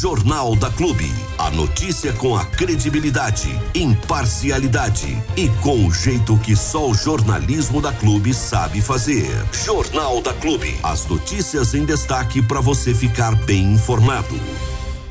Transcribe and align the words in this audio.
Jornal 0.00 0.56
da 0.56 0.70
Clube. 0.70 1.12
A 1.36 1.50
notícia 1.50 2.10
com 2.14 2.34
a 2.34 2.42
credibilidade, 2.46 3.50
imparcialidade 3.74 5.22
e 5.36 5.46
com 5.62 5.86
o 5.86 5.92
jeito 5.92 6.38
que 6.38 6.56
só 6.56 6.88
o 6.88 6.94
jornalismo 6.94 7.82
da 7.82 7.92
Clube 7.92 8.32
sabe 8.32 8.80
fazer. 8.80 9.28
Jornal 9.52 10.22
da 10.22 10.32
Clube. 10.32 10.74
As 10.82 11.06
notícias 11.06 11.74
em 11.74 11.84
destaque 11.84 12.40
para 12.40 12.62
você 12.62 12.94
ficar 12.94 13.34
bem 13.44 13.74
informado. 13.74 14.40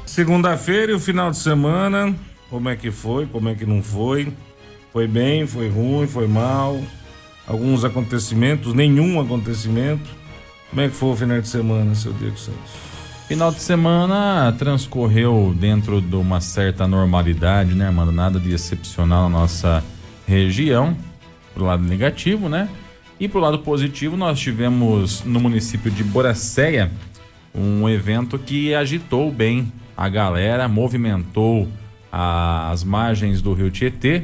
Segunda-feira 0.08 0.92
e 0.92 0.96
o 0.96 1.00
final 1.00 1.30
de 1.30 1.38
semana, 1.38 2.16
como 2.50 2.68
é 2.68 2.76
que 2.76 2.90
foi, 2.90 3.28
como 3.28 3.48
é 3.48 3.54
que 3.54 3.68
não 3.68 3.84
foi? 3.84 4.34
Foi 4.92 5.08
bem, 5.08 5.46
foi 5.46 5.70
ruim, 5.70 6.08
foi 6.08 6.28
mal? 6.28 6.82
Alguns 7.46 7.86
acontecimentos, 7.86 8.74
nenhum 8.74 9.22
acontecimento. 9.22 10.10
Como 10.72 10.82
é 10.82 10.90
que 10.90 10.96
foi 10.96 11.10
o 11.10 11.16
final 11.16 11.40
de 11.40 11.48
semana, 11.48 11.94
seu 11.94 12.12
Diego 12.12 12.40
Santos? 12.40 12.90
Final 13.30 13.52
de 13.52 13.62
semana 13.62 14.52
transcorreu 14.58 15.56
dentro 15.56 16.02
de 16.02 16.16
uma 16.16 16.42
certa 16.42 16.88
normalidade, 16.88 17.76
né, 17.76 17.86
Armando? 17.86 18.12
Nada 18.12 18.40
de 18.40 18.52
excepcional 18.52 19.30
na 19.30 19.38
nossa 19.38 19.84
região, 20.26 20.98
pro 21.54 21.64
lado 21.64 21.84
negativo, 21.84 22.50
né? 22.50 22.68
E 23.20 23.28
pro 23.28 23.40
lado 23.40 23.60
positivo, 23.60 24.18
nós 24.18 24.40
tivemos 24.40 25.24
no 25.24 25.40
município 25.40 25.92
de 25.92 26.04
Boracéia 26.04 26.90
um 27.54 27.88
evento 27.88 28.40
que 28.40 28.74
agitou 28.74 29.32
bem 29.32 29.72
a 29.96 30.10
galera, 30.10 30.68
movimentou 30.68 31.68
a, 32.12 32.72
as 32.72 32.84
margens 32.84 33.44
do 33.44 33.54
rio 33.54 33.70
Tietê, 33.70 34.24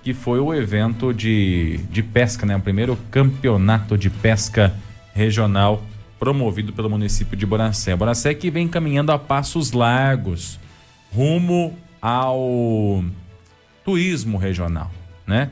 que 0.00 0.14
foi 0.14 0.38
o 0.38 0.54
evento 0.54 1.12
de, 1.12 1.78
de 1.90 2.04
pesca, 2.04 2.46
né? 2.46 2.54
O 2.54 2.60
primeiro 2.60 2.96
campeonato 3.10 3.98
de 3.98 4.10
pesca 4.10 4.72
regional 5.12 5.82
promovido 6.24 6.72
pelo 6.72 6.88
município 6.88 7.36
de 7.36 7.44
Boracé. 7.44 7.94
Boracé 7.94 8.32
que 8.32 8.50
vem 8.50 8.66
caminhando 8.66 9.12
a 9.12 9.18
passos 9.18 9.72
largos 9.72 10.58
rumo 11.14 11.76
ao 12.00 13.04
turismo 13.84 14.38
regional, 14.38 14.90
né? 15.26 15.50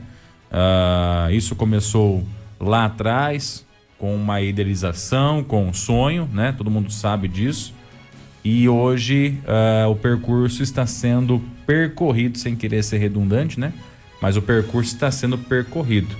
Uh, 0.49 1.31
isso 1.31 1.55
começou 1.55 2.23
lá 2.59 2.85
atrás 2.85 3.63
com 3.99 4.15
uma 4.15 4.41
idealização, 4.41 5.43
com 5.43 5.67
um 5.67 5.73
sonho, 5.73 6.27
né? 6.33 6.55
Todo 6.57 6.71
mundo 6.71 6.91
sabe 6.91 7.27
disso. 7.27 7.71
E 8.43 8.67
hoje 8.67 9.37
uh, 9.45 9.91
o 9.91 9.95
percurso 9.95 10.63
está 10.63 10.87
sendo 10.87 11.39
percorrido, 11.67 12.39
sem 12.39 12.55
querer 12.55 12.83
ser 12.83 12.97
redundante, 12.97 13.59
né? 13.59 13.73
Mas 14.19 14.37
o 14.37 14.41
percurso 14.41 14.91
está 14.91 15.11
sendo 15.11 15.37
percorrido. 15.37 16.15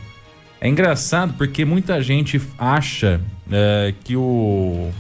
É 0.62 0.70
engraçado 0.70 1.34
porque 1.40 1.66
muita 1.66 2.00
gente 2.04 2.40
acha 2.60 3.20
é, 3.52 3.94
que 4.04 4.16
o, 4.16 4.92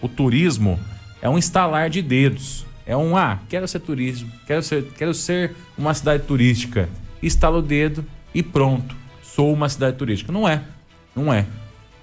o 0.00 0.08
turismo 0.08 0.78
é 1.20 1.28
um 1.28 1.38
instalar 1.38 1.90
de 1.90 2.02
dedos. 2.02 2.66
É 2.86 2.96
um, 2.96 3.16
ah, 3.16 3.40
quero 3.48 3.66
ser 3.66 3.80
turismo, 3.80 4.30
quero 4.46 4.62
ser, 4.62 4.84
quero 4.96 5.12
ser 5.12 5.56
uma 5.76 5.92
cidade 5.92 6.22
turística. 6.22 6.88
Instala 7.22 7.58
o 7.58 7.62
dedo 7.62 8.04
e 8.32 8.42
pronto, 8.42 8.94
sou 9.22 9.52
uma 9.52 9.68
cidade 9.68 9.96
turística. 9.96 10.30
Não 10.30 10.48
é, 10.48 10.62
não 11.14 11.32
é. 11.32 11.46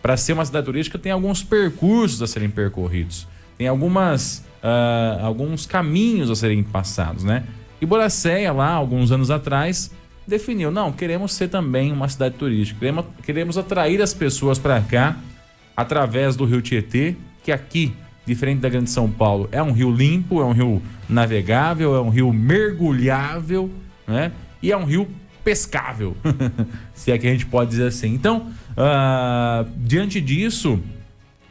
Para 0.01 0.17
ser 0.17 0.33
uma 0.33 0.45
cidade 0.45 0.65
turística 0.65 0.99
tem 0.99 1.11
alguns 1.11 1.41
percursos 1.41 2.21
a 2.21 2.27
serem 2.27 2.49
percorridos. 2.49 3.25
Tem 3.57 3.67
algumas, 3.67 4.43
uh, 4.61 5.23
alguns 5.23 5.65
caminhos 5.65 6.29
a 6.29 6.35
serem 6.35 6.61
passados, 6.61 7.23
né? 7.23 7.43
E 7.79 7.85
Boracéia, 7.85 8.51
lá, 8.51 8.71
alguns 8.71 9.11
anos 9.11 9.31
atrás, 9.31 9.91
definiu: 10.27 10.71
não, 10.71 10.91
queremos 10.91 11.33
ser 11.33 11.47
também 11.47 11.93
uma 11.93 12.09
cidade 12.09 12.35
turística, 12.35 12.79
queremos, 12.79 13.05
queremos 13.23 13.57
atrair 13.57 14.01
as 14.01 14.13
pessoas 14.13 14.59
para 14.59 14.81
cá 14.81 15.15
através 15.75 16.35
do 16.35 16.45
rio 16.45 16.61
Tietê, 16.61 17.15
que 17.43 17.51
aqui, 17.51 17.93
diferente 18.25 18.59
da 18.59 18.69
Grande 18.69 18.89
São 18.89 19.09
Paulo, 19.09 19.49
é 19.51 19.61
um 19.61 19.71
rio 19.71 19.91
limpo, 19.91 20.41
é 20.41 20.45
um 20.45 20.51
rio 20.51 20.81
navegável, 21.09 21.95
é 21.95 22.01
um 22.01 22.09
rio 22.09 22.31
mergulhável, 22.31 23.69
né? 24.07 24.31
E 24.61 24.71
é 24.71 24.77
um 24.77 24.85
rio 24.85 25.07
pescável, 25.43 26.15
se 26.93 27.11
é 27.11 27.17
que 27.17 27.27
a 27.27 27.31
gente 27.31 27.45
pode 27.45 27.71
dizer 27.71 27.87
assim. 27.87 28.13
Então, 28.13 28.51
uh, 28.71 29.69
diante 29.77 30.21
disso, 30.21 30.79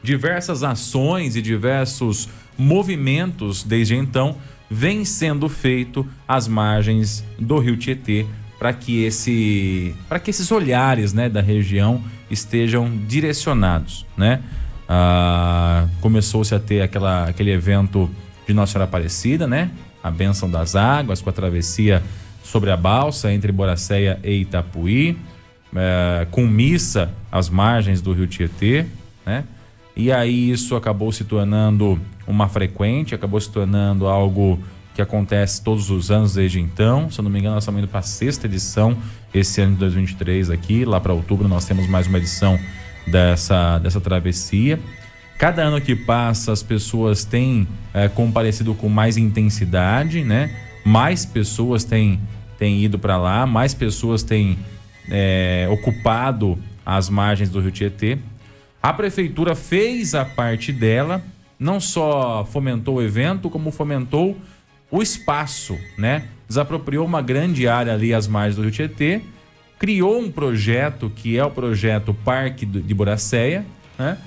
diversas 0.02 0.62
ações 0.62 1.36
e 1.36 1.42
diversos 1.42 2.28
movimentos 2.56 3.62
desde 3.62 3.94
então 3.94 4.36
vêm 4.70 5.04
sendo 5.04 5.48
feito 5.48 6.06
às 6.26 6.48
margens 6.48 7.22
do 7.38 7.58
Rio 7.58 7.76
Tietê 7.76 8.26
para 8.62 8.72
que 8.72 9.02
esse 9.02 9.92
para 10.08 10.20
que 10.20 10.30
esses 10.30 10.52
olhares 10.52 11.12
né, 11.12 11.28
da 11.28 11.40
região 11.40 12.00
estejam 12.30 12.88
direcionados, 13.08 14.06
né? 14.16 14.40
Ah, 14.88 15.88
Começou-se 16.00 16.54
a 16.54 16.60
ter 16.60 16.80
aquela, 16.80 17.24
aquele 17.24 17.50
evento 17.50 18.08
de 18.46 18.54
Nossa 18.54 18.74
Senhora 18.74 18.84
Aparecida, 18.84 19.48
né? 19.48 19.72
A 20.00 20.12
bênção 20.12 20.48
das 20.48 20.76
águas 20.76 21.20
com 21.20 21.28
a 21.28 21.32
travessia 21.32 22.04
sobre 22.44 22.70
a 22.70 22.76
balsa 22.76 23.32
entre 23.32 23.50
Boracéia 23.50 24.20
e 24.22 24.42
Itapuí, 24.42 25.18
eh, 25.74 26.28
com 26.30 26.46
missa 26.46 27.10
às 27.32 27.50
margens 27.50 28.00
do 28.00 28.12
Rio 28.12 28.28
Tietê, 28.28 28.86
né? 29.26 29.42
E 29.96 30.12
aí 30.12 30.52
isso 30.52 30.76
acabou 30.76 31.10
se 31.10 31.24
tornando 31.24 32.00
uma 32.28 32.48
frequente, 32.48 33.12
acabou 33.12 33.40
se 33.40 33.50
tornando 33.50 34.06
algo 34.06 34.60
que 34.94 35.00
acontece 35.00 35.62
todos 35.62 35.91
os 35.91 36.10
anos 36.10 36.34
desde 36.34 36.60
então. 36.60 37.10
Se 37.10 37.19
eu 37.19 37.22
não 37.22 37.30
me 37.30 37.38
engano, 37.38 37.54
nós 37.54 37.64
estamos 37.64 37.80
indo 37.80 37.88
para 37.88 38.00
a 38.00 38.03
sexta 38.03 38.47
edição 38.47 38.97
esse 39.32 39.60
ano 39.60 39.72
de 39.75 39.78
2023 39.80 40.50
aqui. 40.50 40.84
Lá 40.84 41.00
para 41.00 41.12
outubro 41.12 41.48
nós 41.48 41.64
temos 41.64 41.86
mais 41.86 42.06
uma 42.06 42.19
edição 42.19 42.58
dessa, 43.06 43.78
dessa 43.78 44.00
travessia. 44.00 44.78
Cada 45.38 45.62
ano 45.62 45.81
que 45.81 45.97
passa, 45.97 46.52
as 46.52 46.62
pessoas 46.62 47.25
têm 47.25 47.66
é, 47.92 48.08
comparecido 48.08 48.75
com 48.75 48.88
mais 48.88 49.16
intensidade, 49.16 50.22
né? 50.22 50.54
Mais 50.84 51.25
pessoas 51.25 51.84
têm, 51.84 52.20
têm 52.58 52.82
ido 52.84 52.98
para 52.98 53.16
lá, 53.16 53.47
mais 53.47 53.75
pessoas 53.75 54.22
têm 54.22 54.58
é, 55.10 55.66
ocupado 55.70 56.58
as 56.84 57.08
margens 57.08 57.50
do 57.50 57.60
Rio 57.60 57.72
Tietê. 57.72 58.19
A 58.82 58.92
prefeitura 58.92 59.54
fez 59.54 60.14
a 60.14 60.25
parte 60.25 60.72
dela, 60.72 61.22
não 61.58 61.81
só 61.81 62.44
fomentou 62.44 62.97
o 62.97 63.02
evento, 63.02 63.48
como 63.48 63.70
fomentou 63.70 64.36
o 64.92 65.03
espaço, 65.03 65.78
né? 65.97 66.25
Desapropriou 66.47 67.06
uma 67.06 67.22
grande 67.22 67.66
área 67.66 67.94
ali 67.94 68.12
às 68.12 68.28
margens 68.28 68.56
do 68.56 68.62
Rio 68.62 68.70
Tietê, 68.70 69.22
criou 69.78 70.20
um 70.20 70.30
projeto 70.30 71.10
que 71.10 71.38
é 71.38 71.44
o 71.44 71.50
projeto 71.50 72.12
Parque 72.12 72.66
de 72.66 72.94
Boracéia, 72.94 73.64
né? 73.98 74.19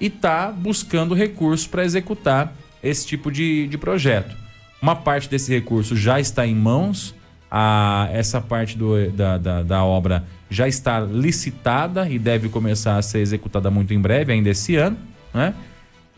E 0.00 0.06
está 0.06 0.50
buscando 0.50 1.12
recursos 1.14 1.66
para 1.66 1.84
executar 1.84 2.54
esse 2.82 3.04
tipo 3.04 3.30
de, 3.30 3.66
de 3.66 3.76
projeto. 3.76 4.34
Uma 4.80 4.96
parte 4.96 5.28
desse 5.28 5.52
recurso 5.52 5.96
já 5.96 6.20
está 6.20 6.46
em 6.46 6.54
mãos, 6.54 7.14
a, 7.50 8.08
essa 8.12 8.40
parte 8.40 8.78
do, 8.78 9.10
da, 9.10 9.38
da, 9.38 9.62
da, 9.62 9.84
obra 9.84 10.24
já 10.48 10.66
está 10.66 11.00
licitada 11.00 12.08
e 12.08 12.18
deve 12.18 12.48
começar 12.48 12.96
a 12.96 13.02
ser 13.02 13.18
executada 13.18 13.70
muito 13.70 13.92
em 13.92 14.00
breve, 14.00 14.32
ainda 14.32 14.50
esse 14.50 14.76
ano, 14.76 14.96
né? 15.34 15.52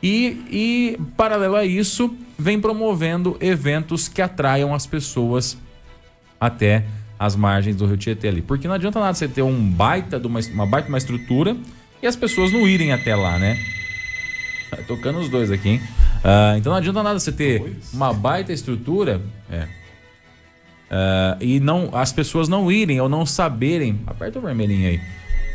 E, 0.04 0.44
e, 0.50 0.98
paralelo 1.16 1.56
a 1.56 1.64
isso, 1.64 2.14
vem 2.38 2.60
promovendo 2.60 3.38
eventos 3.40 4.06
que 4.06 4.20
atraiam 4.20 4.74
as 4.74 4.86
pessoas 4.86 5.56
até 6.38 6.84
as 7.18 7.34
margens 7.34 7.74
do 7.74 7.86
Rio 7.86 7.96
Tietê 7.96 8.28
ali. 8.28 8.42
Porque 8.42 8.68
não 8.68 8.74
adianta 8.74 9.00
nada 9.00 9.14
você 9.14 9.26
ter 9.26 9.40
um 9.40 9.58
baita 9.58 10.20
de 10.20 10.26
uma, 10.26 10.40
uma 10.52 10.66
baita 10.66 10.90
uma 10.90 10.98
estrutura 10.98 11.56
e 12.02 12.06
as 12.06 12.16
pessoas 12.16 12.52
não 12.52 12.68
irem 12.68 12.92
até 12.92 13.16
lá, 13.16 13.38
né? 13.38 13.58
Tá 14.70 14.76
tocando 14.86 15.20
os 15.20 15.30
dois 15.30 15.50
aqui, 15.50 15.70
hein? 15.70 15.80
Uh, 16.16 16.58
então 16.58 16.70
não 16.70 16.76
adianta 16.76 17.02
nada 17.02 17.18
você 17.18 17.32
ter 17.32 17.74
uma 17.90 18.12
baita 18.12 18.52
estrutura 18.52 19.22
é, 19.50 19.62
uh, 20.90 21.42
e 21.42 21.60
não 21.60 21.88
as 21.94 22.12
pessoas 22.12 22.46
não 22.46 22.70
irem 22.70 23.00
ou 23.00 23.08
não 23.08 23.24
saberem. 23.24 24.00
Aperta 24.06 24.38
o 24.38 24.42
vermelhinho 24.42 24.86
aí. 24.86 25.00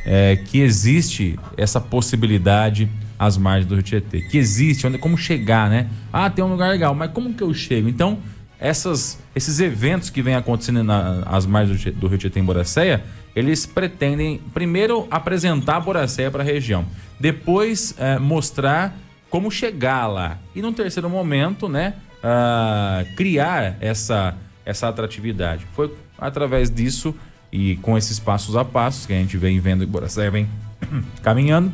É, 0.04 0.38
que 0.38 0.60
existe 0.60 1.38
essa 1.56 1.80
possibilidade 1.80 2.90
às 3.20 3.38
margens 3.38 3.68
do 3.68 3.76
Rio 3.76 3.84
Tietê. 3.84 4.22
Que 4.22 4.38
existe, 4.38 4.88
onde, 4.88 4.98
como 4.98 5.18
chegar, 5.18 5.70
né? 5.70 5.88
Ah, 6.12 6.30
tem 6.30 6.44
um 6.44 6.48
lugar 6.48 6.70
legal, 6.70 6.96
mas 6.96 7.12
como 7.12 7.34
que 7.34 7.44
eu 7.44 7.54
chego? 7.54 7.90
Então, 7.90 8.18
essas, 8.58 9.20
esses 9.36 9.60
eventos 9.60 10.10
que 10.10 10.22
vêm 10.22 10.36
acontecendo 10.36 10.84
nas 10.84 11.46
margens 11.46 11.84
do, 11.84 11.92
do 11.92 12.08
Rio 12.08 12.18
Tietê 12.18 12.40
em 12.40 12.44
Boracéia, 12.44 13.04
eles 13.36 13.66
pretendem 13.66 14.40
primeiro 14.54 15.06
apresentar 15.12 15.82
Boracéia 15.82 16.32
para 16.32 16.42
a 16.42 16.46
região, 16.46 16.86
depois 17.20 17.94
é, 17.98 18.18
mostrar 18.18 18.98
como 19.30 19.52
chegar 19.52 20.08
lá 20.08 20.40
e 20.56 20.62
no 20.62 20.74
terceiro 20.74 21.08
momento, 21.10 21.70
né, 21.70 21.94
uh, 22.24 23.16
criar 23.16 23.78
essa 23.80 24.36
essa 24.66 24.88
atratividade. 24.88 25.66
Foi 25.74 25.92
através 26.18 26.70
disso 26.70 27.16
e 27.52 27.76
com 27.78 27.98
esses 27.98 28.20
passos 28.20 28.56
a 28.56 28.64
passos 28.64 29.06
que 29.06 29.14
a 29.14 29.16
gente 29.16 29.36
vem 29.36 29.60
vendo 29.60 29.86
que 29.86 29.92
Boracéia 29.92 30.30
vem 30.30 30.48
caminhando 31.24 31.72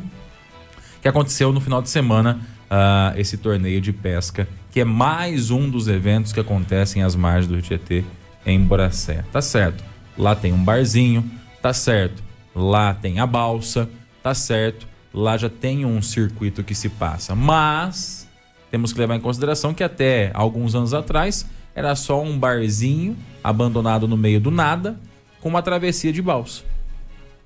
que 1.06 1.10
aconteceu 1.10 1.52
no 1.52 1.60
final 1.60 1.80
de 1.80 1.88
semana 1.88 2.40
uh, 2.64 3.16
esse 3.16 3.36
torneio 3.36 3.80
de 3.80 3.92
pesca, 3.92 4.48
que 4.72 4.80
é 4.80 4.84
mais 4.84 5.52
um 5.52 5.70
dos 5.70 5.86
eventos 5.86 6.32
que 6.32 6.40
acontecem 6.40 7.04
às 7.04 7.14
margens 7.14 7.46
do 7.46 7.54
Rio 7.54 7.62
Tietê 7.62 8.04
em 8.44 8.60
Boracé. 8.60 9.24
Tá 9.30 9.40
certo. 9.40 9.84
Lá 10.18 10.34
tem 10.34 10.52
um 10.52 10.64
barzinho, 10.64 11.24
tá 11.62 11.72
certo. 11.72 12.24
Lá 12.52 12.92
tem 12.92 13.20
a 13.20 13.26
balsa, 13.26 13.88
tá 14.20 14.34
certo. 14.34 14.88
Lá 15.14 15.36
já 15.36 15.48
tem 15.48 15.86
um 15.86 16.02
circuito 16.02 16.64
que 16.64 16.74
se 16.74 16.88
passa, 16.88 17.36
mas 17.36 18.28
temos 18.68 18.92
que 18.92 18.98
levar 18.98 19.14
em 19.14 19.20
consideração 19.20 19.72
que 19.72 19.84
até 19.84 20.32
alguns 20.34 20.74
anos 20.74 20.92
atrás 20.92 21.46
era 21.72 21.94
só 21.94 22.20
um 22.20 22.36
barzinho 22.36 23.16
abandonado 23.44 24.08
no 24.08 24.16
meio 24.16 24.40
do 24.40 24.50
nada, 24.50 24.98
com 25.40 25.48
uma 25.48 25.62
travessia 25.62 26.12
de 26.12 26.20
balsa, 26.20 26.64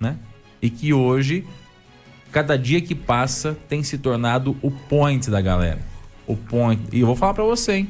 né? 0.01 0.17
E 0.63 0.71
que 0.71 0.95
hoje, 0.95 1.45
cada 2.31 2.57
dia 2.57 2.81
que 2.81 2.95
passa, 2.95 3.57
tem 3.69 3.83
se 3.83 3.99
tornado 3.99 4.57
o 4.63 4.71
point 4.71 5.31
da 5.31 5.41
galera. 5.41 5.81
O 6.27 6.37
point. 6.37 6.83
E 6.93 7.01
eu 7.01 7.07
vou 7.07 7.17
falar 7.17 7.35
para 7.35 7.45
você, 7.45 7.73
hein? 7.73 7.89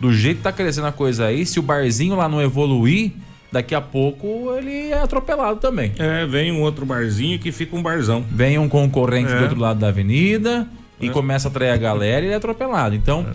Do 0.00 0.12
jeito 0.12 0.38
que 0.38 0.42
tá 0.42 0.52
crescendo 0.52 0.86
a 0.86 0.92
coisa 0.92 1.26
aí, 1.26 1.46
se 1.46 1.60
o 1.60 1.62
barzinho 1.62 2.16
lá 2.16 2.28
não 2.28 2.40
evoluir, 2.42 3.12
daqui 3.52 3.74
a 3.74 3.80
pouco 3.80 4.52
ele 4.56 4.88
é 4.88 5.00
atropelado 5.00 5.60
também. 5.60 5.92
É, 5.98 6.26
vem 6.26 6.50
um 6.50 6.62
outro 6.62 6.86
barzinho 6.86 7.38
que 7.38 7.52
fica 7.52 7.76
um 7.76 7.82
barzão. 7.82 8.24
Vem 8.30 8.58
um 8.58 8.68
concorrente 8.68 9.30
é. 9.30 9.36
do 9.36 9.42
outro 9.42 9.60
lado 9.60 9.78
da 9.78 9.88
avenida 9.88 10.66
e 10.98 11.08
é. 11.08 11.10
começa 11.10 11.48
a 11.48 11.50
atrair 11.50 11.70
a 11.70 11.76
galera 11.76 12.22
e 12.22 12.28
ele 12.28 12.34
é 12.34 12.36
atropelado. 12.36 12.94
Então, 12.94 13.26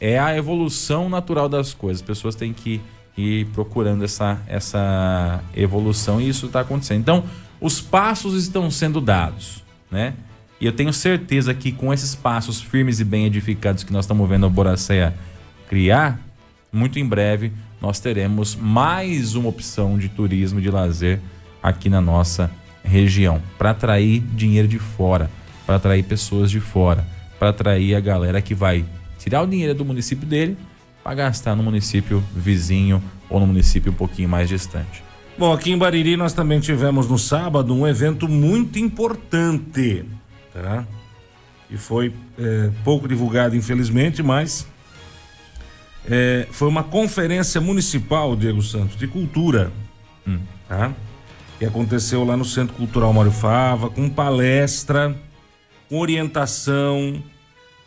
é. 0.00 0.12
é 0.12 0.18
a 0.18 0.36
evolução 0.36 1.08
natural 1.08 1.48
das 1.48 1.74
coisas. 1.74 2.00
As 2.00 2.06
pessoas 2.06 2.34
têm 2.34 2.52
que 2.52 2.80
ir 3.16 3.46
procurando 3.46 4.04
essa, 4.04 4.40
essa 4.46 5.42
evolução 5.54 6.20
e 6.20 6.28
isso 6.28 6.46
está 6.46 6.60
acontecendo. 6.60 7.00
Então, 7.00 7.24
os 7.60 7.80
passos 7.80 8.34
estão 8.34 8.70
sendo 8.70 9.00
dados, 9.00 9.64
né? 9.96 10.12
E 10.60 10.66
eu 10.66 10.72
tenho 10.72 10.92
certeza 10.92 11.54
que 11.54 11.72
com 11.72 11.92
esses 11.92 12.14
passos 12.14 12.60
firmes 12.60 13.00
e 13.00 13.04
bem 13.04 13.24
edificados 13.24 13.82
que 13.82 13.92
nós 13.92 14.04
estamos 14.04 14.28
vendo 14.28 14.44
a 14.44 14.48
Boracéia 14.48 15.14
criar, 15.70 16.20
muito 16.70 16.98
em 16.98 17.06
breve 17.06 17.50
nós 17.80 17.98
teremos 17.98 18.54
mais 18.54 19.34
uma 19.34 19.48
opção 19.48 19.98
de 19.98 20.10
turismo 20.10 20.60
de 20.60 20.70
lazer 20.70 21.18
aqui 21.62 21.88
na 21.88 22.00
nossa 22.00 22.50
região 22.84 23.40
para 23.56 23.70
atrair 23.70 24.20
dinheiro 24.20 24.68
de 24.68 24.78
fora, 24.78 25.30
para 25.64 25.76
atrair 25.76 26.02
pessoas 26.02 26.50
de 26.50 26.60
fora, 26.60 27.06
para 27.38 27.48
atrair 27.48 27.94
a 27.94 28.00
galera 28.00 28.42
que 28.42 28.54
vai 28.54 28.84
tirar 29.18 29.42
o 29.42 29.46
dinheiro 29.46 29.74
do 29.74 29.84
município 29.84 30.26
dele 30.26 30.58
para 31.02 31.14
gastar 31.14 31.56
no 31.56 31.62
município 31.62 32.22
vizinho 32.34 33.02
ou 33.30 33.40
no 33.40 33.46
município 33.46 33.92
um 33.92 33.94
pouquinho 33.94 34.28
mais 34.28 34.46
distante. 34.46 35.05
Bom, 35.38 35.52
aqui 35.52 35.70
em 35.70 35.76
Bariri 35.76 36.16
nós 36.16 36.32
também 36.32 36.60
tivemos 36.60 37.08
no 37.08 37.18
sábado 37.18 37.74
um 37.74 37.86
evento 37.86 38.26
muito 38.26 38.78
importante, 38.78 40.04
tá? 40.52 40.86
E 41.70 41.76
foi 41.76 42.14
é, 42.38 42.70
pouco 42.82 43.06
divulgado, 43.06 43.54
infelizmente, 43.54 44.22
mas 44.22 44.66
é, 46.08 46.46
foi 46.50 46.68
uma 46.68 46.82
conferência 46.82 47.60
municipal, 47.60 48.34
Diego 48.34 48.62
Santos, 48.62 48.96
de 48.96 49.06
cultura, 49.06 49.70
hum. 50.26 50.38
tá? 50.68 50.92
Que 51.58 51.66
aconteceu 51.66 52.24
lá 52.24 52.36
no 52.36 52.44
Centro 52.44 52.74
Cultural 52.74 53.12
Mário 53.12 53.32
Fava, 53.32 53.90
com 53.90 54.08
palestra, 54.08 55.14
com 55.88 55.98
orientação. 55.98 57.22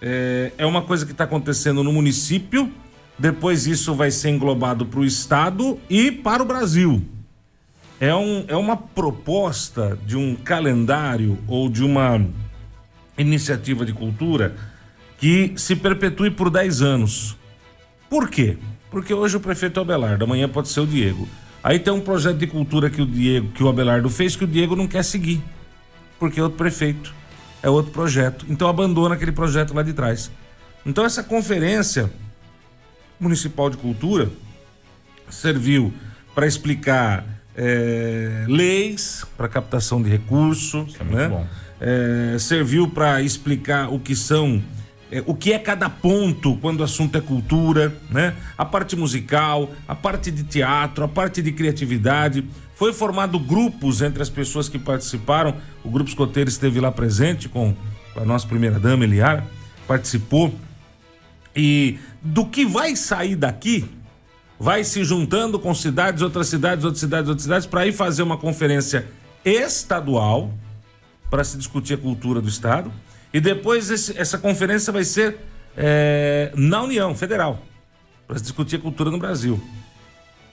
É, 0.01 0.51
é 0.57 0.65
uma 0.67 0.83
coisa 0.83 1.05
que 1.05 1.13
está 1.13 1.23
acontecendo 1.23 1.83
no 1.83 1.91
município 1.91 2.71
depois 3.19 3.67
isso 3.67 3.93
vai 3.93 4.11
ser 4.11 4.29
englobado 4.29 4.85
para 4.85 5.01
o 5.01 5.05
Estado 5.05 5.77
e 5.89 6.09
para 6.09 6.41
o 6.41 6.45
Brasil. 6.45 7.03
É, 7.99 8.15
um, 8.15 8.45
é 8.47 8.55
uma 8.55 8.77
proposta 8.77 9.97
de 10.05 10.15
um 10.15 10.35
calendário 10.35 11.37
ou 11.47 11.69
de 11.69 11.83
uma 11.83 12.25
iniciativa 13.17 13.85
de 13.85 13.91
cultura 13.91 14.55
que 15.17 15.53
se 15.57 15.75
perpetue 15.75 16.31
por 16.31 16.49
10 16.49 16.81
anos. 16.81 17.37
Por 18.09 18.29
quê? 18.29 18.57
Porque 18.89 19.13
hoje 19.13 19.35
o 19.35 19.39
prefeito 19.39 19.77
é 19.77 19.81
o 19.81 19.83
Abelardo, 19.83 20.23
amanhã 20.23 20.47
pode 20.47 20.69
ser 20.69 20.79
o 20.79 20.87
Diego. 20.87 21.27
Aí 21.61 21.77
tem 21.77 21.91
um 21.91 21.99
projeto 21.99 22.37
de 22.37 22.47
cultura 22.47 22.89
que 22.89 23.01
o 23.01 23.05
Diego, 23.05 23.49
que 23.49 23.61
o 23.61 23.67
Abelardo 23.67 24.09
fez, 24.09 24.35
que 24.35 24.45
o 24.45 24.47
Diego 24.47 24.77
não 24.77 24.87
quer 24.87 25.03
seguir. 25.03 25.43
Porque 26.17 26.39
é 26.39 26.43
outro 26.43 26.57
prefeito, 26.57 27.13
é 27.61 27.69
outro 27.69 27.91
projeto. 27.91 28.45
Então 28.47 28.69
abandona 28.69 29.15
aquele 29.15 29.33
projeto 29.33 29.73
lá 29.73 29.83
de 29.83 29.91
trás. 29.91 30.31
Então 30.85 31.03
essa 31.03 31.21
conferência 31.21 32.09
Municipal 33.19 33.69
de 33.69 33.75
Cultura 33.75 34.31
serviu 35.29 35.93
para 36.33 36.47
explicar 36.47 37.25
é, 37.61 38.45
leis 38.47 39.25
para 39.35 39.49
captação 39.49 40.01
de 40.01 40.09
recursos, 40.09 40.95
é 40.97 41.03
né? 41.03 41.47
É, 41.81 42.39
serviu 42.39 42.87
para 42.87 43.21
explicar 43.21 43.93
o 43.93 43.99
que 43.99 44.15
são 44.15 44.61
é, 45.11 45.21
o 45.25 45.33
que 45.33 45.51
é 45.51 45.59
cada 45.59 45.89
ponto 45.89 46.55
quando 46.57 46.79
o 46.79 46.83
assunto 46.83 47.17
é 47.17 47.21
cultura, 47.21 47.93
né? 48.09 48.33
A 48.57 48.63
parte 48.63 48.95
musical, 48.95 49.69
a 49.85 49.93
parte 49.93 50.31
de 50.31 50.43
teatro, 50.43 51.03
a 51.03 51.07
parte 51.07 51.41
de 51.41 51.51
criatividade. 51.51 52.45
Foi 52.75 52.93
formado 52.93 53.37
grupos 53.37 54.01
entre 54.01 54.21
as 54.21 54.29
pessoas 54.29 54.69
que 54.69 54.79
participaram. 54.79 55.53
O 55.83 55.89
grupo 55.89 56.09
escoteiro 56.09 56.49
esteve 56.49 56.79
lá 56.79 56.91
presente 56.91 57.49
com 57.49 57.75
a 58.15 58.23
nossa 58.23 58.47
primeira 58.47 58.79
dama 58.79 59.03
Eliara, 59.03 59.45
participou 59.85 60.53
e 61.53 61.99
do 62.21 62.45
que 62.45 62.65
vai 62.65 62.95
sair 62.95 63.35
daqui, 63.35 63.83
vai 64.59 64.83
se 64.83 65.03
juntando 65.03 65.57
com 65.57 65.73
cidades, 65.73 66.21
outras 66.21 66.47
cidades, 66.47 66.83
outras 66.83 66.99
cidades, 66.99 67.29
outras 67.29 67.43
cidades, 67.43 67.65
para 67.65 67.87
ir 67.87 67.93
fazer 67.93 68.23
uma 68.23 68.35
conferência 68.37 69.07
estadual 69.45 70.53
para 71.29 71.41
se 71.43 71.55
discutir 71.57 71.93
a 71.93 71.97
cultura 71.97 72.41
do 72.41 72.49
Estado. 72.49 72.91
E 73.33 73.39
depois 73.39 73.89
esse, 73.89 74.17
essa 74.17 74.37
conferência 74.37 74.91
vai 74.91 75.05
ser 75.05 75.37
é, 75.77 76.51
na 76.55 76.81
União 76.81 77.15
Federal 77.15 77.63
para 78.27 78.37
se 78.37 78.43
discutir 78.43 78.75
a 78.75 78.79
cultura 78.79 79.09
no 79.09 79.17
Brasil. 79.17 79.63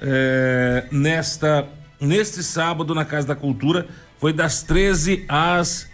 é, 0.01 0.89
nesta 0.91 1.69
neste 2.01 2.43
sábado 2.43 2.93
na 2.95 3.05
Casa 3.05 3.29
da 3.29 3.37
Cultura 3.37 3.87
foi 4.19 4.33
das 4.33 4.63
13 4.63 5.27
às 5.29 5.89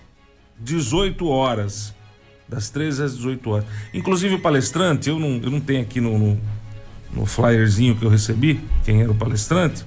18 0.61 1.27
horas. 1.27 1.95
Das 2.49 2.69
13 2.69 3.03
às 3.05 3.17
18 3.17 3.51
horas. 3.51 3.67
Inclusive 3.95 4.35
o 4.35 4.41
palestrante, 4.41 5.09
eu 5.09 5.19
não, 5.19 5.41
eu 5.43 5.51
não 5.51 5.61
tenho 5.61 5.83
aqui 5.83 6.01
no, 6.01 6.19
no, 6.19 6.41
no 7.13 7.27
flyerzinho 7.27 7.95
que 7.95 8.05
eu 8.05 8.11
recebi, 8.11 8.61
quem 8.85 9.03
era 9.03 9.11
o 9.11 9.15
palestrante, 9.15 9.85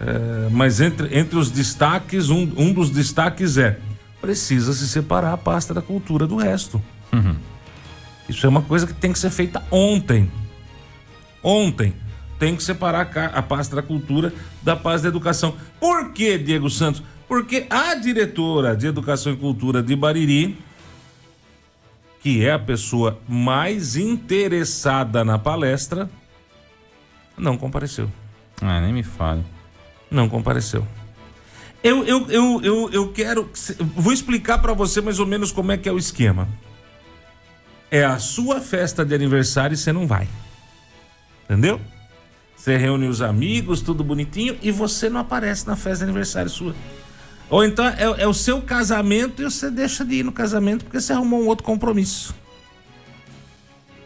é, 0.00 0.48
mas 0.50 0.80
entre, 0.80 1.16
entre 1.16 1.36
os 1.36 1.50
destaques, 1.50 2.28
um, 2.28 2.50
um 2.56 2.72
dos 2.72 2.90
destaques 2.90 3.56
é: 3.56 3.78
precisa 4.20 4.72
se 4.72 4.88
separar 4.88 5.32
a 5.32 5.36
pasta 5.36 5.72
da 5.72 5.82
cultura 5.82 6.26
do 6.26 6.36
resto. 6.36 6.82
Uhum. 7.12 7.36
Isso 8.28 8.46
é 8.46 8.48
uma 8.48 8.62
coisa 8.62 8.86
que 8.86 8.94
tem 8.94 9.12
que 9.12 9.18
ser 9.18 9.30
feita 9.30 9.62
ontem. 9.70 10.30
Ontem 11.42 11.94
tem 12.38 12.56
que 12.56 12.62
separar 12.62 13.10
a 13.32 13.42
pasta 13.42 13.76
da 13.76 13.82
cultura 13.82 14.32
da 14.62 14.74
pasta 14.74 15.02
da 15.02 15.08
educação. 15.08 15.54
Por 15.78 16.12
que, 16.12 16.38
Diego 16.38 16.68
Santos? 16.68 17.02
Porque 17.32 17.66
a 17.70 17.94
diretora 17.94 18.76
de 18.76 18.86
Educação 18.86 19.32
e 19.32 19.36
Cultura 19.38 19.82
de 19.82 19.96
Bariri, 19.96 20.58
que 22.20 22.44
é 22.44 22.52
a 22.52 22.58
pessoa 22.58 23.18
mais 23.26 23.96
interessada 23.96 25.24
na 25.24 25.38
palestra, 25.38 26.10
não 27.34 27.56
compareceu. 27.56 28.12
Ah, 28.60 28.82
nem 28.82 28.92
me 28.92 29.02
fale. 29.02 29.42
Não 30.10 30.28
compareceu. 30.28 30.86
Eu, 31.82 32.04
eu, 32.04 32.30
eu, 32.30 32.60
eu, 32.62 32.90
eu 32.92 33.12
quero. 33.12 33.50
Vou 33.96 34.12
explicar 34.12 34.58
para 34.58 34.74
você 34.74 35.00
mais 35.00 35.18
ou 35.18 35.24
menos 35.24 35.50
como 35.50 35.72
é 35.72 35.78
que 35.78 35.88
é 35.88 35.92
o 35.92 35.96
esquema. 35.96 36.46
É 37.90 38.04
a 38.04 38.18
sua 38.18 38.60
festa 38.60 39.06
de 39.06 39.14
aniversário 39.14 39.72
e 39.72 39.78
você 39.78 39.90
não 39.90 40.06
vai. 40.06 40.28
Entendeu? 41.44 41.80
Você 42.54 42.76
reúne 42.76 43.08
os 43.08 43.22
amigos, 43.22 43.80
tudo 43.80 44.04
bonitinho, 44.04 44.58
e 44.60 44.70
você 44.70 45.08
não 45.08 45.22
aparece 45.22 45.66
na 45.66 45.76
festa 45.76 46.04
de 46.04 46.10
aniversário 46.10 46.50
sua. 46.50 46.74
Ou 47.52 47.62
então 47.62 47.86
é, 47.86 48.22
é, 48.22 48.26
o 48.26 48.32
seu 48.32 48.62
casamento 48.62 49.42
e 49.42 49.44
você 49.44 49.70
deixa 49.70 50.04
de 50.04 50.16
ir 50.16 50.22
no 50.24 50.32
casamento 50.32 50.84
porque 50.84 50.98
você 50.98 51.12
arrumou 51.12 51.42
um 51.42 51.46
outro 51.46 51.62
compromisso. 51.64 52.34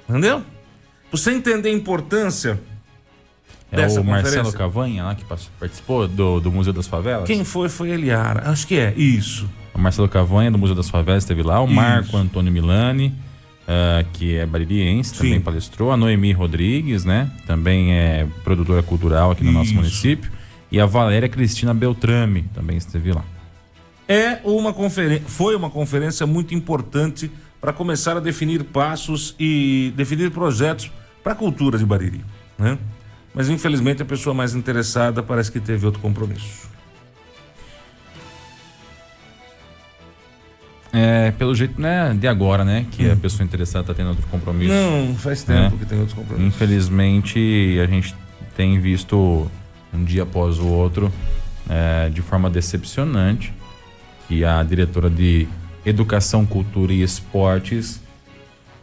Entendeu? 0.08 0.40
Pra 0.40 1.18
você 1.18 1.30
entender 1.30 1.68
a 1.68 1.72
importância 1.72 2.60
é 3.70 3.76
dessa 3.76 4.00
o 4.00 4.04
Marcelo 4.04 4.52
Cavanha 4.52 5.04
lá 5.04 5.14
que 5.14 5.24
participou 5.24 6.08
do, 6.08 6.40
do 6.40 6.50
Museu 6.50 6.72
das 6.72 6.88
Favelas? 6.88 7.24
Quem 7.24 7.44
foi? 7.44 7.68
Foi 7.68 7.90
Eliara. 7.90 8.50
Acho 8.50 8.66
que 8.66 8.76
é, 8.76 8.92
isso. 8.94 9.48
O 9.72 9.78
Marcelo 9.78 10.08
Cavanha 10.08 10.50
do 10.50 10.58
Museu 10.58 10.74
das 10.74 10.90
Favelas 10.90 11.22
esteve 11.22 11.42
lá. 11.44 11.62
O 11.62 11.66
isso. 11.66 11.74
Marco 11.74 12.16
Antônio 12.16 12.52
Milani 12.52 13.14
uh, 13.66 14.06
que 14.12 14.36
é 14.36 14.44
baririense, 14.44 15.10
Sim. 15.10 15.18
também 15.18 15.40
palestrou. 15.40 15.92
A 15.92 15.96
Noemi 15.96 16.32
Rodrigues, 16.32 17.04
né? 17.04 17.30
Também 17.46 17.92
é 17.92 18.26
produtora 18.42 18.82
cultural 18.82 19.30
aqui 19.30 19.44
no 19.44 19.50
Isso. 19.50 19.58
nosso 19.58 19.74
município. 19.74 20.30
E 20.70 20.80
a 20.80 20.86
Valéria 20.86 21.28
Cristina 21.28 21.72
Beltrame 21.72 22.42
também 22.54 22.76
esteve 22.76 23.12
lá. 23.12 23.24
É 24.08 24.38
uma 24.44 24.72
conferência, 24.72 25.24
foi 25.26 25.56
uma 25.56 25.68
conferência 25.68 26.26
muito 26.26 26.54
importante 26.54 27.30
para 27.60 27.72
começar 27.72 28.16
a 28.16 28.20
definir 28.20 28.62
passos 28.64 29.34
e 29.38 29.92
definir 29.96 30.30
projetos 30.30 30.90
para 31.22 31.32
a 31.32 31.34
cultura 31.34 31.76
de 31.76 31.84
Bariri, 31.84 32.24
né? 32.56 32.78
Mas 33.34 33.48
infelizmente 33.48 34.00
a 34.02 34.04
pessoa 34.04 34.32
mais 34.32 34.54
interessada 34.54 35.22
parece 35.22 35.50
que 35.50 35.58
teve 35.58 35.84
outro 35.84 36.00
compromisso. 36.00 36.70
É, 40.92 41.32
pelo 41.32 41.54
jeito, 41.54 41.78
né, 41.78 42.14
de 42.14 42.26
agora, 42.26 42.64
né, 42.64 42.86
que 42.92 43.06
hum. 43.06 43.12
a 43.12 43.16
pessoa 43.16 43.44
interessada 43.44 43.82
está 43.82 43.94
tendo 43.94 44.10
outro 44.10 44.26
compromisso. 44.28 44.72
Não, 44.72 45.14
faz 45.16 45.42
tempo 45.42 45.74
né? 45.74 45.78
que 45.78 45.84
tem 45.84 45.98
outros 45.98 46.16
compromissos. 46.16 46.54
Infelizmente, 46.54 47.78
a 47.82 47.86
gente 47.86 48.14
tem 48.56 48.80
visto 48.80 49.50
um 49.92 50.04
dia 50.04 50.22
após 50.22 50.58
o 50.58 50.66
outro 50.66 51.12
é, 51.68 52.08
de 52.08 52.22
forma 52.22 52.48
decepcionante 52.48 53.52
que 54.28 54.44
a 54.44 54.62
diretora 54.62 55.08
de 55.08 55.46
Educação, 55.84 56.44
Cultura 56.44 56.92
e 56.92 57.02
Esportes 57.02 58.00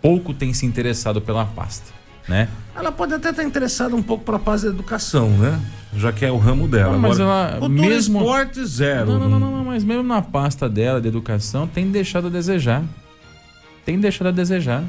pouco 0.01 0.33
tem 0.33 0.53
se 0.53 0.65
interessado 0.65 1.21
pela 1.21 1.45
pasta, 1.45 1.91
né? 2.27 2.49
Ela 2.75 2.91
pode 2.91 3.13
até 3.13 3.29
estar 3.29 3.43
interessada 3.43 3.95
um 3.95 4.03
pouco 4.03 4.23
para 4.23 4.37
a 4.37 4.39
paz 4.39 4.63
da 4.63 4.69
educação, 4.69 5.29
né? 5.29 5.61
Já 5.95 6.11
que 6.11 6.25
é 6.25 6.31
o 6.31 6.37
ramo 6.37 6.67
dela. 6.67 6.93
Não, 6.93 6.99
mas 6.99 7.19
Agora, 7.19 7.57
ela 7.57 7.69
mesmo 7.69 8.19
esporte 8.19 8.65
zero. 8.65 9.05
Não, 9.05 9.19
não, 9.19 9.39
não, 9.39 9.51
não, 9.51 9.65
mas 9.65 9.83
mesmo 9.83 10.03
na 10.03 10.21
pasta 10.21 10.67
dela 10.67 10.99
de 10.99 11.07
educação 11.07 11.67
tem 11.67 11.89
deixado 11.91 12.27
a 12.27 12.29
desejar. 12.29 12.83
Tem 13.85 13.99
deixado 13.99 14.27
a 14.27 14.31
desejar. 14.31 14.83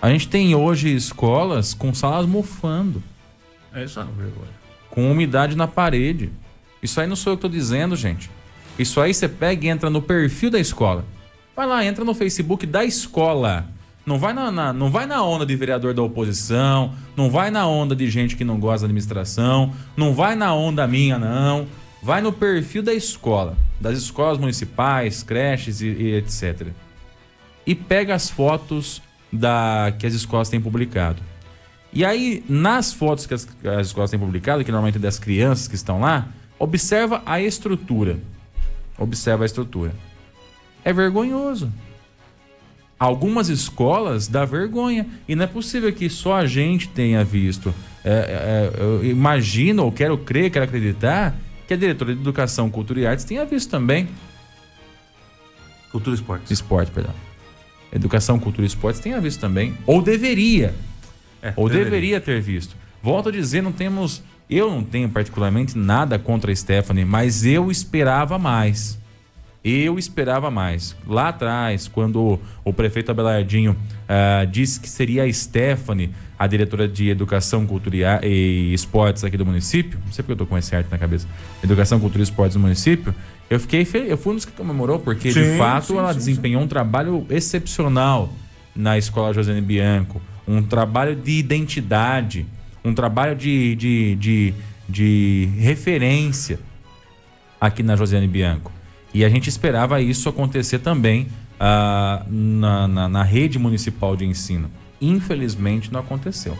A 0.00 0.10
gente 0.10 0.28
tem 0.28 0.54
hoje 0.54 0.94
escolas 0.94 1.74
com 1.74 1.94
salas 1.94 2.26
mofando. 2.26 3.02
É 3.74 3.84
isso, 3.84 3.98
é 3.98 4.04
vergonha. 4.04 4.52
Com 4.90 5.10
umidade 5.10 5.56
na 5.56 5.66
parede. 5.66 6.30
Isso 6.82 7.00
aí 7.00 7.06
não 7.06 7.16
sou 7.16 7.32
eu 7.32 7.36
que 7.36 7.42
tô 7.42 7.48
dizendo, 7.48 7.96
gente. 7.96 8.30
Isso 8.82 9.00
aí 9.00 9.14
você 9.14 9.28
pega 9.28 9.64
e 9.64 9.68
entra 9.68 9.88
no 9.88 10.02
perfil 10.02 10.50
da 10.50 10.58
escola. 10.58 11.04
Vai 11.54 11.66
lá, 11.66 11.84
entra 11.84 12.04
no 12.04 12.14
Facebook 12.14 12.66
da 12.66 12.84
escola. 12.84 13.66
Não 14.04 14.18
vai 14.18 14.32
na, 14.32 14.50
na, 14.50 14.72
não 14.72 14.90
vai 14.90 15.06
na 15.06 15.22
onda 15.22 15.46
de 15.46 15.54
vereador 15.54 15.94
da 15.94 16.02
oposição, 16.02 16.92
não 17.16 17.30
vai 17.30 17.50
na 17.50 17.66
onda 17.66 17.94
de 17.94 18.10
gente 18.10 18.34
que 18.34 18.44
não 18.44 18.58
gosta 18.58 18.80
da 18.80 18.86
administração, 18.86 19.72
não 19.96 20.12
vai 20.12 20.34
na 20.34 20.52
onda 20.52 20.86
minha, 20.88 21.18
não. 21.18 21.66
Vai 22.02 22.20
no 22.20 22.32
perfil 22.32 22.82
da 22.82 22.92
escola, 22.92 23.56
das 23.80 23.96
escolas 23.96 24.38
municipais, 24.38 25.22
creches 25.22 25.80
e, 25.80 25.86
e 25.86 26.14
etc. 26.16 26.68
E 27.64 27.76
pega 27.76 28.12
as 28.14 28.28
fotos 28.28 29.00
da 29.32 29.94
que 29.96 30.04
as 30.04 30.14
escolas 30.14 30.48
têm 30.48 30.60
publicado. 30.60 31.22
E 31.92 32.04
aí, 32.04 32.42
nas 32.48 32.92
fotos 32.92 33.24
que 33.24 33.34
as, 33.34 33.46
as 33.78 33.86
escolas 33.86 34.10
têm 34.10 34.18
publicado, 34.18 34.64
que 34.64 34.72
normalmente 34.72 34.96
é 34.96 35.00
das 35.00 35.18
crianças 35.18 35.68
que 35.68 35.76
estão 35.76 36.00
lá, 36.00 36.26
observa 36.58 37.22
a 37.24 37.40
estrutura. 37.40 38.18
Observa 39.02 39.44
a 39.44 39.46
estrutura. 39.46 39.92
É 40.84 40.92
vergonhoso. 40.92 41.72
Algumas 42.98 43.48
escolas 43.48 44.28
dá 44.28 44.44
vergonha. 44.44 45.06
E 45.28 45.34
não 45.34 45.44
é 45.44 45.46
possível 45.48 45.92
que 45.92 46.08
só 46.08 46.36
a 46.36 46.46
gente 46.46 46.88
tenha 46.88 47.24
visto. 47.24 47.74
É, 48.04 48.10
é, 48.10 48.14
é, 48.14 48.82
eu 48.82 49.04
imagino, 49.04 49.84
ou 49.84 49.90
quero 49.90 50.16
crer, 50.18 50.50
quero 50.50 50.64
acreditar, 50.64 51.36
que 51.66 51.74
a 51.74 51.76
diretora 51.76 52.14
de 52.14 52.20
Educação, 52.20 52.70
Cultura 52.70 53.00
e 53.00 53.06
Artes 53.06 53.24
tenha 53.24 53.44
visto 53.44 53.70
também. 53.70 54.08
Cultura 55.90 56.14
e 56.14 56.18
Esportes. 56.18 56.50
Esporte, 56.52 56.92
perdão. 56.92 57.14
Educação, 57.92 58.38
Cultura 58.38 58.64
e 58.64 58.68
Esportes 58.68 59.00
tenha 59.00 59.20
visto 59.20 59.40
também. 59.40 59.76
Ou 59.84 60.00
deveria. 60.00 60.74
É, 61.42 61.52
ou 61.56 61.68
deveria. 61.68 61.90
deveria 61.90 62.20
ter 62.20 62.40
visto. 62.40 62.76
Volto 63.02 63.30
a 63.30 63.32
dizer, 63.32 63.62
não 63.62 63.72
temos. 63.72 64.22
Eu 64.52 64.70
não 64.70 64.84
tenho 64.84 65.08
particularmente 65.08 65.78
nada 65.78 66.18
contra 66.18 66.52
a 66.52 66.54
Stephanie, 66.54 67.06
mas 67.06 67.46
eu 67.46 67.70
esperava 67.70 68.38
mais. 68.38 68.98
Eu 69.64 69.98
esperava 69.98 70.50
mais. 70.50 70.94
Lá 71.06 71.28
atrás, 71.28 71.88
quando 71.88 72.38
o 72.62 72.72
prefeito 72.72 73.10
Abelardinho 73.10 73.72
uh, 73.72 74.46
disse 74.46 74.78
que 74.78 74.88
seria 74.88 75.22
a 75.22 75.32
Stephanie, 75.32 76.10
a 76.38 76.46
diretora 76.46 76.86
de 76.86 77.08
Educação, 77.08 77.66
Cultura 77.66 78.20
e 78.22 78.74
Esportes 78.74 79.24
aqui 79.24 79.38
do 79.38 79.46
município, 79.46 79.98
não 80.04 80.12
sei 80.12 80.22
porque 80.22 80.32
eu 80.32 80.36
tô 80.36 80.46
com 80.46 80.58
esse 80.58 80.76
arte 80.76 80.90
na 80.90 80.98
cabeça, 80.98 81.26
Educação, 81.64 81.98
Cultura 81.98 82.20
e 82.20 82.24
Esportes 82.24 82.54
do 82.54 82.60
município, 82.60 83.14
eu 83.48 83.58
fiquei 83.58 83.86
feliz, 83.86 84.10
eu 84.10 84.18
fui 84.18 84.32
um 84.32 84.36
dos 84.36 84.44
que 84.44 84.52
comemorou, 84.52 84.98
porque 84.98 85.32
sim, 85.32 85.40
de 85.40 85.56
fato 85.56 85.86
sim, 85.86 85.96
ela 85.96 86.12
sim, 86.12 86.18
desempenhou 86.18 86.60
um 86.60 86.68
trabalho 86.68 87.24
excepcional 87.30 88.30
na 88.76 88.98
escola 88.98 89.32
José 89.32 89.58
Bianco, 89.62 90.20
um 90.46 90.62
trabalho 90.62 91.14
de 91.16 91.32
identidade, 91.38 92.46
um 92.84 92.94
trabalho 92.94 93.36
de, 93.36 93.74
de, 93.76 94.16
de, 94.16 94.54
de 94.88 95.48
referência 95.58 96.58
aqui 97.60 97.82
na 97.82 97.96
Josiane 97.96 98.26
Bianco. 98.26 98.72
E 99.14 99.24
a 99.24 99.28
gente 99.28 99.48
esperava 99.48 100.00
isso 100.00 100.28
acontecer 100.28 100.78
também 100.78 101.28
ah, 101.60 102.24
na, 102.28 102.88
na, 102.88 103.08
na 103.08 103.22
rede 103.22 103.58
municipal 103.58 104.16
de 104.16 104.24
ensino. 104.24 104.70
Infelizmente 105.00 105.92
não 105.92 106.00
aconteceu. 106.00 106.56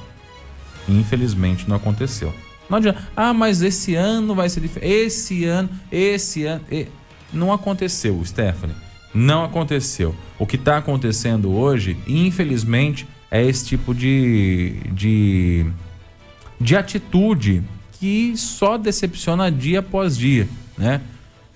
Infelizmente 0.89 1.69
não 1.69 1.77
aconteceu. 1.77 2.33
Não 2.69 2.79
adianta. 2.79 3.03
Ah, 3.17 3.33
mas 3.33 3.63
esse 3.63 3.95
ano 3.95 4.35
vai 4.35 4.49
ser 4.49 4.61
diferente. 4.61 4.93
Esse 4.93 5.45
ano, 5.45 5.69
esse 5.91 6.45
ano. 6.45 6.65
E... 6.71 6.87
Não 7.33 7.53
aconteceu, 7.53 8.23
Stephanie. 8.25 8.77
Não 9.15 9.45
aconteceu. 9.45 10.15
O 10.39 10.47
que 10.47 10.57
está 10.57 10.79
acontecendo 10.79 11.53
hoje, 11.53 11.97
infelizmente, 12.07 13.07
é 13.31 13.45
esse 13.45 13.67
tipo 13.67 13.95
de, 13.95 14.77
de, 14.93 15.67
de 16.63 16.77
atitude 16.77 17.63
que 17.93 18.37
só 18.37 18.79
decepciona 18.79 19.51
dia 19.51 19.81
após 19.81 20.17
dia, 20.17 20.49
né? 20.77 21.01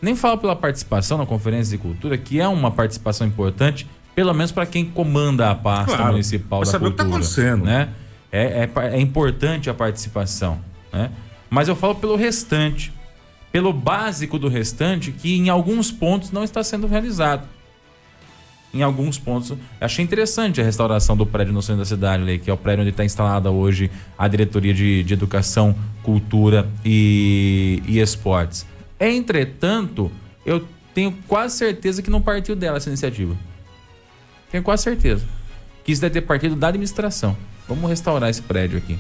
Nem 0.01 0.15
falo 0.15 0.39
pela 0.39 0.55
participação 0.55 1.17
na 1.17 1.25
Conferência 1.25 1.77
de 1.77 1.83
Cultura, 1.83 2.19
que 2.19 2.41
é 2.41 2.47
uma 2.47 2.71
participação 2.71 3.27
importante, 3.27 3.87
pelo 4.15 4.33
menos 4.35 4.53
para 4.53 4.67
quem 4.67 4.85
comanda 4.85 5.51
a 5.51 5.55
pasta 5.55 5.97
claro, 5.97 6.13
municipal 6.13 6.61
da 6.61 6.67
saber 6.67 6.87
cultura. 6.87 7.05
O 7.05 7.07
que 7.07 7.11
tá 7.11 7.17
acontecendo. 7.17 7.65
Né? 7.65 7.89
É, 8.31 8.69
é, 8.75 8.97
é 8.97 9.01
importante 9.01 9.71
a 9.71 9.75
participação. 9.75 10.61
Né? 10.93 11.11
Mas 11.49 11.69
eu 11.69 11.75
falo 11.75 11.95
pelo 11.95 12.15
restante, 12.17 12.93
pelo 13.51 13.73
básico 13.73 14.39
do 14.39 14.49
restante, 14.49 15.13
que 15.13 15.37
em 15.37 15.49
alguns 15.49 15.91
pontos 15.91 16.31
não 16.31 16.45
está 16.45 16.63
sendo 16.63 16.87
realizado. 16.87 17.49
Em 18.77 18.83
alguns 18.83 19.19
pontos. 19.19 19.57
Achei 19.81 20.05
interessante 20.05 20.61
a 20.61 20.65
restauração 20.65 21.17
do 21.17 21.25
prédio 21.25 21.51
no 21.55 21.63
centro 21.63 21.79
da 21.79 21.87
cidade, 21.87 22.23
ali, 22.23 22.39
que 22.39 22.51
é 22.51 22.53
o 22.53 22.59
prédio 22.59 22.83
onde 22.83 22.91
está 22.91 23.03
instalada 23.03 23.51
hoje 23.51 23.91
a 24.19 24.29
diretoria 24.29 24.75
de, 24.75 25.03
de 25.03 25.15
educação, 25.15 25.75
cultura 26.03 26.69
e, 26.85 27.83
e 27.89 27.99
esportes. 27.99 28.67
Entretanto, 29.01 30.13
eu 30.45 30.69
tenho 30.95 31.11
quase 31.27 31.57
certeza 31.57 32.03
que 32.03 32.11
não 32.11 32.21
partiu 32.21 32.55
dela 32.55 32.77
essa 32.77 32.91
iniciativa. 32.91 33.35
Tenho 34.51 34.63
quase 34.63 34.83
certeza. 34.83 35.25
Que 35.83 35.93
isso 35.93 36.03
deve 36.03 36.13
ter 36.13 36.27
partido 36.27 36.55
da 36.55 36.69
administração. 36.69 37.35
Vamos 37.67 37.89
restaurar 37.89 38.29
esse 38.29 38.43
prédio 38.43 38.77
aqui. 38.77 38.99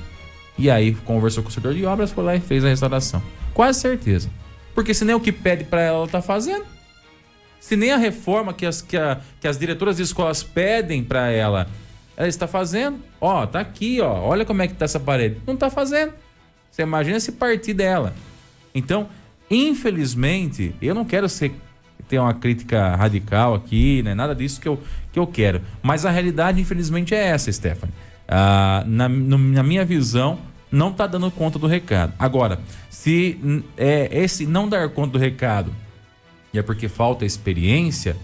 E 0.56 0.70
aí 0.70 0.94
conversou 1.04 1.42
com 1.42 1.50
o 1.50 1.52
setor 1.52 1.74
de 1.74 1.84
obras, 1.84 2.12
foi 2.12 2.24
lá 2.24 2.34
e 2.34 2.40
fez 2.40 2.64
a 2.64 2.68
restauração. 2.68 3.22
Quase 3.52 3.80
certeza. 3.80 4.30
Porque 4.74 4.94
se 4.94 5.04
nem 5.04 5.14
o 5.14 5.20
que 5.20 5.32
pede 5.32 5.64
para 5.64 5.82
ela, 5.82 5.98
ela 5.98 6.08
tá 6.08 6.22
fazendo. 6.22 6.64
Se 7.66 7.76
nem 7.76 7.90
a 7.90 7.96
reforma 7.96 8.52
que 8.52 8.64
as, 8.64 8.80
que, 8.80 8.96
a, 8.96 9.20
que 9.40 9.48
as 9.48 9.58
diretoras 9.58 9.96
de 9.96 10.02
escolas 10.02 10.42
pedem 10.42 11.02
para 11.02 11.30
ela, 11.30 11.66
ela 12.16 12.28
está 12.28 12.46
fazendo. 12.46 13.00
Ó, 13.20 13.46
tá 13.46 13.60
aqui, 13.60 14.00
ó. 14.00 14.20
Olha 14.20 14.44
como 14.44 14.62
é 14.62 14.68
que 14.68 14.74
tá 14.74 14.84
essa 14.84 15.00
parede. 15.00 15.40
Não 15.46 15.56
tá 15.56 15.68
fazendo. 15.68 16.12
Você 16.70 16.82
imagina 16.82 17.18
se 17.18 17.32
partir 17.32 17.74
dela. 17.74 18.14
Então, 18.74 19.08
Infelizmente, 19.50 20.74
eu 20.82 20.94
não 20.94 21.04
quero 21.04 21.28
ser 21.28 21.54
ter 22.08 22.18
uma 22.18 22.34
crítica 22.34 22.94
radical 22.94 23.54
aqui, 23.54 24.00
né? 24.02 24.14
Nada 24.14 24.34
disso 24.34 24.60
que 24.60 24.68
eu, 24.68 24.80
que 25.12 25.18
eu 25.18 25.26
quero. 25.26 25.60
Mas 25.82 26.04
a 26.04 26.10
realidade, 26.10 26.60
infelizmente, 26.60 27.14
é 27.14 27.26
essa, 27.28 27.50
Stephanie. 27.50 27.92
Ah, 28.28 28.84
na, 28.86 29.08
no, 29.08 29.36
na 29.36 29.62
minha 29.62 29.84
visão, 29.84 30.38
não 30.70 30.90
está 30.90 31.06
dando 31.06 31.28
conta 31.32 31.58
do 31.58 31.66
recado. 31.66 32.12
Agora, 32.16 32.60
se 32.90 33.64
é, 33.76 34.08
esse 34.12 34.46
não 34.46 34.68
dar 34.68 34.88
conta 34.90 35.12
do 35.12 35.18
recado 35.18 35.72
e 36.56 36.58
é 36.58 36.62
porque 36.62 36.88
falta 36.88 37.26
experiência, 37.26 38.16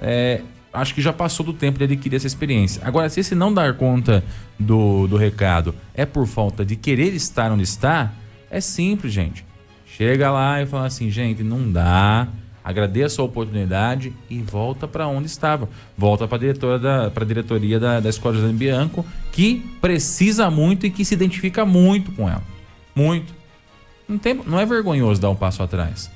é, 0.00 0.42
acho 0.72 0.94
que 0.94 1.02
já 1.02 1.12
passou 1.12 1.44
do 1.44 1.52
tempo 1.52 1.76
de 1.76 1.84
adquirir 1.84 2.16
essa 2.16 2.26
experiência. 2.26 2.80
Agora, 2.84 3.08
se 3.08 3.18
esse 3.18 3.34
não 3.34 3.52
dar 3.52 3.74
conta 3.74 4.22
do, 4.58 5.08
do 5.08 5.16
recado 5.16 5.74
é 5.92 6.06
por 6.06 6.24
falta 6.26 6.64
de 6.64 6.76
querer 6.76 7.12
estar 7.14 7.50
onde 7.50 7.64
está, 7.64 8.12
é 8.48 8.60
simples, 8.60 9.12
gente. 9.12 9.44
Chega 9.84 10.30
lá 10.30 10.62
e 10.62 10.66
fala 10.66 10.86
assim, 10.86 11.10
gente, 11.10 11.42
não 11.42 11.70
dá. 11.70 12.28
Agradeça 12.64 13.20
a 13.20 13.24
oportunidade 13.24 14.12
e 14.30 14.38
volta 14.40 14.86
para 14.86 15.08
onde 15.08 15.26
estava. 15.26 15.68
Volta 15.98 16.28
para 16.28 16.36
a 16.36 16.40
diretora 16.40 16.78
da 16.78 17.10
pra 17.10 17.24
diretoria 17.24 17.80
da, 17.80 17.98
da 17.98 18.08
Escola 18.08 18.36
José 18.36 18.52
Bianco, 18.52 19.04
que 19.32 19.68
precisa 19.80 20.48
muito 20.48 20.86
e 20.86 20.90
que 20.90 21.04
se 21.04 21.12
identifica 21.12 21.66
muito 21.66 22.12
com 22.12 22.28
ela. 22.28 22.42
Muito. 22.94 23.34
Não, 24.08 24.16
tem, 24.16 24.34
não 24.46 24.60
é 24.60 24.64
vergonhoso 24.64 25.20
dar 25.20 25.30
um 25.30 25.34
passo 25.34 25.60
atrás. 25.60 26.08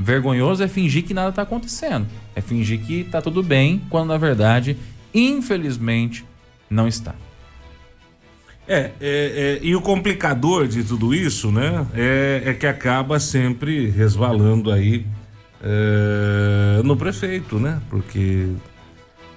Vergonhoso 0.00 0.62
é 0.62 0.68
fingir 0.68 1.04
que 1.04 1.12
nada 1.12 1.28
está 1.28 1.42
acontecendo. 1.42 2.06
É 2.34 2.40
fingir 2.40 2.80
que 2.80 3.00
está 3.02 3.20
tudo 3.20 3.42
bem, 3.42 3.82
quando 3.90 4.08
na 4.08 4.16
verdade, 4.16 4.76
infelizmente, 5.14 6.24
não 6.68 6.88
está. 6.88 7.14
É, 8.66 8.78
é, 8.78 8.92
é, 9.00 9.58
e 9.62 9.74
o 9.74 9.80
complicador 9.80 10.66
de 10.66 10.84
tudo 10.84 11.12
isso, 11.12 11.50
né, 11.50 11.86
é, 11.92 12.42
é 12.46 12.54
que 12.54 12.66
acaba 12.66 13.18
sempre 13.18 13.90
resvalando 13.90 14.70
aí 14.70 15.04
é, 15.62 16.80
no 16.82 16.96
prefeito, 16.96 17.58
né? 17.58 17.80
Porque 17.90 18.48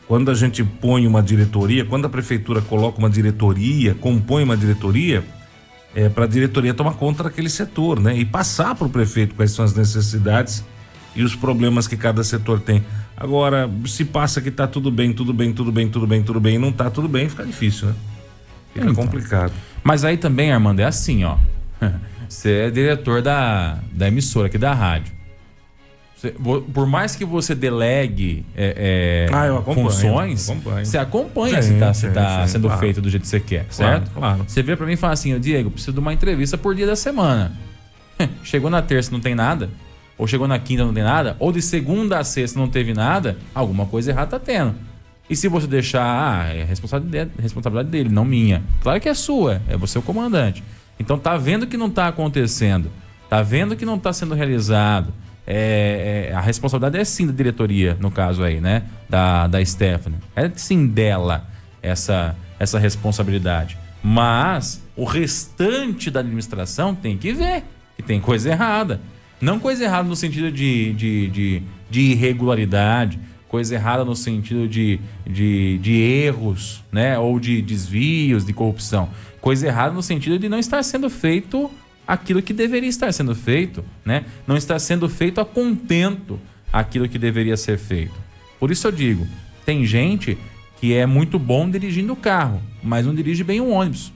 quando 0.08 0.30
a 0.30 0.36
gente 0.36 0.64
põe 0.64 1.08
uma 1.08 1.22
diretoria, 1.22 1.84
quando 1.84 2.06
a 2.06 2.10
prefeitura 2.10 2.62
coloca 2.62 3.00
uma 3.00 3.10
diretoria, 3.10 3.96
compõe 3.96 4.44
uma 4.44 4.56
diretoria, 4.56 5.24
é 5.96 6.10
para 6.10 6.26
a 6.26 6.28
diretoria 6.28 6.74
tomar 6.74 6.94
conta 6.94 7.24
daquele 7.24 7.50
setor, 7.50 8.00
né? 8.00 8.18
E 8.18 8.26
passar 8.26 8.76
para 8.76 8.88
o 8.88 8.90
prefeito 8.90 9.36
quais 9.36 9.52
são 9.52 9.64
as 9.64 9.74
necessidades 9.74 10.64
e 11.16 11.24
os 11.24 11.36
problemas 11.36 11.88
que 11.88 11.96
cada 11.96 12.24
setor 12.24 12.60
tem. 12.60 12.84
Agora, 13.16 13.70
se 13.86 14.04
passa 14.04 14.42
que 14.42 14.50
tá 14.50 14.68
tudo 14.68 14.90
bem, 14.92 15.14
tudo 15.14 15.34
bem, 15.34 15.54
tudo 15.54 15.72
bem, 15.72 15.88
tudo 15.88 16.08
bem, 16.08 16.24
tudo 16.24 16.40
bem, 16.40 16.56
e 16.56 16.58
não 16.58 16.72
tá 16.72 16.90
tudo 16.90 17.08
bem, 17.08 17.30
fica 17.30 17.46
difícil, 17.46 17.90
né? 17.90 17.96
Fica 18.74 18.90
então. 18.90 18.96
complicado. 18.96 19.54
Mas 19.84 20.04
aí 20.04 20.18
também, 20.18 20.52
Armando, 20.52 20.80
é 20.80 20.86
assim, 20.86 21.24
ó. 21.24 21.38
você 22.28 22.52
é 22.54 22.72
diretor 22.72 23.22
da, 23.22 23.78
da 23.92 24.08
emissora 24.08 24.48
aqui 24.48 24.58
da 24.58 24.74
rádio. 24.74 25.13
Por 26.74 26.88
mais 26.88 27.16
que 27.16 27.26
você 27.26 27.54
delegue 27.54 28.46
é, 28.56 29.28
é, 29.30 29.36
ah, 29.36 29.62
funções, 29.74 30.50
acompanho. 30.50 30.86
você 30.86 30.98
acompanha 30.98 31.62
sim, 31.62 31.70
se 31.70 31.74
está 31.74 31.94
se 31.94 32.10
tá 32.10 32.48
sendo 32.48 32.68
claro. 32.68 32.80
feito 32.80 33.02
do 33.02 33.10
jeito 33.10 33.24
que 33.24 33.28
você 33.28 33.40
quer, 33.40 33.66
certo? 33.70 34.10
Claro. 34.12 34.46
Você 34.48 34.64
vira 34.64 34.78
para 34.78 34.86
mim 34.86 34.94
e 34.94 34.98
fala 34.98 35.14
assim, 35.14 35.38
Diego, 35.40 35.70
preciso 35.70 35.92
de 35.92 36.00
uma 36.00 36.14
entrevista 36.14 36.58
por 36.58 36.74
dia 36.74 36.88
da 36.88 36.96
semana. 36.96 37.52
Chegou 38.44 38.70
na 38.70 38.82
terça 38.82 39.12
não 39.12 39.20
tem 39.20 39.36
nada, 39.36 39.70
ou 40.18 40.28
chegou 40.28 40.48
na 40.48 40.58
quinta 40.60 40.86
não 40.86 40.94
tem 40.94 41.04
nada, 41.04 41.36
ou 41.40 41.52
de 41.52 41.62
segunda 41.62 42.20
a 42.20 42.24
sexta 42.24 42.58
não 42.58 42.70
teve 42.70 42.94
nada, 42.94 43.38
alguma 43.54 43.86
coisa 43.86 44.12
errada 44.12 44.32
tá 44.32 44.40
tendo. 44.40 44.76
E 45.30 45.36
se 45.36 45.48
você 45.48 45.68
deixar, 45.68 46.04
ah, 46.04 46.54
é 46.54 46.64
responsabilidade, 46.64 47.32
responsabilidade 47.40 47.90
dele, 47.90 48.10
não 48.10 48.24
minha. 48.24 48.62
Claro 48.82 49.00
que 49.02 49.10
é 49.10 49.14
sua, 49.14 49.62
é 49.68 49.76
você 49.76 49.98
o 49.98 50.02
comandante. 50.02 50.64
Então 51.00 51.18
tá 51.18 51.36
vendo 51.38 51.66
que 51.66 51.76
não 51.76 51.90
tá 51.90 52.08
acontecendo, 52.08 52.92
tá 53.30 53.42
vendo 53.42 53.76
que 53.76 53.86
não 53.86 53.98
tá 53.98 54.14
sendo 54.14 54.36
realizado. 54.36 55.14
É, 55.46 56.30
é, 56.32 56.34
a 56.34 56.40
responsabilidade 56.40 57.02
é 57.02 57.06
sim 57.06 57.28
da 57.28 57.34
diretoria, 57.34 57.98
no 58.00 58.10
caso 58.10 58.44
aí, 58.44 58.62
né? 58.62 58.84
Da, 59.10 59.48
da 59.48 59.64
Stephanie. 59.64 60.18
É 60.36 60.50
sim 60.56 60.88
dela 60.88 61.48
essa, 61.82 62.36
essa 62.60 62.80
responsabilidade. 62.80 63.78
Mas 64.02 64.82
o 64.96 65.06
restante 65.06 66.10
da 66.10 66.22
administração 66.22 66.94
tem 66.96 67.18
que 67.18 67.34
ver 67.34 67.64
que 67.96 68.04
tem 68.04 68.20
coisa 68.20 68.50
errada. 68.50 69.02
Não 69.40 69.60
coisa 69.60 69.84
errada 69.84 70.08
no 70.08 70.16
sentido 70.16 70.52
de, 70.52 70.94
de, 70.94 71.28
de, 71.28 71.64
de 71.90 72.02
irregularidade, 72.12 73.20
coisa 73.48 73.76
errada 73.76 74.04
no 74.06 74.16
sentido 74.16 74.68
de, 74.68 75.00
de, 75.28 75.78
de 75.80 75.94
erros, 75.94 76.84
né? 76.92 77.20
Ou 77.20 77.40
de 77.40 77.62
desvios, 77.62 78.46
de 78.46 78.54
corrupção. 78.54 79.10
Coisa 79.42 79.68
errada 79.68 79.94
no 79.94 80.02
sentido 80.02 80.40
de 80.40 80.48
não 80.48 80.58
estar 80.58 80.82
sendo 80.84 81.10
feito 81.10 81.70
aquilo 82.08 82.42
que 82.42 82.54
deveria 82.54 82.90
estar 82.90 83.12
sendo 83.12 83.34
feito, 83.34 83.84
né? 84.06 84.26
Não 84.46 84.58
está 84.58 84.78
sendo 84.78 85.08
feito 85.10 85.40
a 85.40 85.46
contento 85.46 86.40
aquilo 86.72 87.08
que 87.08 87.18
deveria 87.18 87.56
ser 87.56 87.78
feito. 87.78 88.14
Por 88.60 88.72
isso 88.72 88.88
eu 88.88 88.92
digo, 88.92 89.28
tem 89.66 89.86
gente 89.86 90.38
que 90.80 90.94
é 90.94 91.06
muito 91.06 91.40
bom 91.40 91.70
dirigindo 91.70 92.14
o 92.14 92.16
carro, 92.16 92.62
mas 92.82 93.06
não 93.06 93.16
dirige 93.16 93.44
bem 93.44 93.62
o 93.62 93.70
ônibus. 93.70 94.12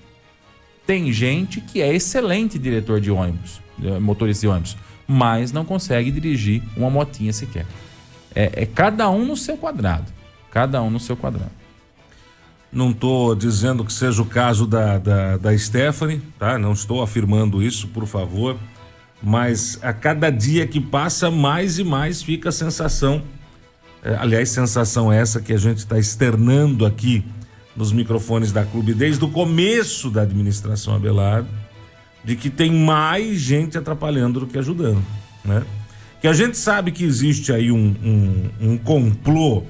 Tem 0.85 1.11
gente 1.11 1.61
que 1.61 1.81
é 1.81 1.93
excelente 1.93 2.57
diretor 2.57 2.99
de 2.99 3.11
ônibus, 3.11 3.61
eh, 3.83 3.99
motorista 3.99 4.41
de 4.41 4.47
ônibus, 4.47 4.77
mas 5.07 5.51
não 5.51 5.63
consegue 5.63 6.11
dirigir 6.11 6.61
uma 6.75 6.89
motinha 6.89 7.31
sequer. 7.31 7.65
É, 8.35 8.63
é 8.63 8.65
cada 8.65 9.09
um 9.09 9.25
no 9.25 9.37
seu 9.37 9.57
quadrado. 9.57 10.11
Cada 10.51 10.81
um 10.81 10.89
no 10.89 10.99
seu 10.99 11.15
quadrado. 11.15 11.51
Não 12.77 12.91
estou 12.91 13.33
dizendo 13.33 13.83
que 13.83 13.91
seja 13.91 14.21
o 14.21 14.25
caso 14.25 14.67
da, 14.67 14.99
da, 14.99 15.37
da 15.37 15.57
Stephanie, 15.57 16.21
tá? 16.37 16.59
Não 16.59 16.73
estou 16.73 17.01
afirmando 17.01 17.63
isso, 17.63 17.87
por 17.87 18.05
favor. 18.05 18.55
Mas 19.19 19.79
a 19.81 19.91
cada 19.91 20.29
dia 20.29 20.67
que 20.67 20.79
passa, 20.79 21.31
mais 21.31 21.79
e 21.79 21.83
mais 21.83 22.21
fica 22.21 22.49
a 22.49 22.51
sensação. 22.51 23.23
É, 24.03 24.15
aliás, 24.17 24.49
sensação 24.49 25.11
essa 25.11 25.41
que 25.41 25.53
a 25.53 25.57
gente 25.57 25.79
está 25.79 25.97
externando 25.97 26.85
aqui 26.85 27.25
nos 27.75 27.91
microfones 27.91 28.51
da 28.51 28.63
clube 28.63 28.93
desde 28.93 29.25
o 29.25 29.29
começo 29.29 30.11
da 30.11 30.21
administração 30.21 30.93
Abelardo, 30.93 31.49
de 32.23 32.35
que 32.35 32.47
tem 32.47 32.71
mais 32.71 33.39
gente 33.39 33.75
atrapalhando 33.75 34.41
do 34.41 34.45
que 34.45 34.55
ajudando, 34.55 35.03
né? 35.43 35.63
que 36.21 36.27
a 36.27 36.33
gente 36.33 36.59
sabe 36.59 36.91
que 36.91 37.03
existe 37.03 37.51
aí 37.51 37.71
um, 37.71 37.95
um, 38.03 38.73
um 38.73 38.77
complô 38.77 39.63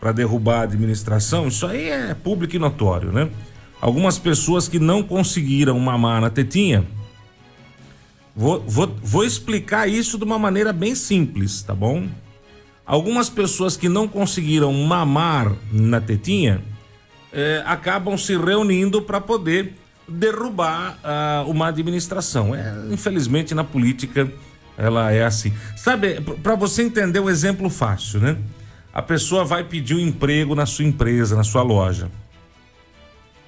para 0.00 0.12
derrubar 0.12 0.60
a 0.60 0.62
administração, 0.62 1.48
isso 1.48 1.66
aí 1.66 1.88
é 1.88 2.14
público 2.14 2.54
e 2.54 2.58
notório, 2.58 3.12
né? 3.12 3.28
Algumas 3.80 4.18
pessoas 4.18 4.68
que 4.68 4.78
não 4.78 5.02
conseguiram 5.02 5.78
mamar 5.78 6.20
na 6.20 6.30
tetinha. 6.30 6.84
Vou, 8.34 8.62
vou, 8.66 8.94
vou 9.02 9.24
explicar 9.24 9.88
isso 9.88 10.18
de 10.18 10.24
uma 10.24 10.38
maneira 10.38 10.72
bem 10.72 10.94
simples, 10.94 11.62
tá 11.62 11.74
bom? 11.74 12.08
Algumas 12.86 13.28
pessoas 13.28 13.76
que 13.76 13.88
não 13.88 14.08
conseguiram 14.08 14.72
mamar 14.72 15.52
na 15.72 16.00
tetinha 16.00 16.62
eh, 17.32 17.62
acabam 17.66 18.16
se 18.16 18.36
reunindo 18.36 19.02
para 19.02 19.20
poder 19.20 19.74
derrubar 20.08 20.98
uh, 21.04 21.50
uma 21.50 21.68
administração. 21.68 22.54
É, 22.54 22.74
infelizmente, 22.90 23.54
na 23.54 23.62
política 23.62 24.30
ela 24.76 25.12
é 25.12 25.24
assim. 25.24 25.52
Sabe, 25.76 26.20
para 26.42 26.54
você 26.54 26.82
entender 26.82 27.20
um 27.20 27.28
exemplo 27.28 27.68
fácil, 27.68 28.20
né? 28.20 28.36
A 28.98 29.02
pessoa 29.02 29.44
vai 29.44 29.62
pedir 29.62 29.94
um 29.94 30.00
emprego 30.00 30.56
na 30.56 30.66
sua 30.66 30.84
empresa, 30.84 31.36
na 31.36 31.44
sua 31.44 31.62
loja. 31.62 32.10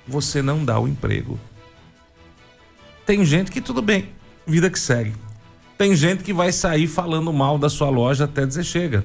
Você 0.06 0.40
não 0.40 0.64
dá 0.64 0.78
o 0.78 0.86
emprego. 0.86 1.40
Tem 3.04 3.24
gente 3.24 3.50
que 3.50 3.60
tudo 3.60 3.82
bem, 3.82 4.10
vida 4.46 4.70
que 4.70 4.78
segue. 4.78 5.12
Tem 5.76 5.96
gente 5.96 6.22
que 6.22 6.32
vai 6.32 6.52
sair 6.52 6.86
falando 6.86 7.32
mal 7.32 7.58
da 7.58 7.68
sua 7.68 7.90
loja 7.90 8.26
até 8.26 8.46
dizer 8.46 8.62
chega. 8.62 9.04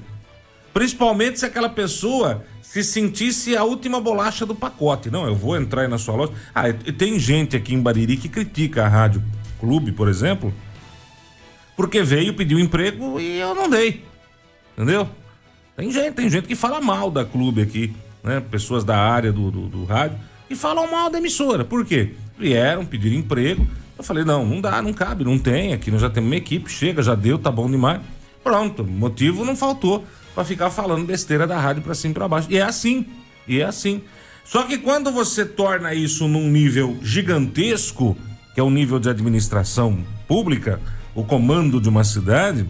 Principalmente 0.72 1.40
se 1.40 1.46
aquela 1.46 1.68
pessoa 1.68 2.44
se 2.62 2.84
sentisse 2.84 3.56
a 3.56 3.64
última 3.64 4.00
bolacha 4.00 4.46
do 4.46 4.54
pacote. 4.54 5.10
Não, 5.10 5.26
eu 5.26 5.34
vou 5.34 5.56
entrar 5.56 5.82
aí 5.82 5.88
na 5.88 5.98
sua 5.98 6.14
loja. 6.14 6.32
Ah, 6.54 6.72
tem 6.72 7.18
gente 7.18 7.56
aqui 7.56 7.74
em 7.74 7.82
Bariri 7.82 8.16
que 8.16 8.28
critica 8.28 8.84
a 8.84 8.88
Rádio 8.88 9.20
Clube, 9.58 9.90
por 9.90 10.08
exemplo, 10.08 10.54
porque 11.76 12.04
veio, 12.04 12.34
pediu 12.34 12.56
emprego 12.60 13.18
e 13.18 13.40
eu 13.40 13.52
não 13.52 13.68
dei. 13.68 14.04
Entendeu? 14.76 15.10
Tem 15.76 15.90
gente, 15.90 16.14
tem 16.14 16.30
gente 16.30 16.48
que 16.48 16.54
fala 16.54 16.80
mal 16.80 17.10
da 17.10 17.24
clube 17.24 17.60
aqui, 17.60 17.94
né? 18.24 18.40
Pessoas 18.40 18.82
da 18.82 18.96
área 18.96 19.32
do, 19.32 19.50
do, 19.50 19.68
do 19.68 19.84
rádio 19.84 20.18
que 20.48 20.54
falam 20.54 20.90
mal 20.90 21.10
da 21.10 21.18
emissora. 21.18 21.64
Por 21.64 21.84
quê? 21.84 22.14
Vieram 22.38 22.86
pedir 22.86 23.12
emprego. 23.12 23.66
Eu 23.98 24.04
falei, 24.04 24.24
não, 24.24 24.44
não 24.44 24.60
dá, 24.60 24.80
não 24.80 24.92
cabe, 24.92 25.24
não 25.24 25.38
tem. 25.38 25.72
Aqui 25.72 25.90
nós 25.90 26.00
já 26.00 26.10
temos 26.10 26.30
uma 26.30 26.36
equipe, 26.36 26.70
chega, 26.70 27.02
já 27.02 27.14
deu, 27.14 27.38
tá 27.38 27.50
bom 27.50 27.70
demais. 27.70 28.00
Pronto, 28.44 28.84
motivo 28.84 29.44
não 29.44 29.56
faltou 29.56 30.04
para 30.34 30.44
ficar 30.44 30.70
falando 30.70 31.06
besteira 31.06 31.46
da 31.46 31.58
rádio 31.58 31.82
para 31.82 31.94
cima 31.94 32.12
e 32.12 32.14
pra 32.14 32.28
baixo. 32.28 32.48
E 32.50 32.58
é 32.58 32.62
assim, 32.62 33.06
e 33.48 33.60
é 33.60 33.64
assim. 33.64 34.02
Só 34.44 34.62
que 34.62 34.78
quando 34.78 35.10
você 35.10 35.44
torna 35.44 35.94
isso 35.94 36.28
num 36.28 36.48
nível 36.48 36.96
gigantesco, 37.02 38.16
que 38.54 38.60
é 38.60 38.62
o 38.62 38.70
nível 38.70 39.00
de 39.00 39.08
administração 39.08 40.04
pública, 40.28 40.80
o 41.14 41.24
comando 41.24 41.80
de 41.80 41.88
uma 41.88 42.04
cidade, 42.04 42.68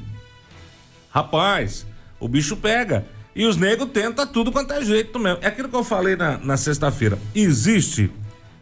rapaz, 1.10 1.86
o 2.18 2.28
bicho 2.28 2.56
pega. 2.56 3.06
E 3.34 3.44
os 3.44 3.56
negros 3.56 3.90
tentam 3.92 4.26
tudo 4.26 4.50
quanto 4.50 4.72
é 4.72 4.82
jeito 4.82 5.18
mesmo. 5.18 5.38
É 5.42 5.48
aquilo 5.48 5.68
que 5.68 5.76
eu 5.76 5.84
falei 5.84 6.16
na, 6.16 6.38
na 6.38 6.56
sexta-feira. 6.56 7.18
Existe, 7.34 8.10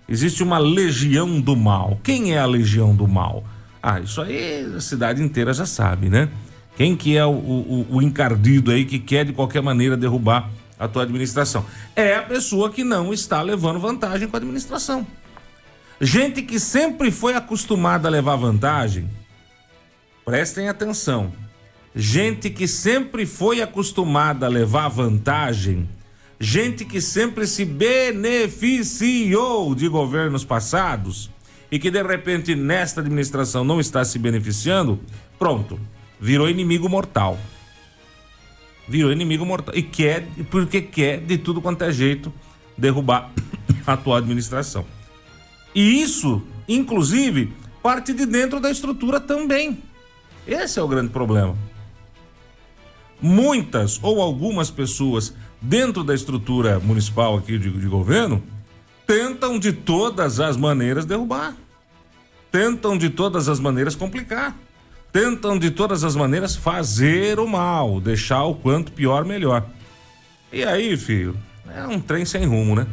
existe 0.08 0.42
uma 0.42 0.58
legião 0.58 1.40
do 1.40 1.54
mal. 1.54 2.00
Quem 2.02 2.34
é 2.34 2.38
a 2.38 2.46
legião 2.46 2.94
do 2.94 3.06
mal? 3.06 3.44
Ah, 3.80 4.00
isso 4.00 4.20
aí 4.20 4.72
a 4.76 4.80
cidade 4.80 5.22
inteira 5.22 5.52
já 5.52 5.66
sabe, 5.66 6.08
né? 6.08 6.28
Quem 6.76 6.96
que 6.96 7.16
é 7.16 7.24
o, 7.24 7.30
o, 7.30 7.86
o 7.88 8.02
encardido 8.02 8.72
aí 8.72 8.84
que 8.84 8.98
quer 8.98 9.24
de 9.24 9.32
qualquer 9.32 9.62
maneira 9.62 9.96
derrubar 9.96 10.50
a 10.76 10.88
tua 10.88 11.04
administração? 11.04 11.64
É 11.94 12.16
a 12.16 12.22
pessoa 12.22 12.70
que 12.70 12.82
não 12.82 13.12
está 13.12 13.40
levando 13.42 13.78
vantagem 13.78 14.26
com 14.26 14.36
a 14.36 14.38
administração. 14.38 15.06
Gente 16.00 16.42
que 16.42 16.58
sempre 16.58 17.12
foi 17.12 17.34
acostumada 17.34 18.08
a 18.08 18.10
levar 18.10 18.34
vantagem, 18.34 19.08
Prestem 20.24 20.70
atenção. 20.70 21.34
Gente 21.94 22.50
que 22.50 22.66
sempre 22.66 23.24
foi 23.24 23.62
acostumada 23.62 24.46
a 24.46 24.48
levar 24.48 24.88
vantagem, 24.88 25.88
gente 26.40 26.84
que 26.84 27.00
sempre 27.00 27.46
se 27.46 27.64
beneficiou 27.64 29.72
de 29.76 29.86
governos 29.86 30.44
passados 30.44 31.30
e 31.70 31.78
que 31.78 31.92
de 31.92 32.02
repente 32.02 32.56
nesta 32.56 33.00
administração 33.00 33.62
não 33.62 33.78
está 33.78 34.04
se 34.04 34.18
beneficiando, 34.18 34.98
pronto, 35.38 35.78
virou 36.20 36.50
inimigo 36.50 36.88
mortal. 36.88 37.38
Virou 38.88 39.12
inimigo 39.12 39.46
mortal. 39.46 39.76
E 39.76 39.82
quer, 39.82 40.26
porque 40.50 40.82
quer 40.82 41.20
de 41.20 41.38
tudo 41.38 41.62
quanto 41.62 41.82
é 41.82 41.92
jeito 41.92 42.32
derrubar 42.76 43.30
a 43.86 43.92
atual 43.92 44.16
administração. 44.16 44.84
E 45.72 46.02
isso, 46.02 46.42
inclusive, 46.68 47.52
parte 47.80 48.12
de 48.12 48.26
dentro 48.26 48.58
da 48.58 48.70
estrutura 48.70 49.20
também. 49.20 49.78
Esse 50.46 50.80
é 50.80 50.82
o 50.82 50.88
grande 50.88 51.10
problema. 51.10 51.56
Muitas 53.20 53.98
ou 54.02 54.20
algumas 54.20 54.70
pessoas 54.70 55.34
dentro 55.60 56.04
da 56.04 56.14
estrutura 56.14 56.78
municipal 56.78 57.36
aqui 57.36 57.58
de, 57.58 57.70
de 57.70 57.86
governo 57.86 58.42
tentam 59.06 59.58
de 59.58 59.72
todas 59.72 60.40
as 60.40 60.56
maneiras 60.56 61.04
derrubar. 61.04 61.54
Tentam 62.50 62.96
de 62.96 63.10
todas 63.10 63.48
as 63.48 63.58
maneiras 63.58 63.94
complicar. 63.94 64.56
Tentam 65.12 65.58
de 65.58 65.70
todas 65.70 66.04
as 66.04 66.16
maneiras 66.16 66.56
fazer 66.56 67.38
o 67.38 67.46
mal, 67.46 68.00
deixar 68.00 68.44
o 68.44 68.54
quanto 68.54 68.92
pior 68.92 69.24
melhor. 69.24 69.64
E 70.52 70.64
aí, 70.64 70.96
filho, 70.96 71.36
é 71.74 71.86
um 71.86 72.00
trem 72.00 72.24
sem 72.24 72.44
rumo, 72.44 72.74
né? 72.74 72.86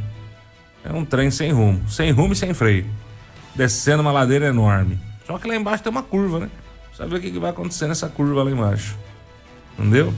É 0.84 0.92
um 0.92 1.06
trem 1.06 1.30
sem 1.30 1.52
rumo, 1.52 1.88
sem 1.90 2.12
rumo 2.12 2.34
e 2.34 2.36
sem 2.36 2.54
freio. 2.54 2.86
Descendo 3.56 4.02
uma 4.02 4.12
ladeira 4.12 4.48
enorme. 4.48 5.00
Só 5.26 5.38
que 5.38 5.48
lá 5.48 5.56
embaixo 5.56 5.84
tem 5.84 5.92
uma 5.92 6.04
curva, 6.04 6.40
né? 6.40 6.50
Sabe 6.96 7.16
o 7.16 7.22
que, 7.22 7.32
que 7.32 7.40
vai 7.40 7.52
acontecer 7.52 7.88
nessa 7.88 8.10
curva 8.10 8.44
lá 8.44 8.52
embaixo. 8.52 8.98
Entendeu? 9.78 10.14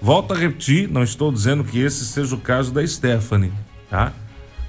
Volto 0.00 0.34
a 0.34 0.36
repetir, 0.36 0.88
não 0.88 1.02
estou 1.02 1.32
dizendo 1.32 1.64
que 1.64 1.78
esse 1.78 2.04
seja 2.04 2.34
o 2.34 2.38
caso 2.38 2.72
da 2.72 2.86
Stephanie, 2.86 3.52
tá? 3.88 4.12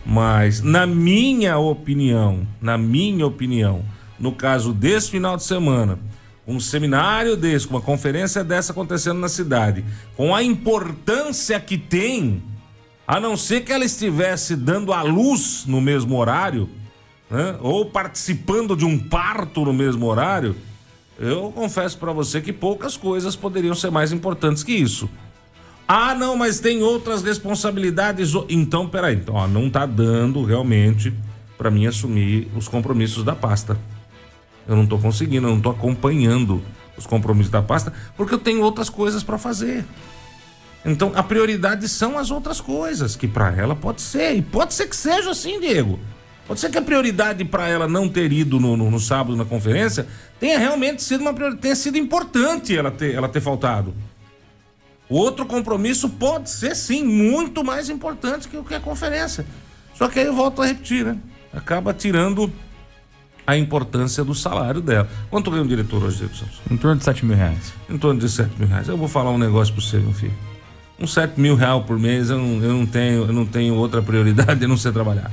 Mas, 0.05 0.61
na 0.61 0.85
minha 0.85 1.57
opinião, 1.57 2.47
na 2.61 2.77
minha 2.77 3.25
opinião, 3.25 3.83
no 4.19 4.31
caso 4.31 4.71
desse 4.71 5.09
final 5.09 5.35
de 5.35 5.43
semana, 5.43 5.99
um 6.47 6.59
seminário 6.59 7.35
desse, 7.35 7.67
uma 7.67 7.81
conferência 7.81 8.43
dessa 8.43 8.71
acontecendo 8.71 9.19
na 9.19 9.27
cidade, 9.27 9.83
com 10.15 10.35
a 10.35 10.43
importância 10.43 11.59
que 11.59 11.77
tem, 11.77 12.41
a 13.07 13.19
não 13.19 13.35
ser 13.35 13.61
que 13.61 13.73
ela 13.73 13.83
estivesse 13.83 14.55
dando 14.55 14.93
a 14.93 15.01
luz 15.01 15.65
no 15.65 15.81
mesmo 15.81 16.15
horário, 16.17 16.69
né? 17.29 17.57
ou 17.61 17.85
participando 17.85 18.75
de 18.75 18.85
um 18.85 18.97
parto 18.97 19.65
no 19.65 19.73
mesmo 19.73 20.05
horário, 20.05 20.55
eu 21.19 21.51
confesso 21.51 21.97
para 21.97 22.11
você 22.11 22.41
que 22.41 22.51
poucas 22.51 22.97
coisas 22.97 23.35
poderiam 23.35 23.73
ser 23.75 23.89
mais 23.89 24.11
importantes 24.11 24.63
que 24.63 24.73
isso. 24.73 25.09
Ah, 25.87 26.15
não, 26.15 26.35
mas 26.35 26.59
tem 26.59 26.81
outras 26.81 27.21
responsabilidades. 27.21 28.33
Então, 28.49 28.87
peraí, 28.87 29.15
então, 29.15 29.35
ó, 29.35 29.47
não 29.47 29.69
tá 29.69 29.85
dando 29.85 30.43
realmente 30.43 31.13
para 31.57 31.71
mim 31.71 31.85
assumir 31.85 32.51
os 32.55 32.67
compromissos 32.67 33.23
da 33.23 33.35
pasta. 33.35 33.77
Eu 34.67 34.75
não 34.75 34.85
tô 34.85 34.97
conseguindo, 34.97 35.47
eu 35.47 35.51
não 35.51 35.61
tô 35.61 35.69
acompanhando 35.69 36.61
os 36.97 37.05
compromissos 37.05 37.51
da 37.51 37.61
pasta, 37.61 37.93
porque 38.17 38.33
eu 38.33 38.39
tenho 38.39 38.61
outras 38.61 38.89
coisas 38.89 39.23
para 39.23 39.37
fazer. 39.37 39.85
Então, 40.83 41.11
a 41.15 41.23
prioridade 41.23 41.87
são 41.87 42.17
as 42.17 42.31
outras 42.31 42.59
coisas, 42.59 43.15
que 43.15 43.27
para 43.27 43.55
ela 43.55 43.75
pode 43.75 44.01
ser, 44.01 44.35
e 44.35 44.41
pode 44.41 44.73
ser 44.73 44.87
que 44.87 44.95
seja 44.95 45.31
assim, 45.31 45.59
Diego. 45.59 45.99
Pode 46.47 46.59
ser 46.59 46.69
que 46.69 46.77
a 46.77 46.81
prioridade 46.81 47.43
para 47.43 47.67
ela 47.67 47.87
não 47.87 48.07
ter 48.07 48.31
ido 48.31 48.59
no, 48.59 48.77
no, 48.77 48.91
no, 48.91 48.99
sábado 48.99 49.35
na 49.35 49.45
conferência 49.45 50.07
tenha 50.39 50.59
realmente 50.59 51.01
sido 51.01 51.21
uma 51.21 51.33
prioridade, 51.33 51.61
tenha 51.61 51.75
sido 51.75 51.97
importante 51.97 52.77
ela 52.77 52.91
ter, 52.91 53.15
ela 53.15 53.27
ter 53.27 53.41
faltado. 53.41 53.93
O 55.09 55.15
outro 55.17 55.45
compromisso 55.45 56.09
pode 56.09 56.49
ser 56.49 56.75
sim 56.75 57.03
muito 57.03 57.63
mais 57.63 57.89
importante 57.89 58.47
que 58.47 58.57
o 58.57 58.63
que 58.63 58.75
a 58.75 58.79
conferência. 58.79 59.45
Só 59.95 60.07
que 60.07 60.19
aí 60.19 60.25
eu 60.25 60.35
volto 60.35 60.61
a 60.61 60.65
repetir, 60.65 61.05
né? 61.05 61.17
Acaba 61.53 61.93
tirando 61.93 62.51
a 63.47 63.55
importância 63.55 64.23
do 64.23 64.33
salário 64.33 64.81
dela. 64.81 65.07
Quanto 65.29 65.49
ganha 65.49 65.63
o 65.63 65.67
diretor 65.67 66.03
hoje, 66.03 66.17
Diego 66.17 66.35
Santos? 66.35 66.59
Em 66.69 66.77
torno 66.77 66.97
de 66.97 67.03
7 67.03 67.25
mil 67.25 67.37
reais. 67.37 67.73
Em 67.89 67.97
torno 67.97 68.19
de 68.19 68.29
7 68.29 68.51
mil 68.57 68.67
reais. 68.67 68.87
Eu 68.87 68.97
vou 68.97 69.07
falar 69.07 69.31
um 69.31 69.37
negócio 69.37 69.73
para 69.73 69.83
você, 69.83 69.97
meu 69.97 70.13
filho. 70.13 70.33
Uns 70.99 71.13
7 71.13 71.39
mil 71.39 71.55
reais 71.55 71.83
por 71.85 71.99
mês 71.99 72.29
eu 72.29 72.37
não, 72.37 72.63
eu 72.63 72.73
não 72.73 72.85
tenho, 72.85 73.25
eu 73.25 73.33
não 73.33 73.45
tenho 73.45 73.75
outra 73.75 74.01
prioridade 74.01 74.63
a 74.63 74.67
não 74.67 74.77
ser 74.77 74.91
trabalhar. 74.91 75.31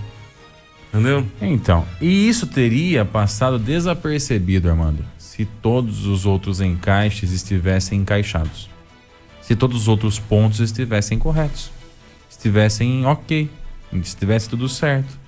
Entendeu? 0.92 1.26
Então, 1.40 1.86
e 2.02 2.28
isso 2.28 2.46
teria 2.46 3.02
passado 3.02 3.58
desapercebido, 3.58 4.68
Armando, 4.68 5.02
se 5.16 5.46
todos 5.46 6.04
os 6.06 6.26
outros 6.26 6.60
encaixes 6.60 7.32
estivessem 7.32 8.00
encaixados. 8.00 8.68
Se 9.40 9.56
todos 9.56 9.82
os 9.82 9.88
outros 9.88 10.18
pontos 10.18 10.60
estivessem 10.60 11.18
corretos. 11.18 11.70
Estivessem 12.30 13.06
ok. 13.06 13.50
Estivesse 13.94 14.50
tudo 14.50 14.68
certo. 14.68 15.18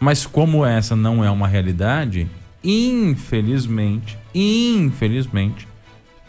Mas 0.00 0.24
como 0.24 0.64
essa 0.64 0.96
não 0.96 1.22
é 1.22 1.30
uma 1.30 1.46
realidade, 1.46 2.26
infelizmente, 2.62 4.18
infelizmente, 4.34 5.68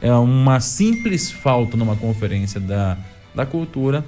é 0.02 0.14
uma 0.14 0.60
simples 0.60 1.32
falta 1.32 1.78
numa 1.78 1.96
conferência 1.96 2.60
da, 2.60 2.98
da 3.34 3.46
cultura, 3.46 4.06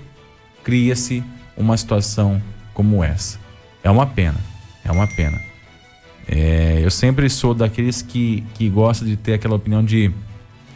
cria-se 0.63 1.23
uma 1.55 1.77
situação 1.77 2.41
como 2.73 3.03
essa. 3.03 3.46
É 3.87 3.89
uma 3.89 4.05
pena. 4.05 4.35
É 4.83 4.91
uma 4.91 5.07
pena. 5.07 5.39
É, 6.27 6.81
eu 6.83 6.91
sempre 6.91 7.29
sou 7.29 7.53
daqueles 7.53 8.01
que, 8.01 8.43
que 8.53 8.67
gosta 8.67 9.05
de 9.05 9.15
ter 9.15 9.35
aquela 9.35 9.55
opinião 9.55 9.81
de, 9.81 10.11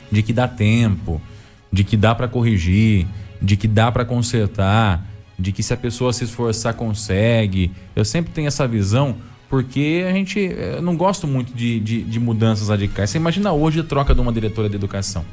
de 0.09 0.23
que 0.23 0.31
dá 0.31 0.47
tempo, 0.47 1.21
de 1.69 1.83
que 1.83 1.97
dá 1.97 2.15
para 2.15 2.29
corrigir, 2.29 3.05
de 3.41 3.57
que 3.57 3.67
dá 3.67 3.91
para 3.91 4.05
consertar, 4.05 5.05
de 5.37 5.51
que 5.51 5.61
se 5.61 5.73
a 5.73 5.77
pessoa 5.77 6.13
se 6.13 6.23
esforçar 6.23 6.73
consegue. 6.73 7.73
Eu 7.93 8.05
sempre 8.05 8.31
tenho 8.31 8.47
essa 8.47 8.65
visão 8.65 9.17
porque 9.49 10.05
a 10.07 10.13
gente 10.13 10.39
eu 10.39 10.81
não 10.81 10.95
gosto 10.95 11.27
muito 11.27 11.53
de, 11.53 11.81
de, 11.81 12.03
de 12.03 12.17
mudanças 12.17 12.69
radicais. 12.69 13.09
Você 13.09 13.17
imagina 13.17 13.51
hoje 13.51 13.81
a 13.81 13.83
troca 13.83 14.15
de 14.15 14.21
uma 14.21 14.31
diretora 14.31 14.69
de 14.69 14.75
educação. 14.75 15.25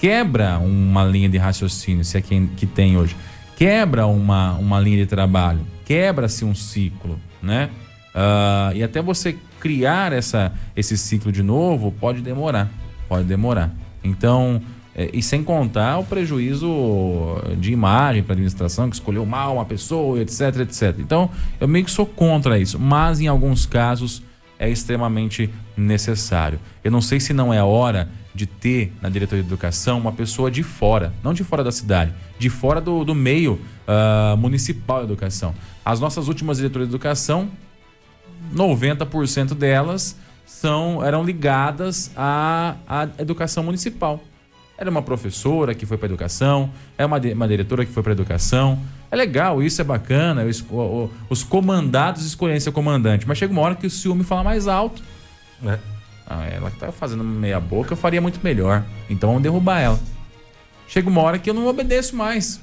Quebra 0.00 0.58
uma 0.58 1.04
linha 1.04 1.28
de 1.28 1.38
raciocínio, 1.38 2.04
se 2.04 2.18
é 2.18 2.20
quem 2.20 2.48
que 2.48 2.66
tem 2.66 2.96
hoje. 2.96 3.14
Quebra 3.56 4.08
uma, 4.08 4.54
uma 4.54 4.80
linha 4.80 4.96
de 4.96 5.06
trabalho 5.06 5.73
quebra-se 5.84 6.44
um 6.44 6.54
ciclo, 6.54 7.18
né? 7.42 7.70
Uh, 8.14 8.76
e 8.76 8.82
até 8.82 9.02
você 9.02 9.36
criar 9.58 10.12
essa, 10.12 10.52
esse 10.76 10.96
ciclo 10.96 11.32
de 11.32 11.42
novo 11.42 11.92
pode 11.92 12.20
demorar, 12.20 12.70
pode 13.08 13.24
demorar. 13.24 13.74
Então, 14.02 14.60
é, 14.94 15.10
e 15.12 15.22
sem 15.22 15.42
contar 15.42 15.98
o 15.98 16.04
prejuízo 16.04 16.68
de 17.58 17.72
imagem 17.72 18.22
para 18.22 18.32
a 18.32 18.34
administração, 18.34 18.88
que 18.88 18.94
escolheu 18.94 19.26
mal 19.26 19.54
uma 19.54 19.64
pessoa, 19.64 20.20
etc, 20.20 20.60
etc. 20.60 20.96
Então, 20.98 21.30
eu 21.60 21.66
meio 21.66 21.84
que 21.84 21.90
sou 21.90 22.06
contra 22.06 22.58
isso, 22.58 22.78
mas 22.78 23.20
em 23.20 23.26
alguns 23.26 23.66
casos 23.66 24.22
é 24.58 24.70
extremamente 24.70 25.50
necessário. 25.76 26.60
Eu 26.84 26.90
não 26.90 27.00
sei 27.00 27.18
se 27.18 27.32
não 27.32 27.52
é 27.52 27.58
a 27.58 27.64
hora 27.64 28.08
de 28.34 28.46
ter 28.46 28.92
na 29.00 29.08
diretoria 29.08 29.42
de 29.42 29.48
educação 29.48 29.98
uma 29.98 30.12
pessoa 30.12 30.50
de 30.50 30.62
fora, 30.62 31.12
não 31.22 31.32
de 31.32 31.44
fora 31.44 31.62
da 31.62 31.72
cidade, 31.72 32.12
de 32.38 32.50
fora 32.50 32.80
do, 32.80 33.04
do 33.04 33.14
meio 33.14 33.60
uh, 33.88 34.36
municipal 34.36 34.98
de 34.98 35.04
educação. 35.04 35.54
As 35.84 36.00
nossas 36.00 36.28
últimas 36.28 36.56
diretorias 36.56 36.88
de 36.88 36.94
educação, 36.94 37.50
90% 38.54 39.54
delas 39.54 40.16
são, 40.46 41.04
eram 41.04 41.22
ligadas 41.22 42.10
à, 42.16 42.76
à 42.88 43.08
educação 43.18 43.62
municipal. 43.62 44.20
Era 44.76 44.90
uma 44.90 45.02
professora 45.02 45.74
que 45.74 45.86
foi 45.86 45.96
para 45.96 46.06
educação, 46.06 46.70
é 46.98 47.06
uma, 47.06 47.18
uma 47.18 47.46
diretora 47.46 47.84
que 47.84 47.92
foi 47.92 48.02
para 48.02 48.12
educação. 48.12 48.80
É 49.10 49.14
legal, 49.14 49.62
isso 49.62 49.80
é 49.80 49.84
bacana. 49.84 50.44
Os, 50.44 50.64
os 51.28 51.44
comandados 51.44 52.24
escolhem 52.24 52.58
seu 52.58 52.72
comandante, 52.72 53.28
mas 53.28 53.38
chega 53.38 53.52
uma 53.52 53.62
hora 53.62 53.74
que 53.76 53.86
o 53.86 53.90
ciúme 53.90 54.24
fala 54.24 54.42
mais 54.42 54.66
alto. 54.66 55.02
É. 55.64 55.78
Ah, 56.26 56.46
ela 56.46 56.70
que 56.70 56.78
tá 56.78 56.90
fazendo 56.90 57.22
meia 57.22 57.60
boca, 57.60 57.92
eu 57.92 57.96
faria 57.96 58.20
muito 58.20 58.40
melhor. 58.42 58.82
Então 59.08 59.28
vamos 59.28 59.42
derrubar 59.42 59.80
ela. 59.80 60.00
Chega 60.88 61.08
uma 61.08 61.20
hora 61.20 61.38
que 61.38 61.48
eu 61.48 61.54
não 61.54 61.66
obedeço 61.66 62.16
mais. 62.16 62.60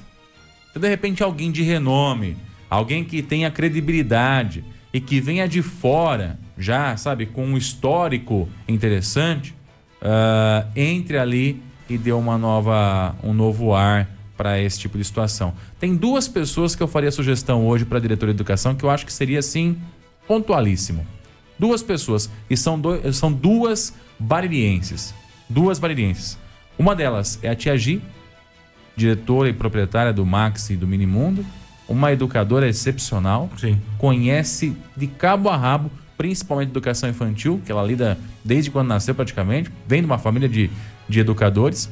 Então, 0.70 0.82
de 0.82 0.88
repente, 0.88 1.22
alguém 1.22 1.50
de 1.50 1.62
renome, 1.62 2.36
alguém 2.72 3.04
que 3.04 3.22
tenha 3.22 3.50
credibilidade 3.50 4.64
e 4.94 5.00
que 5.00 5.20
venha 5.20 5.46
de 5.46 5.60
fora, 5.60 6.38
já, 6.56 6.96
sabe, 6.96 7.26
com 7.26 7.44
um 7.44 7.56
histórico 7.56 8.48
interessante, 8.66 9.54
uh, 10.00 10.66
entre 10.74 11.18
ali 11.18 11.62
e 11.86 11.98
dê 11.98 12.12
uma 12.12 12.38
nova, 12.38 13.14
um 13.22 13.34
novo 13.34 13.74
ar 13.74 14.08
para 14.38 14.58
esse 14.58 14.78
tipo 14.80 14.96
de 14.96 15.04
situação. 15.04 15.52
Tem 15.78 15.94
duas 15.94 16.28
pessoas 16.28 16.74
que 16.74 16.82
eu 16.82 16.88
faria 16.88 17.10
sugestão 17.10 17.66
hoje 17.66 17.84
para 17.84 17.98
a 17.98 18.00
diretoria 18.00 18.32
de 18.32 18.38
educação 18.40 18.74
que 18.74 18.84
eu 18.84 18.90
acho 18.90 19.04
que 19.04 19.12
seria 19.12 19.40
assim 19.40 19.76
pontualíssimo. 20.26 21.06
Duas 21.58 21.82
pessoas. 21.82 22.30
E 22.48 22.56
são, 22.56 22.80
do, 22.80 23.12
são 23.12 23.30
duas 23.30 23.94
baririenses. 24.18 25.14
Duas 25.46 25.78
baririenses. 25.78 26.38
Uma 26.78 26.96
delas 26.96 27.38
é 27.42 27.50
a 27.50 27.54
Tia 27.54 27.76
Gi, 27.76 28.00
diretora 28.96 29.50
e 29.50 29.52
proprietária 29.52 30.12
do 30.12 30.24
Maxi 30.24 30.72
e 30.72 30.76
do 30.76 30.86
Minimundo. 30.86 31.44
Uma 31.92 32.12
educadora 32.12 32.68
excepcional. 32.68 33.50
Sim. 33.56 33.80
Conhece 33.98 34.76
de 34.96 35.06
cabo 35.06 35.48
a 35.48 35.56
rabo, 35.56 35.90
principalmente 36.16 36.70
educação 36.70 37.08
infantil, 37.08 37.60
que 37.64 37.70
ela 37.70 37.82
lida 37.82 38.18
desde 38.44 38.70
quando 38.70 38.88
nasceu 38.88 39.14
praticamente. 39.14 39.70
Vem 39.86 40.00
de 40.00 40.06
uma 40.06 40.18
família 40.18 40.48
de, 40.48 40.70
de 41.08 41.20
educadores. 41.20 41.90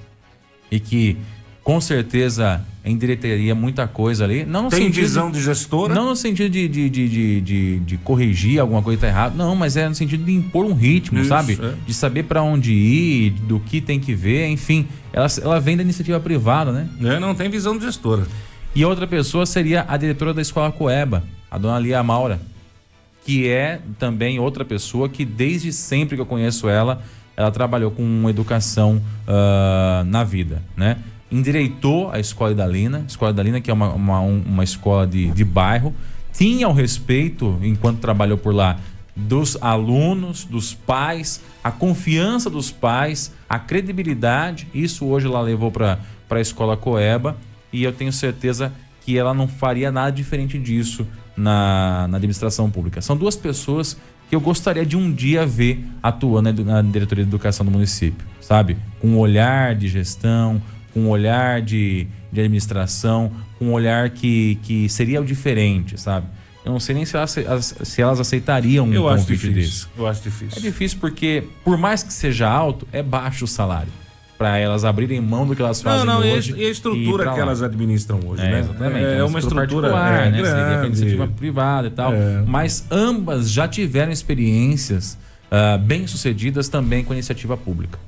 E 0.71 0.79
que 0.79 1.17
com 1.63 1.81
certeza 1.81 2.65
endireitaria 2.85 3.55
muita 3.55 3.87
coisa 3.87 4.25
ali. 4.25 4.45
Não 4.45 4.69
Tem 4.69 4.85
sentido, 4.85 5.03
visão 5.03 5.31
de 5.31 5.43
gestora? 5.43 5.95
Não 5.95 6.07
no 6.07 6.17
sentido 6.17 6.51
de, 6.51 6.67
de, 6.67 6.89
de, 6.89 7.41
de, 7.41 7.79
de 7.81 7.97
corrigir 7.99 8.59
alguma 8.59 8.83
coisa 8.83 8.97
que 8.97 9.03
tá 9.03 9.09
errada. 9.09 9.35
Não, 9.37 9.55
mas 9.55 9.77
é 9.77 9.89
no 9.89 9.95
sentido 9.95 10.25
de 10.25 10.33
impor 10.33 10.65
um 10.65 10.73
ritmo, 10.73 11.19
Isso, 11.19 11.29
sabe? 11.29 11.59
É. 11.61 11.75
De 11.87 11.93
saber 11.93 12.25
para 12.25 12.43
onde 12.43 12.73
ir, 12.73 13.31
do 13.31 13.61
que 13.61 13.81
tem 13.81 14.01
que 14.01 14.15
ver, 14.15 14.49
enfim. 14.49 14.89
Ela, 15.13 15.27
ela 15.43 15.61
vem 15.61 15.77
da 15.77 15.83
iniciativa 15.83 16.19
privada, 16.19 16.73
né? 16.73 16.89
É, 17.03 17.21
não 17.21 17.35
tem 17.35 17.51
visão 17.51 17.77
de 17.77 17.85
gestora. 17.85 18.27
E 18.75 18.85
outra 18.85 19.07
pessoa 19.07 19.45
seria 19.47 19.85
a 19.89 19.97
diretora 19.97 20.33
da 20.33 20.41
escola 20.41 20.71
Coeba, 20.71 21.25
a 21.51 21.59
dona 21.59 21.79
Lia 21.81 22.03
Maura, 22.05 22.41
que 23.25 23.49
é 23.49 23.81
também 23.99 24.39
outra 24.39 24.65
pessoa 24.65 25.09
que 25.09 25.25
desde 25.25 25.73
sempre 25.73 26.15
que 26.15 26.23
eu 26.23 26.27
conheço 26.27 26.69
ela, 26.69 27.03
ela 27.37 27.51
trabalhou 27.51 27.91
com 27.91 28.31
educação 28.31 29.03
uh, 29.27 30.05
na 30.05 30.23
vida, 30.23 30.63
né? 30.77 30.99
endireitou 31.33 32.11
a 32.11 32.19
Escola 32.19 32.53
Idalina, 32.53 33.05
Escola 33.07 33.31
Idalina 33.31 33.61
que 33.61 33.71
é 33.71 33.75
uma, 33.75 33.93
uma, 33.93 34.21
uma 34.21 34.65
escola 34.65 35.07
de, 35.07 35.31
de 35.31 35.45
bairro, 35.45 35.95
tinha 36.33 36.69
o 36.69 36.73
respeito, 36.73 37.59
enquanto 37.63 37.99
trabalhou 37.99 38.39
por 38.39 38.55
lá, 38.55 38.79
dos 39.17 39.57
alunos, 39.61 40.45
dos 40.45 40.75
pais, 40.75 41.41
a 41.63 41.71
confiança 41.71 42.49
dos 42.49 42.71
pais, 42.71 43.33
a 43.49 43.59
credibilidade. 43.59 44.69
Isso 44.73 45.07
hoje 45.07 45.27
ela 45.27 45.41
levou 45.41 45.71
para 45.71 45.99
a 46.31 46.41
escola 46.41 46.77
Coeba 46.77 47.37
e 47.73 47.85
eu 47.85 47.93
tenho 47.93 48.13
certeza 48.13 48.73
que 49.01 49.17
ela 49.19 49.33
não 49.33 49.49
faria 49.49 49.91
nada 49.91 50.11
diferente 50.11 50.59
disso 50.59 51.07
na, 51.37 52.07
na 52.09 52.17
administração 52.17 52.71
pública. 52.71 53.01
São 53.01 53.17
duas 53.17 53.37
pessoas 53.37 53.97
que 54.29 54.37
eu 54.37 54.41
gostaria 54.41 54.87
de 54.87 54.97
um 54.97 55.13
dia 55.13 55.47
ver 55.47 55.85
atuando 56.03 56.65
na 56.65 56.83
diretoria 56.83 57.25
de 57.25 57.31
educação 57.31 57.65
do 57.65 57.73
município, 57.73 58.27
sabe? 58.41 58.77
Com 59.01 59.09
um 59.09 59.19
olhar 59.19 59.75
de 59.75 59.89
gestão, 59.89 60.63
com 60.93 61.01
um 61.01 61.09
olhar 61.09 61.61
de, 61.63 62.07
de 62.31 62.41
administração, 62.41 63.33
com 63.59 63.67
um 63.67 63.73
olhar 63.73 64.11
que, 64.11 64.59
que 64.63 64.89
seria 64.89 65.21
o 65.21 65.25
diferente, 65.25 66.01
sabe? 66.01 66.27
eu 66.65 66.73
não 66.73 66.81
sei 66.81 66.95
nem 66.95 67.05
se 67.05 67.17
elas, 67.17 67.75
se 67.83 68.03
elas 68.03 68.21
aceitariam 68.21 68.87
um 68.87 68.93
eu 68.93 69.03
convite 69.03 69.21
acho 69.21 69.27
difícil, 69.27 69.53
desse. 69.55 69.87
Eu 69.97 70.07
acho 70.07 70.23
difícil. 70.23 70.59
É 70.59 70.61
difícil 70.61 70.99
porque, 71.01 71.45
por 71.65 71.79
mais 71.79 72.03
que 72.03 72.13
seja 72.13 72.49
alto, 72.49 72.87
é 72.93 73.03
baixo 73.03 73.45
o 73.45 73.49
salário. 73.49 73.93
Para 74.41 74.57
elas 74.57 74.87
abrirem 74.87 75.21
mão 75.21 75.47
do 75.47 75.55
que 75.55 75.61
elas 75.61 75.83
fazem 75.83 76.07
não, 76.07 76.19
não, 76.19 76.27
hoje. 76.27 76.55
E 76.57 76.65
a 76.65 76.71
estrutura 76.71 77.31
que 77.35 77.41
elas 77.41 77.61
administram 77.61 78.21
hoje, 78.27 78.43
é, 78.43 78.51
né? 78.51 78.61
Exatamente. 78.61 79.05
É, 79.05 79.19
é 79.19 79.25
uma 79.25 79.39
estrutura, 79.39 79.91
particular, 79.91 80.27
é, 80.27 80.31
né? 80.31 80.41
Grande. 80.41 80.87
iniciativa 80.87 81.29
privada 81.29 81.89
e 81.89 81.91
tal. 81.91 82.15
É. 82.15 82.43
Mas 82.47 82.87
ambas 82.91 83.51
já 83.51 83.69
tiveram 83.69 84.11
experiências 84.11 85.19
ah, 85.51 85.77
bem 85.77 86.07
sucedidas 86.07 86.71
também 86.71 87.05
com 87.05 87.13
iniciativa 87.13 87.55
pública. 87.55 87.99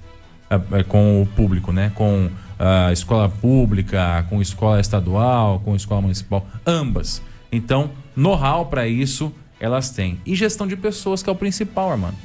Eh, 0.48 0.82
com 0.84 1.20
o 1.20 1.26
público, 1.26 1.70
né? 1.70 1.92
Com 1.94 2.30
a 2.58 2.92
escola 2.92 3.28
pública, 3.28 4.24
com 4.30 4.40
escola 4.40 4.80
estadual, 4.80 5.60
com 5.60 5.76
escola 5.76 6.00
municipal, 6.00 6.46
ambas. 6.66 7.20
Então, 7.50 7.90
know-how 8.16 8.64
para 8.66 8.88
isso 8.88 9.30
elas 9.60 9.90
têm. 9.90 10.18
E 10.24 10.34
gestão 10.34 10.66
de 10.66 10.76
pessoas, 10.76 11.22
que 11.22 11.28
é 11.28 11.32
o 11.32 11.36
principal, 11.36 11.90
Armando. 11.90 12.16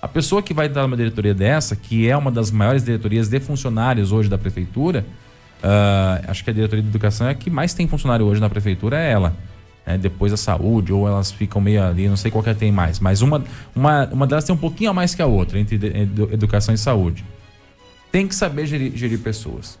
A 0.00 0.08
pessoa 0.08 0.42
que 0.42 0.52
vai 0.52 0.68
dar 0.68 0.84
uma 0.84 0.96
diretoria 0.96 1.34
dessa, 1.34 1.74
que 1.74 2.08
é 2.08 2.16
uma 2.16 2.30
das 2.30 2.50
maiores 2.50 2.84
diretorias 2.84 3.28
de 3.28 3.40
funcionários 3.40 4.12
hoje 4.12 4.28
da 4.28 4.38
prefeitura, 4.38 5.04
ah, 5.62 6.20
acho 6.28 6.44
que 6.44 6.50
a 6.50 6.52
diretoria 6.52 6.82
de 6.82 6.88
educação 6.88 7.26
é 7.26 7.30
a 7.30 7.34
que 7.34 7.50
mais 7.50 7.74
tem 7.74 7.88
funcionário 7.88 8.26
hoje 8.26 8.40
na 8.40 8.48
prefeitura, 8.48 8.98
é 8.98 9.10
ela. 9.10 9.34
né? 9.86 9.96
depois 9.96 10.32
a 10.32 10.36
saúde, 10.36 10.92
ou 10.92 11.08
elas 11.08 11.32
ficam 11.32 11.60
meio 11.60 11.82
ali, 11.82 12.08
não 12.08 12.16
sei 12.16 12.30
qual 12.30 12.42
que 12.44 12.54
tem 12.54 12.70
mais. 12.70 13.00
Mas 13.00 13.22
uma, 13.22 13.42
uma, 13.74 14.06
uma 14.06 14.26
delas 14.26 14.44
tem 14.44 14.54
um 14.54 14.58
pouquinho 14.58 14.90
a 14.90 14.94
mais 14.94 15.14
que 15.14 15.22
a 15.22 15.26
outra, 15.26 15.58
entre 15.58 15.76
educação 16.32 16.74
e 16.74 16.78
saúde. 16.78 17.24
Tem 18.12 18.28
que 18.28 18.34
saber 18.34 18.66
gerir, 18.66 18.92
gerir 18.96 19.18
pessoas. 19.18 19.78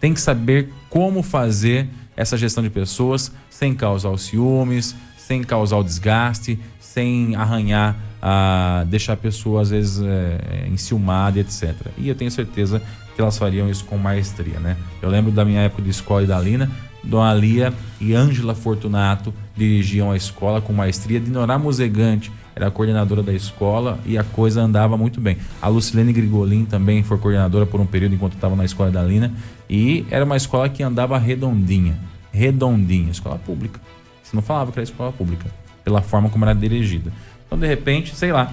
Tem 0.00 0.12
que 0.12 0.20
saber 0.20 0.72
como 0.90 1.22
fazer 1.22 1.88
essa 2.16 2.36
gestão 2.36 2.62
de 2.62 2.70
pessoas 2.70 3.32
sem 3.48 3.74
causar 3.74 4.10
os 4.10 4.22
ciúmes, 4.22 4.94
sem 5.16 5.42
causar 5.42 5.76
o 5.76 5.84
desgaste, 5.84 6.58
sem 6.80 7.34
arranhar, 7.36 7.96
a 8.22 8.84
deixar 8.86 9.14
a 9.14 9.16
pessoa 9.16 9.62
às 9.62 9.70
vezes 9.70 10.00
é, 10.00 10.68
enciumada, 10.70 11.40
etc. 11.40 11.74
E 11.98 12.08
eu 12.08 12.14
tenho 12.14 12.30
certeza 12.30 12.80
que 13.14 13.20
elas 13.20 13.36
fariam 13.36 13.68
isso 13.68 13.84
com 13.84 13.98
maestria, 13.98 14.60
né? 14.60 14.76
Eu 15.02 15.10
lembro 15.10 15.32
da 15.32 15.44
minha 15.44 15.62
época 15.62 15.82
de 15.82 15.90
escola 15.90 16.22
e 16.22 16.26
da 16.26 16.38
Lina, 16.38 16.70
Dona 17.02 17.34
Lia 17.34 17.74
e 18.00 18.14
Ângela 18.14 18.54
Fortunato 18.54 19.34
dirigiam 19.56 20.10
a 20.12 20.16
escola 20.16 20.60
com 20.60 20.72
maestria. 20.72 21.18
Dinorá 21.18 21.58
Muzegante 21.58 22.30
era 22.54 22.68
a 22.68 22.70
coordenadora 22.70 23.22
da 23.22 23.32
escola 23.32 23.98
e 24.06 24.16
a 24.16 24.22
coisa 24.22 24.62
andava 24.62 24.96
muito 24.96 25.20
bem. 25.20 25.36
A 25.60 25.68
Lucilene 25.68 26.12
Grigolin 26.12 26.64
também 26.64 27.02
foi 27.02 27.18
coordenadora 27.18 27.66
por 27.66 27.80
um 27.80 27.86
período 27.86 28.14
enquanto 28.14 28.34
estava 28.34 28.54
na 28.54 28.64
escola 28.64 28.90
da 28.90 29.02
Lina. 29.02 29.32
E 29.68 30.06
era 30.10 30.24
uma 30.24 30.36
escola 30.36 30.68
que 30.68 30.82
andava 30.82 31.18
redondinha. 31.18 31.98
Redondinha. 32.32 33.10
Escola 33.10 33.38
pública. 33.38 33.80
Você 34.22 34.36
não 34.36 34.42
falava 34.42 34.70
que 34.70 34.78
era 34.78 34.84
escola 34.84 35.12
pública. 35.12 35.50
Pela 35.82 36.00
forma 36.00 36.28
como 36.28 36.44
era 36.44 36.54
dirigida. 36.54 37.10
Então, 37.52 37.60
de 37.60 37.66
repente, 37.66 38.16
sei 38.16 38.32
lá, 38.32 38.50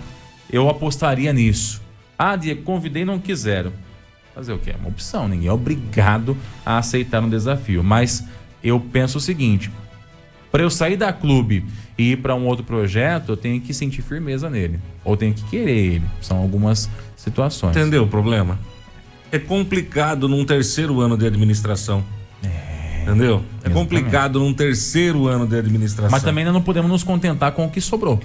eu 0.52 0.68
apostaria 0.68 1.32
nisso. 1.32 1.82
Ah, 2.18 2.36
Diego, 2.36 2.64
convidei 2.64 3.04
e 3.04 3.06
não 3.06 3.18
quiseram. 3.18 3.72
Fazer 4.36 4.52
o 4.52 4.58
quê? 4.58 4.72
É 4.72 4.76
uma 4.76 4.90
opção. 4.90 5.26
Ninguém 5.26 5.48
é 5.48 5.54
obrigado 5.54 6.36
a 6.66 6.78
aceitar 6.78 7.24
um 7.24 7.30
desafio. 7.30 7.82
Mas 7.82 8.26
eu 8.62 8.78
penso 8.78 9.18
o 9.18 9.22
seguinte: 9.22 9.72
para 10.52 10.64
eu 10.64 10.70
sair 10.70 10.98
da 10.98 11.14
clube 11.14 11.66
e 11.98 12.12
ir 12.12 12.18
para 12.18 12.36
um 12.36 12.46
outro 12.46 12.66
projeto, 12.66 13.30
eu 13.30 13.38
tenho 13.38 13.62
que 13.62 13.74
sentir 13.74 14.02
firmeza 14.02 14.50
nele. 14.50 14.82
Ou 15.06 15.16
tenho 15.16 15.34
que 15.34 15.44
querer 15.44 15.78
ele. 15.78 16.06
São 16.20 16.36
algumas 16.36 16.90
situações. 17.16 17.78
Entendeu 17.78 18.04
o 18.04 18.08
problema? 18.08 18.60
É 19.32 19.40
complicado 19.40 20.28
num 20.28 20.44
terceiro 20.44 21.00
ano 21.00 21.16
de 21.16 21.26
administração. 21.26 22.04
Entendeu? 23.02 23.36
É 23.36 23.68
exatamente. 23.68 23.74
complicado 23.74 24.40
num 24.40 24.54
terceiro 24.54 25.28
ano 25.28 25.48
de 25.48 25.58
administração. 25.58 26.12
Mas 26.12 26.22
também 26.22 26.44
nós 26.44 26.54
não 26.54 26.62
podemos 26.62 26.92
nos 26.92 27.02
contentar 27.02 27.54
com 27.54 27.66
o 27.66 27.70
que 27.70 27.80
sobrou. 27.80 28.20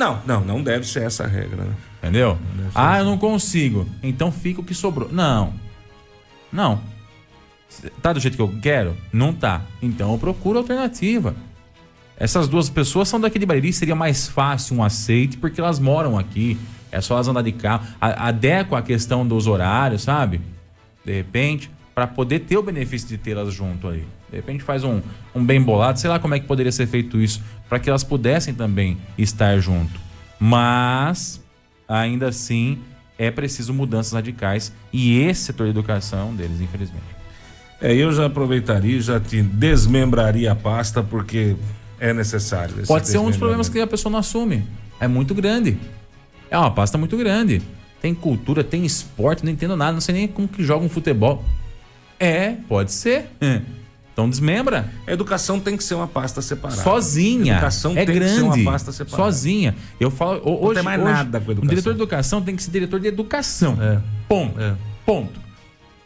Não, 0.00 0.18
não, 0.24 0.40
não 0.42 0.62
deve 0.62 0.86
ser 0.86 1.02
essa 1.02 1.24
a 1.24 1.26
regra, 1.26 1.62
né? 1.62 1.74
Entendeu? 1.98 2.38
Ah, 2.74 3.00
eu 3.00 3.04
não 3.04 3.18
consigo. 3.18 3.86
Então 4.02 4.32
fica 4.32 4.62
o 4.62 4.64
que 4.64 4.72
sobrou. 4.72 5.12
Não. 5.12 5.52
Não. 6.50 6.80
Tá 8.00 8.10
do 8.14 8.18
jeito 8.18 8.34
que 8.34 8.42
eu 8.42 8.48
quero? 8.62 8.96
Não 9.12 9.34
tá. 9.34 9.60
Então 9.82 10.12
eu 10.12 10.18
procuro 10.18 10.58
alternativa. 10.58 11.36
Essas 12.16 12.48
duas 12.48 12.70
pessoas 12.70 13.10
são 13.10 13.20
daqui 13.20 13.38
de 13.38 13.44
Bariri, 13.44 13.74
seria 13.74 13.94
mais 13.94 14.26
fácil 14.26 14.78
um 14.78 14.82
aceite 14.82 15.36
porque 15.36 15.60
elas 15.60 15.78
moram 15.78 16.18
aqui. 16.18 16.58
É 16.90 17.02
só 17.02 17.16
elas 17.16 17.28
andar 17.28 17.42
de 17.42 17.52
carro. 17.52 17.86
Adequa 18.00 18.78
a 18.78 18.82
questão 18.82 19.26
dos 19.26 19.46
horários, 19.46 20.00
sabe? 20.00 20.40
De 21.04 21.12
repente, 21.12 21.70
para 21.94 22.06
poder 22.06 22.40
ter 22.40 22.56
o 22.56 22.62
benefício 22.62 23.06
de 23.06 23.18
tê-las 23.18 23.52
junto 23.52 23.86
aí. 23.86 24.06
De 24.30 24.36
repente 24.36 24.62
faz 24.62 24.84
um, 24.84 25.00
um 25.34 25.44
bem 25.44 25.60
bolado, 25.60 25.98
sei 25.98 26.08
lá 26.08 26.18
como 26.18 26.34
é 26.34 26.40
que 26.40 26.46
poderia 26.46 26.70
ser 26.70 26.86
feito 26.86 27.20
isso, 27.20 27.42
para 27.68 27.78
que 27.78 27.88
elas 27.88 28.04
pudessem 28.04 28.54
também 28.54 28.96
estar 29.18 29.58
junto. 29.58 30.00
Mas, 30.38 31.42
ainda 31.88 32.28
assim, 32.28 32.78
é 33.18 33.30
preciso 33.30 33.74
mudanças 33.74 34.12
radicais 34.12 34.72
e 34.92 35.18
esse 35.20 35.42
setor 35.42 35.64
de 35.64 35.70
educação 35.70 36.34
deles, 36.34 36.60
infelizmente. 36.60 37.20
É, 37.80 37.94
eu 37.94 38.12
já 38.12 38.26
aproveitaria 38.26 39.00
já 39.00 39.18
te 39.18 39.42
desmembraria 39.42 40.52
a 40.52 40.54
pasta 40.54 41.02
porque 41.02 41.56
é 41.98 42.12
necessário. 42.12 42.74
esse 42.78 42.86
Pode 42.86 43.08
ser 43.08 43.18
um 43.18 43.26
dos 43.26 43.36
problemas 43.36 43.68
que 43.68 43.80
a 43.80 43.86
pessoa 43.86 44.12
não 44.12 44.18
assume. 44.18 44.64
É 45.00 45.08
muito 45.08 45.34
grande. 45.34 45.78
É 46.50 46.58
uma 46.58 46.70
pasta 46.70 46.96
muito 46.96 47.16
grande. 47.16 47.62
Tem 48.00 48.14
cultura, 48.14 48.64
tem 48.64 48.84
esporte, 48.84 49.44
não 49.44 49.52
entendo 49.52 49.76
nada, 49.76 49.92
não 49.92 50.00
sei 50.00 50.14
nem 50.14 50.28
como 50.28 50.48
que 50.48 50.62
joga 50.62 50.84
um 50.84 50.88
futebol. 50.88 51.44
É, 52.18 52.52
pode 52.68 52.92
ser. 52.92 53.26
Então 54.20 54.28
desmembra. 54.28 54.92
A 55.06 55.12
educação 55.12 55.58
tem 55.58 55.78
que 55.78 55.82
ser 55.82 55.94
uma 55.94 56.06
pasta 56.06 56.42
separada. 56.42 56.82
Sozinha. 56.82 57.54
Educação 57.54 57.92
é 57.96 58.04
tem 58.04 58.14
grande. 58.16 58.32
que 58.34 58.38
ser 58.38 58.42
uma 58.44 58.70
pasta 58.70 58.92
separada. 58.92 59.22
Sozinha. 59.24 59.74
Eu 59.98 60.10
falo 60.10 60.42
ho- 60.44 60.66
hoje, 60.66 60.74
tem 60.74 60.82
mais 60.82 61.00
hoje, 61.02 61.10
nada 61.10 61.40
com 61.40 61.48
Um 61.48 61.52
educação. 61.52 61.68
diretor 61.70 61.90
de 61.94 61.98
educação 61.98 62.42
tem 62.42 62.54
que 62.54 62.62
ser 62.62 62.70
diretor 62.70 63.00
de 63.00 63.08
educação. 63.08 63.78
É. 63.80 63.98
Ponto. 64.28 64.60
É. 64.60 64.74
Ponto. 65.06 65.40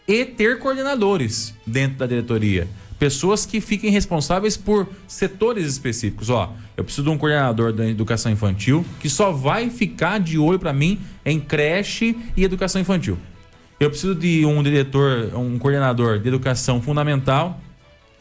E 0.07 0.24
ter 0.24 0.61
coordenadores 0.61 1.55
dentro 1.66 1.98
da 1.98 2.07
diretoria. 2.07 2.68
Pessoas 3.00 3.44
que 3.44 3.61
fiquem 3.61 3.90
responsáveis 3.90 4.57
por 4.57 4.87
setores 5.09 5.66
específicos. 5.66 6.31
Ó, 6.31 6.53
eu 6.77 6.85
preciso 6.85 7.03
de 7.03 7.11
um 7.11 7.18
coordenador 7.18 7.72
da 7.72 7.85
educação 7.88 8.31
infantil 8.31 8.87
que 9.00 9.11
só 9.11 9.33
vai 9.33 9.70
ficar 9.70 10.20
de 10.20 10.38
olho 10.38 10.61
para 10.61 10.72
mim 10.72 11.00
em 11.27 11.40
creche 11.40 12.16
e 12.37 12.44
educação 12.44 12.81
infantil. 12.81 13.18
Eu 13.81 13.90
preciso 13.90 14.14
de 14.14 14.46
um 14.46 14.62
diretor, 14.62 15.35
um 15.35 15.59
coordenador 15.59 16.20
de 16.20 16.29
educação 16.29 16.81
fundamental 16.81 17.61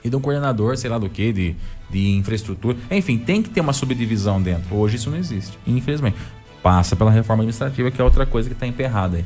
e 0.04 0.10
de 0.10 0.16
um 0.16 0.20
coordenador, 0.20 0.78
sei 0.78 0.90
lá 0.90 0.98
do 0.98 1.10
que, 1.10 1.32
de, 1.32 1.56
de 1.90 2.12
infraestrutura. 2.12 2.78
Enfim, 2.92 3.18
tem 3.18 3.42
que 3.42 3.50
ter 3.50 3.62
uma 3.62 3.74
subdivisão 3.74 4.42
dentro. 4.42 4.76
Hoje 4.76 4.98
isso 4.98 5.10
não 5.10 5.18
existe, 5.18 5.58
infelizmente. 5.66 6.18
Passa 6.62 6.96
pela 6.96 7.12
reforma 7.12 7.44
administrativa, 7.44 7.92
que 7.92 8.00
é 8.00 8.04
outra 8.04 8.26
coisa 8.26 8.50
que 8.50 8.56
está 8.56 8.66
emperrada 8.66 9.18
aí. 9.18 9.26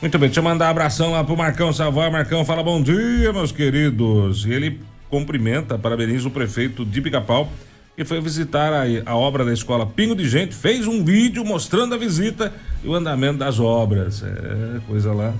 Muito 0.00 0.18
bem, 0.18 0.28
deixa 0.28 0.40
eu 0.40 0.44
mandar 0.44 0.66
um 0.66 0.70
abração 0.70 1.12
lá 1.12 1.24
pro 1.24 1.36
Marcão 1.36 1.72
Savoy. 1.72 2.10
Marcão 2.10 2.44
fala 2.44 2.62
bom 2.62 2.82
dia, 2.82 3.32
meus 3.32 3.52
queridos. 3.52 4.44
E 4.44 4.52
ele 4.52 4.80
cumprimenta, 5.08 5.78
parabeniza 5.78 6.28
o 6.28 6.30
prefeito 6.30 6.84
de 6.84 7.00
Pica-Pau, 7.00 7.50
que 7.96 8.04
foi 8.04 8.20
visitar 8.20 8.72
a, 8.72 8.82
a 9.06 9.16
obra 9.16 9.44
da 9.44 9.52
escola 9.52 9.86
Pingo 9.86 10.14
de 10.14 10.28
Gente, 10.28 10.54
fez 10.54 10.86
um 10.86 11.04
vídeo 11.04 11.44
mostrando 11.44 11.94
a 11.94 11.98
visita 11.98 12.52
e 12.82 12.88
o 12.88 12.94
andamento 12.94 13.38
das 13.38 13.60
obras. 13.60 14.22
É, 14.22 14.80
coisa 14.86 15.12
lá. 15.12 15.32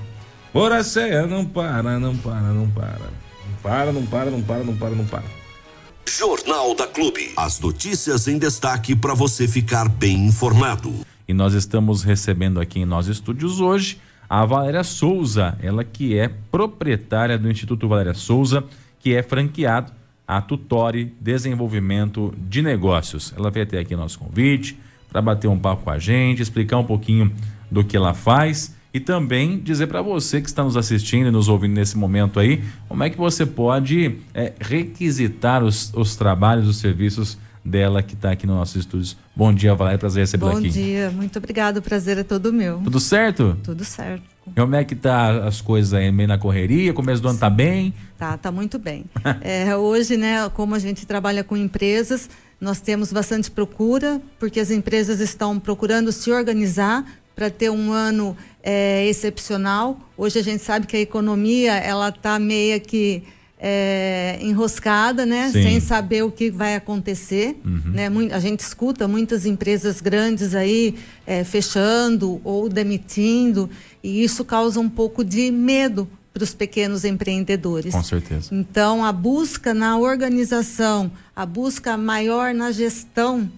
Boracéia, 0.52 1.26
não 1.26 1.44
para, 1.44 1.98
não 1.98 2.16
para, 2.16 2.52
não 2.52 2.70
para. 2.70 3.23
Para, 3.64 3.90
não 3.94 4.04
para, 4.04 4.30
não 4.30 4.42
para, 4.42 4.62
não 4.62 4.76
para, 4.76 4.90
não 4.90 5.06
para. 5.06 5.24
Jornal 6.06 6.74
da 6.74 6.86
Clube. 6.86 7.32
As 7.34 7.58
notícias 7.58 8.28
em 8.28 8.36
destaque 8.36 8.94
para 8.94 9.14
você 9.14 9.48
ficar 9.48 9.88
bem 9.88 10.26
informado. 10.26 10.92
E 11.26 11.32
nós 11.32 11.54
estamos 11.54 12.02
recebendo 12.02 12.60
aqui 12.60 12.80
em 12.80 12.84
nossos 12.84 13.16
estúdios 13.16 13.62
hoje 13.62 13.98
a 14.28 14.44
Valéria 14.44 14.84
Souza, 14.84 15.56
ela 15.62 15.82
que 15.82 16.14
é 16.18 16.28
proprietária 16.28 17.38
do 17.38 17.50
Instituto 17.50 17.88
Valéria 17.88 18.12
Souza, 18.12 18.62
que 19.00 19.14
é 19.14 19.22
franqueado 19.22 19.92
a 20.28 20.42
Tutore 20.42 21.16
Desenvolvimento 21.18 22.34
de 22.36 22.60
Negócios. 22.60 23.32
Ela 23.34 23.50
veio 23.50 23.64
até 23.64 23.78
aqui 23.78 23.96
nosso 23.96 24.18
convite 24.18 24.78
para 25.08 25.22
bater 25.22 25.48
um 25.48 25.58
papo 25.58 25.84
com 25.84 25.90
a 25.90 25.98
gente, 25.98 26.42
explicar 26.42 26.76
um 26.76 26.84
pouquinho 26.84 27.32
do 27.70 27.82
que 27.82 27.96
ela 27.96 28.12
faz 28.12 28.74
e 28.94 29.00
também 29.00 29.58
dizer 29.58 29.88
para 29.88 30.00
você 30.00 30.40
que 30.40 30.46
está 30.46 30.62
nos 30.62 30.76
assistindo 30.76 31.26
e 31.26 31.30
nos 31.32 31.48
ouvindo 31.48 31.74
nesse 31.74 31.98
momento 31.98 32.38
aí, 32.38 32.62
como 32.88 33.02
é 33.02 33.10
que 33.10 33.18
você 33.18 33.44
pode 33.44 34.18
é, 34.32 34.52
requisitar 34.60 35.64
os, 35.64 35.92
os 35.94 36.14
trabalhos, 36.14 36.68
os 36.68 36.76
serviços 36.76 37.36
dela 37.64 38.04
que 38.04 38.14
está 38.14 38.30
aqui 38.30 38.46
nos 38.46 38.54
nossos 38.54 38.76
estúdios. 38.76 39.16
Bom 39.34 39.52
dia, 39.52 39.74
Valéria, 39.74 39.98
prazer 39.98 40.20
recebê-la 40.20 40.52
Bom 40.52 40.58
aqui. 40.58 40.68
dia, 40.68 41.10
muito 41.10 41.36
obrigado, 41.38 41.78
o 41.78 41.82
prazer 41.82 42.18
é 42.18 42.22
todo 42.22 42.52
meu. 42.52 42.78
Tudo 42.84 43.00
certo? 43.00 43.56
Tudo 43.64 43.84
certo. 43.84 44.22
Como 44.54 44.76
é 44.76 44.84
que 44.84 44.94
tá 44.94 45.44
as 45.44 45.60
coisas 45.60 45.92
aí, 45.92 46.12
meio 46.12 46.28
na 46.28 46.38
correria? 46.38 46.92
Começo 46.92 47.20
do 47.20 47.28
ano 47.28 47.38
tá 47.38 47.50
bem? 47.50 47.92
Tá, 48.16 48.36
tá 48.36 48.52
muito 48.52 48.78
bem. 48.78 49.06
É, 49.40 49.74
hoje, 49.76 50.16
né, 50.16 50.48
como 50.50 50.74
a 50.74 50.78
gente 50.78 51.04
trabalha 51.04 51.42
com 51.42 51.56
empresas, 51.56 52.30
nós 52.60 52.80
temos 52.80 53.12
bastante 53.12 53.50
procura, 53.50 54.20
porque 54.38 54.60
as 54.60 54.70
empresas 54.70 55.18
estão 55.20 55.58
procurando 55.58 56.12
se 56.12 56.30
organizar 56.30 57.04
para 57.34 57.50
ter 57.50 57.70
um 57.70 57.92
ano 57.92 58.36
é, 58.62 59.06
excepcional. 59.06 59.98
Hoje 60.16 60.38
a 60.38 60.42
gente 60.42 60.62
sabe 60.62 60.86
que 60.86 60.96
a 60.96 61.00
economia 61.00 61.72
ela 61.74 62.08
está 62.10 62.38
meio 62.38 62.80
que 62.80 63.22
é, 63.66 64.38
enroscada, 64.42 65.24
né? 65.24 65.50
Sim. 65.52 65.62
Sem 65.62 65.80
saber 65.80 66.22
o 66.22 66.30
que 66.30 66.50
vai 66.50 66.74
acontecer. 66.76 67.56
Né? 67.64 68.08
Mui- 68.10 68.30
A 68.32 68.38
gente 68.38 68.60
escuta 68.60 69.08
muitas 69.08 69.46
empresas 69.46 70.00
grandes 70.00 70.54
aí 70.54 70.94
é, 71.26 71.44
fechando 71.44 72.40
ou 72.44 72.68
demitindo, 72.68 73.70
e 74.02 74.22
isso 74.22 74.44
causa 74.44 74.78
um 74.80 74.88
pouco 74.88 75.24
de 75.24 75.50
medo 75.50 76.06
para 76.32 76.42
os 76.44 76.52
pequenos 76.52 77.04
empreendedores. 77.04 77.94
Com 77.94 78.02
certeza. 78.02 78.48
Então, 78.52 79.04
a 79.04 79.12
busca 79.12 79.72
na 79.72 79.96
organização, 79.98 81.10
a 81.34 81.46
busca 81.46 81.96
maior 81.96 82.52
na 82.52 82.70
gestão, 82.72 83.48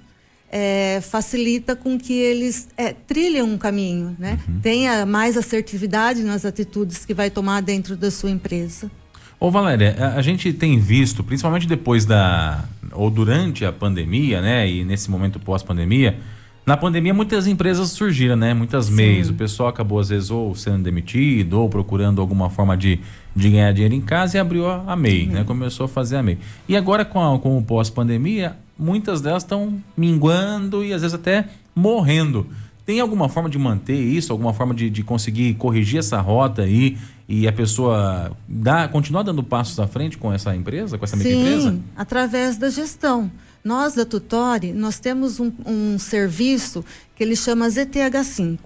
é, 0.50 1.00
facilita 1.02 1.74
com 1.74 1.98
que 1.98 2.12
eles 2.12 2.68
é, 2.76 2.92
trilhem 2.92 3.42
um 3.42 3.58
caminho, 3.58 4.16
né? 4.18 4.38
Tenha 4.62 5.04
mais 5.04 5.36
assertividade 5.36 6.22
nas 6.22 6.44
atitudes 6.44 7.04
que 7.04 7.12
vai 7.14 7.30
tomar 7.30 7.60
dentro 7.62 7.96
da 7.96 8.10
sua 8.10 8.30
empresa. 8.30 8.90
Ô 9.38 9.50
Valéria, 9.50 9.96
a, 9.98 10.14
a 10.18 10.22
gente 10.22 10.52
tem 10.52 10.78
visto, 10.78 11.22
principalmente 11.22 11.66
depois 11.66 12.04
da. 12.06 12.64
ou 12.92 13.10
durante 13.10 13.64
a 13.64 13.72
pandemia, 13.72 14.40
né? 14.40 14.68
E 14.70 14.84
nesse 14.84 15.10
momento 15.10 15.38
pós-pandemia, 15.38 16.16
na 16.64 16.76
pandemia 16.76 17.12
muitas 17.12 17.46
empresas 17.46 17.90
surgiram, 17.90 18.34
né? 18.36 18.54
Muitas 18.54 18.88
MEIs. 18.88 19.28
O 19.28 19.34
pessoal 19.34 19.68
acabou, 19.68 19.98
às 19.98 20.08
vezes, 20.08 20.30
ou 20.30 20.54
sendo 20.54 20.82
demitido, 20.82 21.60
ou 21.60 21.68
procurando 21.68 22.20
alguma 22.20 22.48
forma 22.48 22.76
de, 22.76 22.98
de 23.36 23.50
ganhar 23.50 23.72
dinheiro 23.72 23.94
em 23.94 24.00
casa 24.00 24.36
e 24.38 24.40
abriu 24.40 24.66
a, 24.68 24.96
MEI, 24.96 25.26
né? 25.26 25.44
Começou 25.44 25.84
a 25.84 25.88
fazer 25.88 26.16
a 26.16 26.22
MEI. 26.22 26.38
E 26.68 26.74
agora, 26.76 27.04
com, 27.04 27.20
a- 27.20 27.38
com 27.38 27.58
o 27.58 27.62
pós-pandemia, 27.62 28.56
muitas 28.78 29.20
delas 29.20 29.42
estão 29.42 29.82
minguando 29.96 30.84
e 30.84 30.92
às 30.92 31.02
vezes 31.02 31.14
até 31.14 31.48
morrendo. 31.74 32.46
Tem 32.84 33.00
alguma 33.00 33.28
forma 33.28 33.50
de 33.50 33.58
manter 33.58 34.00
isso? 34.00 34.32
Alguma 34.32 34.54
forma 34.54 34.72
de, 34.72 34.88
de 34.88 35.02
conseguir 35.02 35.54
corrigir 35.54 35.98
essa 35.98 36.20
rota 36.20 36.62
aí 36.62 36.96
e 37.28 37.48
a 37.48 37.52
pessoa 37.52 38.30
dar, 38.48 38.88
continuar 38.90 39.24
dando 39.24 39.42
passos 39.42 39.80
à 39.80 39.88
frente 39.88 40.16
com 40.16 40.32
essa 40.32 40.54
empresa, 40.54 40.96
com 40.96 41.04
essa 41.04 41.16
microempresa? 41.16 41.72
Sim, 41.72 41.82
através 41.96 42.56
da 42.56 42.70
gestão. 42.70 43.30
Nós 43.64 43.94
da 43.94 44.04
Tutore, 44.04 44.72
nós 44.72 45.00
temos 45.00 45.40
um, 45.40 45.50
um 45.66 45.98
serviço 45.98 46.84
que 47.16 47.24
ele 47.24 47.34
chama 47.34 47.66
ZTH5, 47.66 48.58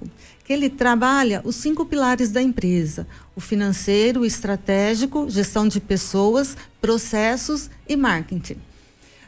que 0.44 0.52
ele 0.52 0.68
trabalha 0.68 1.40
os 1.42 1.56
cinco 1.56 1.86
pilares 1.86 2.30
da 2.30 2.42
empresa: 2.42 3.06
o 3.34 3.40
financeiro, 3.40 4.20
o 4.20 4.26
estratégico, 4.26 5.30
gestão 5.30 5.66
de 5.66 5.80
pessoas, 5.80 6.54
processos 6.82 7.70
e 7.88 7.96
marketing. 7.96 8.56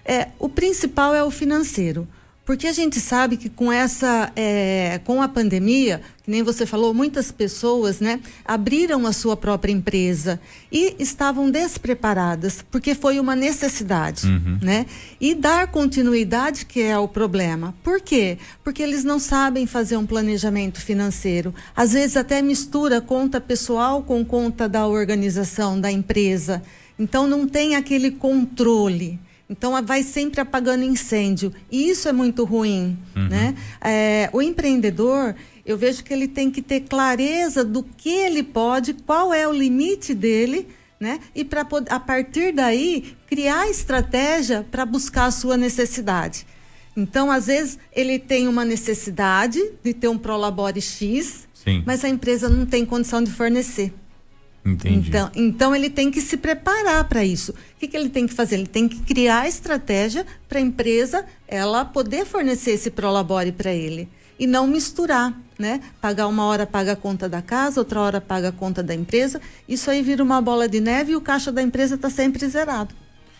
É, 0.04 0.28
o 0.38 0.48
principal 0.48 1.14
é 1.14 1.22
o 1.22 1.30
financeiro. 1.30 2.06
Porque 2.44 2.66
a 2.66 2.72
gente 2.72 2.98
sabe 2.98 3.36
que 3.36 3.48
com 3.48 3.70
essa, 3.70 4.32
é, 4.34 5.00
com 5.04 5.22
a 5.22 5.28
pandemia, 5.28 6.00
que 6.24 6.30
nem 6.30 6.42
você 6.42 6.66
falou, 6.66 6.92
muitas 6.92 7.30
pessoas, 7.30 8.00
né, 8.00 8.18
abriram 8.44 9.06
a 9.06 9.12
sua 9.12 9.36
própria 9.36 9.70
empresa 9.70 10.40
e 10.70 10.96
estavam 10.98 11.48
despreparadas, 11.48 12.64
porque 12.68 12.96
foi 12.96 13.20
uma 13.20 13.36
necessidade, 13.36 14.26
né? 14.60 14.86
E 15.20 15.36
dar 15.36 15.68
continuidade 15.68 16.66
que 16.66 16.82
é 16.82 16.98
o 16.98 17.06
problema. 17.06 17.74
Por 17.82 18.00
quê? 18.00 18.38
Porque 18.64 18.82
eles 18.82 19.04
não 19.04 19.20
sabem 19.20 19.64
fazer 19.64 19.96
um 19.96 20.06
planejamento 20.06 20.80
financeiro. 20.80 21.54
Às 21.76 21.92
vezes 21.92 22.16
até 22.16 22.42
mistura 22.42 23.00
conta 23.00 23.40
pessoal 23.40 24.02
com 24.02 24.24
conta 24.24 24.68
da 24.68 24.84
organização, 24.86 25.80
da 25.80 25.92
empresa. 25.92 26.60
Então 26.98 27.28
não 27.28 27.46
tem 27.46 27.76
aquele 27.76 28.10
controle. 28.10 29.18
Então 29.48 29.80
vai 29.82 30.02
sempre 30.02 30.40
apagando 30.40 30.82
incêndio 30.82 31.52
e 31.70 31.90
isso 31.90 32.08
é 32.08 32.12
muito 32.12 32.44
ruim, 32.44 32.98
né? 33.14 33.54
É, 33.80 34.30
o 34.32 34.40
empreendedor 34.40 35.34
eu 35.64 35.76
vejo 35.76 36.02
que 36.02 36.12
ele 36.12 36.26
tem 36.26 36.50
que 36.50 36.62
ter 36.62 36.80
clareza 36.80 37.64
do 37.64 37.82
que 37.82 38.08
ele 38.08 38.42
pode, 38.42 38.94
qual 38.94 39.32
é 39.32 39.46
o 39.46 39.52
limite 39.52 40.14
dele, 40.14 40.66
né? 40.98 41.20
E 41.34 41.44
para 41.44 41.66
a 41.90 42.00
partir 42.00 42.52
daí 42.52 43.14
criar 43.26 43.68
estratégia 43.68 44.66
para 44.70 44.86
buscar 44.86 45.26
a 45.26 45.30
sua 45.30 45.56
necessidade. 45.56 46.46
Então 46.96 47.30
às 47.30 47.46
vezes 47.46 47.78
ele 47.92 48.18
tem 48.18 48.48
uma 48.48 48.64
necessidade 48.64 49.60
de 49.82 49.92
ter 49.94 50.08
um 50.08 50.18
prolabore 50.18 50.80
X, 50.80 51.48
Sim. 51.54 51.82
mas 51.86 52.04
a 52.04 52.08
empresa 52.08 52.48
não 52.48 52.66
tem 52.66 52.84
condição 52.84 53.22
de 53.22 53.30
fornecer. 53.30 53.92
Entendi. 54.64 55.08
Então, 55.08 55.30
então 55.34 55.74
ele 55.74 55.90
tem 55.90 56.10
que 56.10 56.20
se 56.20 56.36
preparar 56.36 57.04
para 57.08 57.24
isso. 57.24 57.52
O 57.52 57.56
que, 57.80 57.88
que 57.88 57.96
ele 57.96 58.08
tem 58.08 58.26
que 58.26 58.34
fazer? 58.34 58.56
Ele 58.56 58.66
tem 58.66 58.88
que 58.88 59.00
criar 59.00 59.48
estratégia 59.48 60.24
para 60.48 60.58
a 60.58 60.62
empresa 60.62 61.24
ela 61.48 61.84
poder 61.84 62.24
fornecer 62.24 62.72
esse 62.72 62.90
prolabore 62.90 63.50
para 63.50 63.72
ele 63.72 64.08
e 64.38 64.46
não 64.46 64.66
misturar, 64.66 65.36
né? 65.58 65.80
Pagar 66.00 66.26
uma 66.28 66.44
hora 66.44 66.66
paga 66.66 66.92
a 66.92 66.96
conta 66.96 67.28
da 67.28 67.42
casa, 67.42 67.80
outra 67.80 68.00
hora 68.00 68.20
paga 68.20 68.48
a 68.48 68.52
conta 68.52 68.82
da 68.82 68.94
empresa. 68.94 69.40
Isso 69.68 69.90
aí 69.90 70.02
vira 70.02 70.22
uma 70.22 70.40
bola 70.40 70.68
de 70.68 70.80
neve 70.80 71.12
e 71.12 71.16
o 71.16 71.20
caixa 71.20 71.50
da 71.50 71.62
empresa 71.62 71.96
está 71.96 72.08
sempre 72.08 72.46
zerado. 72.48 72.94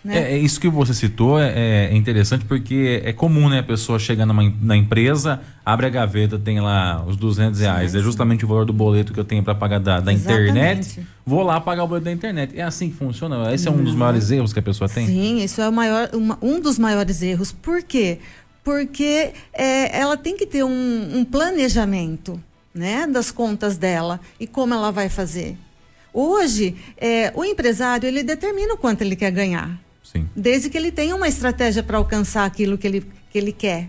Né? 0.05 0.19
É, 0.19 0.33
é 0.33 0.39
isso 0.39 0.61
que 0.61 0.69
você 0.69 0.93
citou 0.93 1.39
é, 1.39 1.87
é 1.91 1.97
interessante 1.97 2.45
porque 2.45 3.01
é 3.05 3.13
comum, 3.13 3.49
né? 3.49 3.61
A 3.61 3.63
pessoa 3.63 3.99
chega 3.99 4.27
numa, 4.27 4.53
na 4.61 4.77
empresa, 4.77 5.41
abre 5.65 5.87
a 5.87 5.89
gaveta, 5.89 6.39
tem 6.39 6.61
lá 6.61 7.05
os 7.07 7.17
200 7.17 7.61
reais. 7.61 7.93
Sim, 7.93 7.99
é 7.99 8.01
sim. 8.01 8.05
justamente 8.05 8.45
o 8.45 8.49
valor 8.49 8.65
do 8.65 8.73
boleto 8.73 9.13
que 9.13 9.21
eu 9.21 9.25
tenho 9.25 9.43
para 9.45 9.55
pagar 9.55 9.79
da, 9.79 10.01
da 10.01 10.13
internet. 10.13 11.01
Vou 11.25 11.43
lá 11.43 11.61
pagar 11.61 11.85
o 11.85 11.87
boleto 11.87 12.07
da 12.07 12.13
internet. 12.13 12.59
É 12.59 12.63
assim 12.63 12.91
que 12.91 12.97
funciona? 12.97 13.55
Esse 13.55 13.69
é 13.69 13.71
um 13.71 13.83
dos 13.83 13.95
maiores 13.95 14.31
erros 14.31 14.53
que 14.53 14.59
a 14.59 14.63
pessoa 14.63 14.89
tem? 14.89 15.07
Sim, 15.07 15.43
isso 15.43 15.61
é 15.61 15.69
o 15.69 15.73
maior, 15.73 16.11
uma- 16.13 16.39
um 16.43 16.61
dos 16.61 16.79
maiores 16.79 17.23
erros. 17.23 17.53
Por 17.53 17.83
quê? 17.83 18.19
Porque 18.65 19.31
é, 19.53 19.99
ela 19.99 20.17
tem 20.17 20.37
que 20.37 20.47
ter 20.47 20.65
um, 20.65 21.19
um 21.19 21.25
planejamento 21.25 22.41
né, 22.75 23.07
das 23.07 23.31
contas 23.31 23.77
dela 23.77 24.19
e 24.41 24.47
como 24.47 24.75
ela 24.75 24.91
vai 24.91 25.09
fazer. 25.09 25.57
Hoje, 26.13 26.75
é, 26.99 27.33
o 27.35 27.45
empresário 27.45 28.07
ele 28.07 28.23
determina 28.23 28.75
o 28.75 28.77
quanto 28.77 29.03
ele 29.03 29.17
quer 29.17 29.31
ganhar, 29.31 29.79
Sim. 30.13 30.29
desde 30.37 30.69
que 30.69 30.77
ele 30.77 30.93
tenha 30.93 31.17
uma 31.17 31.27
estratégia 31.27 31.83
para 31.83 31.97
alcançar 31.97 32.45
aquilo 32.45 32.77
que 32.77 32.87
ele, 32.87 33.07
que 33.31 33.39
ele 33.39 33.53
quer. 33.53 33.89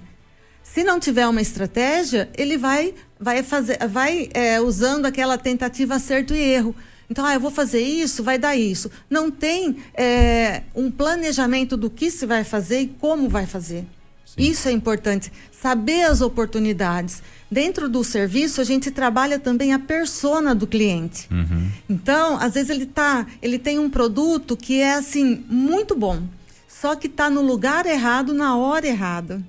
Se 0.64 0.84
não 0.84 1.00
tiver 1.00 1.28
uma 1.28 1.42
estratégia, 1.42 2.30
ele 2.38 2.58
vai, 2.58 2.94
vai, 3.20 3.44
fazer, 3.44 3.78
vai 3.88 4.30
é, 4.34 4.62
usando 4.62 5.06
aquela 5.06 5.38
tentativa 5.38 5.96
acerto 5.96 6.34
e 6.34 6.40
erro. 6.40 6.74
Então, 7.10 7.26
ah, 7.26 7.34
eu 7.34 7.40
vou 7.40 7.52
fazer 7.52 7.82
isso, 7.82 8.24
vai 8.24 8.38
dar 8.38 8.56
isso. 8.56 8.90
Não 9.10 9.30
tem 9.30 9.78
é, 9.94 10.64
um 10.74 10.90
planejamento 10.90 11.76
do 11.76 11.90
que 11.90 12.10
se 12.10 12.26
vai 12.26 12.46
fazer 12.46 12.80
e 12.80 12.88
como 12.88 13.28
vai 13.28 13.46
fazer. 13.46 13.86
Isso 14.38 14.68
é 14.68 14.72
importante. 14.72 15.32
Saber 15.52 16.04
as 16.04 16.22
oportunidades. 16.22 17.22
Dentro 17.50 17.88
do 17.88 18.04
serviço, 18.04 18.60
a 18.60 18.64
gente 18.64 18.90
trabalha 18.90 19.38
também 19.38 19.74
a 19.74 19.80
persona 19.80 20.56
do 20.56 20.66
cliente. 20.66 21.28
Então, 21.88 22.38
às 22.40 22.56
vezes 22.56 22.70
ele 22.70 22.86
tá, 22.86 23.28
ele 23.42 23.60
tem 23.60 23.78
um 23.78 23.90
produto 23.90 24.58
que 24.58 24.80
é 24.82 24.96
assim 24.96 25.46
muito 25.48 25.96
bom, 25.96 26.24
só 26.68 26.96
que 26.96 27.08
está 27.08 27.30
no 27.30 27.42
lugar 27.42 27.86
errado 27.86 28.34
na 28.34 28.58
hora 28.58 28.88
errada. 28.88 29.42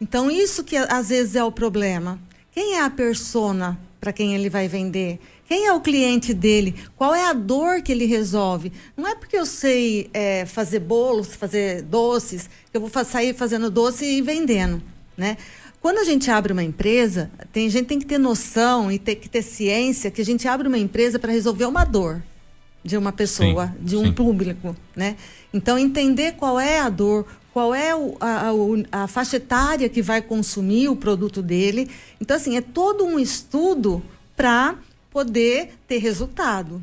Então, 0.00 0.30
isso 0.30 0.64
que 0.64 0.76
às 0.76 1.08
vezes 1.08 1.34
é 1.34 1.44
o 1.44 1.52
problema. 1.52 2.18
Quem 2.52 2.76
é 2.76 2.82
a 2.82 2.90
persona 2.90 3.78
para 4.00 4.12
quem 4.12 4.34
ele 4.34 4.48
vai 4.48 4.66
vender? 4.66 5.18
Quem 5.50 5.66
é 5.66 5.72
o 5.72 5.80
cliente 5.80 6.32
dele? 6.32 6.76
Qual 6.96 7.12
é 7.12 7.26
a 7.26 7.32
dor 7.32 7.82
que 7.82 7.90
ele 7.90 8.04
resolve? 8.06 8.70
Não 8.96 9.08
é 9.08 9.16
porque 9.16 9.36
eu 9.36 9.44
sei 9.44 10.08
é, 10.14 10.46
fazer 10.46 10.78
bolos, 10.78 11.34
fazer 11.34 11.82
doces, 11.82 12.48
que 12.70 12.76
eu 12.76 12.80
vou 12.80 13.04
sair 13.04 13.34
fazendo 13.34 13.68
doce 13.68 14.04
e 14.04 14.22
vendendo, 14.22 14.80
né? 15.16 15.36
Quando 15.80 15.98
a 15.98 16.04
gente 16.04 16.30
abre 16.30 16.52
uma 16.52 16.62
empresa, 16.62 17.32
tem 17.52 17.66
a 17.66 17.70
gente 17.70 17.86
tem 17.86 17.98
que 17.98 18.06
ter 18.06 18.16
noção 18.16 18.92
e 18.92 18.96
ter 18.96 19.16
que 19.16 19.28
ter 19.28 19.42
ciência 19.42 20.08
que 20.08 20.20
a 20.20 20.24
gente 20.24 20.46
abre 20.46 20.68
uma 20.68 20.78
empresa 20.78 21.18
para 21.18 21.32
resolver 21.32 21.64
uma 21.64 21.84
dor 21.84 22.22
de 22.84 22.96
uma 22.96 23.10
pessoa, 23.10 23.66
Sim, 23.76 23.84
de 23.84 23.96
um 23.96 24.04
sim. 24.04 24.12
público, 24.12 24.76
né? 24.94 25.16
Então 25.52 25.76
entender 25.76 26.34
qual 26.36 26.60
é 26.60 26.78
a 26.78 26.88
dor, 26.88 27.26
qual 27.52 27.74
é 27.74 27.90
a, 27.90 27.96
a- 28.20 29.02
a 29.02 29.06
faixa 29.08 29.38
etária 29.38 29.88
que 29.88 30.00
vai 30.00 30.22
consumir 30.22 30.88
o 30.88 30.94
produto 30.94 31.42
dele. 31.42 31.90
Então 32.20 32.36
assim 32.36 32.56
é 32.56 32.60
todo 32.60 33.04
um 33.04 33.18
estudo 33.18 34.00
para 34.36 34.76
poder 35.10 35.70
ter 35.88 35.98
resultado, 35.98 36.82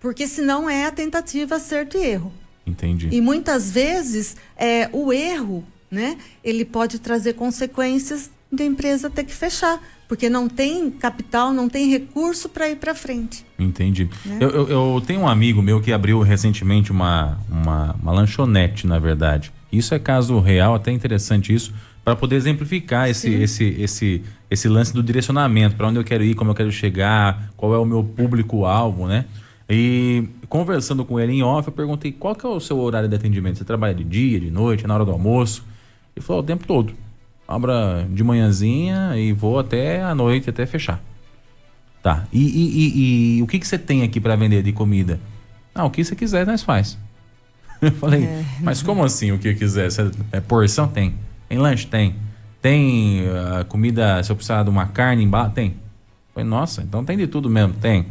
porque 0.00 0.26
senão 0.26 0.68
é 0.68 0.86
a 0.86 0.90
tentativa 0.92 1.56
acerto 1.56 1.96
e 1.96 2.04
erro. 2.04 2.32
Entendi. 2.66 3.08
E 3.10 3.20
muitas 3.20 3.70
vezes 3.70 4.36
é, 4.56 4.88
o 4.92 5.12
erro, 5.12 5.64
né, 5.90 6.16
ele 6.44 6.64
pode 6.64 6.98
trazer 6.98 7.34
consequências 7.34 8.30
da 8.50 8.64
empresa 8.64 9.08
ter 9.08 9.24
que 9.24 9.34
fechar, 9.34 9.80
porque 10.06 10.28
não 10.28 10.46
tem 10.46 10.90
capital, 10.90 11.52
não 11.54 11.68
tem 11.70 11.88
recurso 11.88 12.48
para 12.50 12.68
ir 12.68 12.76
para 12.76 12.94
frente. 12.94 13.46
Entendi. 13.58 14.10
Né? 14.26 14.36
Eu, 14.40 14.50
eu- 14.50 14.68
eu 14.96 15.02
tenho 15.06 15.20
um 15.20 15.28
amigo 15.28 15.62
meu 15.62 15.80
que 15.80 15.90
abriu 15.92 16.20
recentemente 16.20 16.92
uma, 16.92 17.38
uma, 17.50 17.94
uma 18.02 18.12
lanchonete, 18.12 18.86
na 18.86 18.98
verdade. 18.98 19.50
Isso 19.72 19.94
é 19.94 19.98
caso 19.98 20.38
real, 20.38 20.74
até 20.74 20.90
interessante 20.92 21.54
isso, 21.54 21.72
para 22.04 22.14
poder 22.14 22.36
exemplificar 22.36 23.08
esse, 23.08 23.28
Sim. 23.30 23.42
esse, 23.42 23.64
esse, 23.80 24.22
esse 24.52 24.68
lance 24.68 24.92
do 24.92 25.02
direcionamento, 25.02 25.76
para 25.76 25.88
onde 25.88 25.98
eu 25.98 26.04
quero 26.04 26.22
ir, 26.22 26.34
como 26.34 26.50
eu 26.50 26.54
quero 26.54 26.70
chegar, 26.70 27.50
qual 27.56 27.74
é 27.74 27.78
o 27.78 27.84
meu 27.84 28.04
público-alvo, 28.04 29.06
né? 29.06 29.24
E 29.68 30.24
conversando 30.48 31.04
com 31.04 31.18
ele 31.18 31.32
em 31.32 31.42
off, 31.42 31.66
eu 31.68 31.72
perguntei 31.72 32.12
qual 32.12 32.34
que 32.34 32.44
é 32.44 32.48
o 32.48 32.60
seu 32.60 32.78
horário 32.78 33.08
de 33.08 33.14
atendimento? 33.16 33.56
Você 33.58 33.64
trabalha 33.64 33.94
de 33.94 34.04
dia, 34.04 34.38
de 34.38 34.50
noite, 34.50 34.86
na 34.86 34.94
hora 34.94 35.04
do 35.04 35.10
almoço? 35.10 35.64
Ele 36.14 36.24
falou 36.24 36.42
o 36.42 36.44
tempo 36.44 36.66
todo. 36.66 36.92
Abra 37.48 38.06
de 38.10 38.22
manhãzinha 38.22 39.16
e 39.16 39.32
vou 39.32 39.58
até 39.58 40.02
a 40.02 40.14
noite, 40.14 40.50
até 40.50 40.66
fechar. 40.66 41.00
Tá. 42.02 42.26
E, 42.32 42.40
e- 42.40 42.78
e- 42.78 43.38
e 43.38 43.42
o 43.42 43.46
que, 43.46 43.58
que 43.58 43.66
você 43.66 43.78
tem 43.78 44.02
aqui 44.02 44.20
para 44.20 44.36
vender 44.36 44.62
de 44.62 44.72
comida? 44.72 45.18
Ah, 45.74 45.84
o 45.84 45.90
que 45.90 46.04
você 46.04 46.14
quiser, 46.14 46.46
nós 46.46 46.62
faz. 46.62 46.98
Eu 47.80 47.92
falei, 47.92 48.24
é. 48.24 48.44
mas 48.60 48.82
como 48.82 49.02
assim 49.02 49.32
o 49.32 49.38
que 49.38 49.54
quiser? 49.54 49.88
É 50.30 50.40
porção? 50.40 50.86
Tem. 50.88 51.14
Tem 51.48 51.58
lanche? 51.58 51.86
Tem. 51.86 52.14
Tem 52.62 53.22
uh, 53.22 53.64
comida, 53.66 54.22
se 54.22 54.30
eu 54.30 54.36
precisar 54.36 54.62
de 54.62 54.70
uma 54.70 54.86
carne 54.86 55.24
embaixo? 55.24 55.50
Tem. 55.50 55.74
Falei, 56.32 56.48
nossa, 56.48 56.80
então 56.80 57.04
tem 57.04 57.18
de 57.18 57.26
tudo 57.26 57.50
mesmo. 57.50 57.74
Tem. 57.74 58.06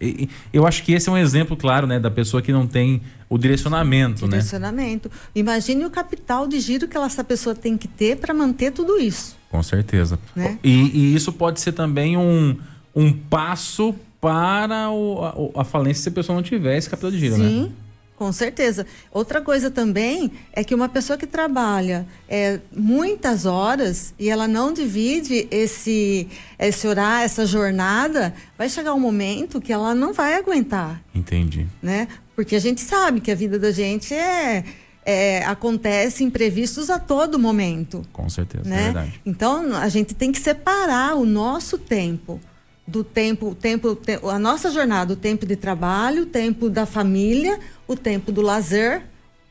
E, 0.00 0.28
eu 0.52 0.66
acho 0.66 0.82
que 0.82 0.92
esse 0.92 1.08
é 1.08 1.12
um 1.12 1.16
exemplo 1.16 1.56
claro, 1.56 1.86
né, 1.86 1.98
da 2.00 2.10
pessoa 2.10 2.42
que 2.42 2.52
não 2.52 2.66
tem 2.66 3.02
o 3.28 3.38
direcionamento, 3.38 4.24
né? 4.24 4.38
direcionamento. 4.38 5.08
né? 5.08 5.14
Imagine 5.34 5.84
o 5.84 5.90
capital 5.90 6.46
de 6.46 6.58
giro 6.60 6.88
que 6.88 6.96
essa 6.96 7.22
pessoa 7.22 7.54
tem 7.54 7.76
que 7.76 7.88
ter 7.88 8.16
para 8.16 8.32
manter 8.32 8.72
tudo 8.72 8.98
isso. 8.98 9.36
Com 9.50 9.62
certeza. 9.62 10.18
Né? 10.34 10.58
E, 10.62 10.70
e, 10.70 11.14
isso 11.14 11.32
pode 11.32 11.60
ser 11.60 11.72
também 11.72 12.16
um, 12.16 12.56
um 12.94 13.12
passo 13.12 13.94
para 14.20 14.90
o, 14.90 15.52
a, 15.54 15.60
a, 15.60 15.64
falência 15.64 16.02
se 16.02 16.08
a 16.08 16.12
pessoa 16.12 16.34
não 16.34 16.42
tiver 16.42 16.76
esse 16.76 16.88
capital 16.88 17.10
de 17.10 17.18
giro, 17.18 17.36
Sim. 17.36 17.42
né? 17.42 17.48
Sim. 17.48 17.72
Com 18.16 18.32
certeza. 18.32 18.86
Outra 19.12 19.42
coisa 19.42 19.70
também 19.70 20.32
é 20.52 20.64
que 20.64 20.74
uma 20.74 20.88
pessoa 20.88 21.18
que 21.18 21.26
trabalha 21.26 22.06
é, 22.26 22.58
muitas 22.74 23.44
horas 23.44 24.14
e 24.18 24.30
ela 24.30 24.48
não 24.48 24.72
divide 24.72 25.46
esse, 25.50 26.26
esse 26.58 26.88
horário, 26.88 27.26
essa 27.26 27.44
jornada, 27.44 28.32
vai 28.56 28.70
chegar 28.70 28.94
um 28.94 29.00
momento 29.00 29.60
que 29.60 29.70
ela 29.70 29.94
não 29.94 30.14
vai 30.14 30.34
aguentar. 30.34 31.02
Entendi. 31.14 31.66
Né? 31.82 32.08
Porque 32.34 32.56
a 32.56 32.58
gente 32.58 32.80
sabe 32.80 33.20
que 33.20 33.30
a 33.30 33.34
vida 33.34 33.58
da 33.58 33.70
gente 33.70 34.14
é, 34.14 34.64
é, 35.04 35.44
acontece 35.44 36.24
imprevistos 36.24 36.88
a 36.88 36.98
todo 36.98 37.38
momento. 37.38 38.02
Com 38.14 38.30
certeza, 38.30 38.68
né? 38.68 38.80
é 38.80 38.84
verdade. 38.84 39.20
Então 39.26 39.76
a 39.76 39.88
gente 39.90 40.14
tem 40.14 40.32
que 40.32 40.38
separar 40.38 41.16
o 41.16 41.26
nosso 41.26 41.76
tempo 41.76 42.40
do 42.86 43.02
tempo, 43.02 43.54
tempo, 43.54 43.98
a 44.30 44.38
nossa 44.38 44.70
jornada, 44.70 45.12
o 45.12 45.16
tempo 45.16 45.44
de 45.44 45.56
trabalho, 45.56 46.22
o 46.22 46.26
tempo 46.26 46.70
da 46.70 46.86
família, 46.86 47.58
o 47.86 47.96
tempo 47.96 48.32
do 48.32 48.40
lazer, 48.40 49.02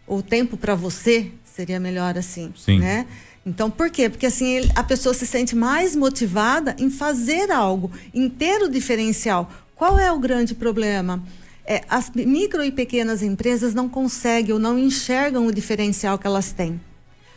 o 0.08 0.22
tempo 0.22 0.58
para 0.58 0.76
você, 0.76 1.32
seria 1.44 1.80
melhor 1.80 2.18
assim, 2.18 2.54
Sim. 2.56 2.80
né? 2.80 3.08
Então, 3.46 3.70
por 3.70 3.90
quê? 3.90 4.10
Porque 4.10 4.26
assim 4.26 4.62
a 4.76 4.84
pessoa 4.84 5.14
se 5.14 5.26
sente 5.26 5.56
mais 5.56 5.96
motivada 5.96 6.76
em 6.80 6.90
fazer 6.90 7.52
algo, 7.52 7.92
em 8.14 8.28
ter 8.28 8.62
o 8.64 8.70
diferencial. 8.70 9.52
Qual 9.76 10.00
é 10.00 10.12
o 10.12 10.18
grande 10.18 10.56
problema? 10.56 11.24
É, 11.66 11.84
as 11.90 12.10
micro 12.10 12.64
e 12.64 12.72
pequenas 12.72 13.22
empresas 13.22 13.74
não 13.74 13.88
conseguem 13.88 14.54
ou 14.54 14.60
não 14.60 14.78
enxergam 14.78 15.46
o 15.46 15.52
diferencial 15.52 16.18
que 16.18 16.26
elas 16.26 16.52
têm. 16.52 16.80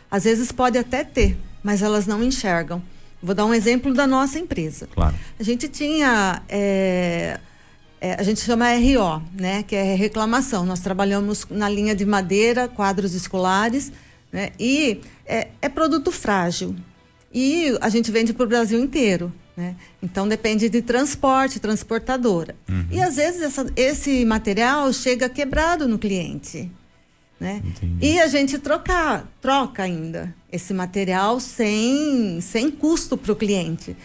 Às 0.09 0.23
vezes 0.23 0.51
pode 0.51 0.77
até 0.77 1.03
ter, 1.03 1.37
mas 1.63 1.81
elas 1.81 2.07
não 2.07 2.23
enxergam. 2.23 2.81
Vou 3.21 3.35
dar 3.35 3.45
um 3.45 3.53
exemplo 3.53 3.93
da 3.93 4.07
nossa 4.07 4.39
empresa. 4.39 4.87
Claro. 4.93 5.15
A 5.39 5.43
gente 5.43 5.67
tinha. 5.67 6.41
É, 6.47 7.39
é, 8.01 8.13
a 8.13 8.23
gente 8.23 8.39
chama 8.39 8.65
RO, 8.73 9.21
né? 9.33 9.63
Que 9.63 9.75
é 9.75 9.95
reclamação. 9.95 10.65
Nós 10.65 10.79
trabalhamos 10.79 11.45
na 11.49 11.67
linha 11.67 11.95
de 11.95 12.05
madeira, 12.05 12.67
quadros 12.67 13.13
escolares, 13.13 13.91
né? 14.31 14.51
E 14.59 15.01
é, 15.25 15.49
é 15.61 15.69
produto 15.69 16.11
frágil. 16.11 16.75
E 17.33 17.77
a 17.81 17.89
gente 17.89 18.09
vende 18.11 18.33
para 18.33 18.45
o 18.45 18.47
Brasil 18.47 18.79
inteiro. 18.79 19.31
Né? 19.55 19.75
Então 20.01 20.25
depende 20.25 20.69
de 20.69 20.81
transporte, 20.81 21.59
transportadora. 21.59 22.55
Uhum. 22.69 22.87
E 22.89 23.01
às 23.01 23.17
vezes 23.17 23.41
essa, 23.41 23.69
esse 23.75 24.23
material 24.23 24.91
chega 24.93 25.27
quebrado 25.27 25.85
no 25.85 25.99
cliente. 25.99 26.71
Né? 27.37 27.61
E 28.01 28.19
a 28.19 28.27
gente 28.27 28.57
troca, 28.57 29.25
troca 29.41 29.83
ainda 29.83 30.33
esse 30.51 30.73
material 30.73 31.39
sem, 31.39 32.39
sem 32.41 32.71
custo 32.71 33.17
para 33.17 33.33
o 33.33 33.35
cliente. 33.35 33.95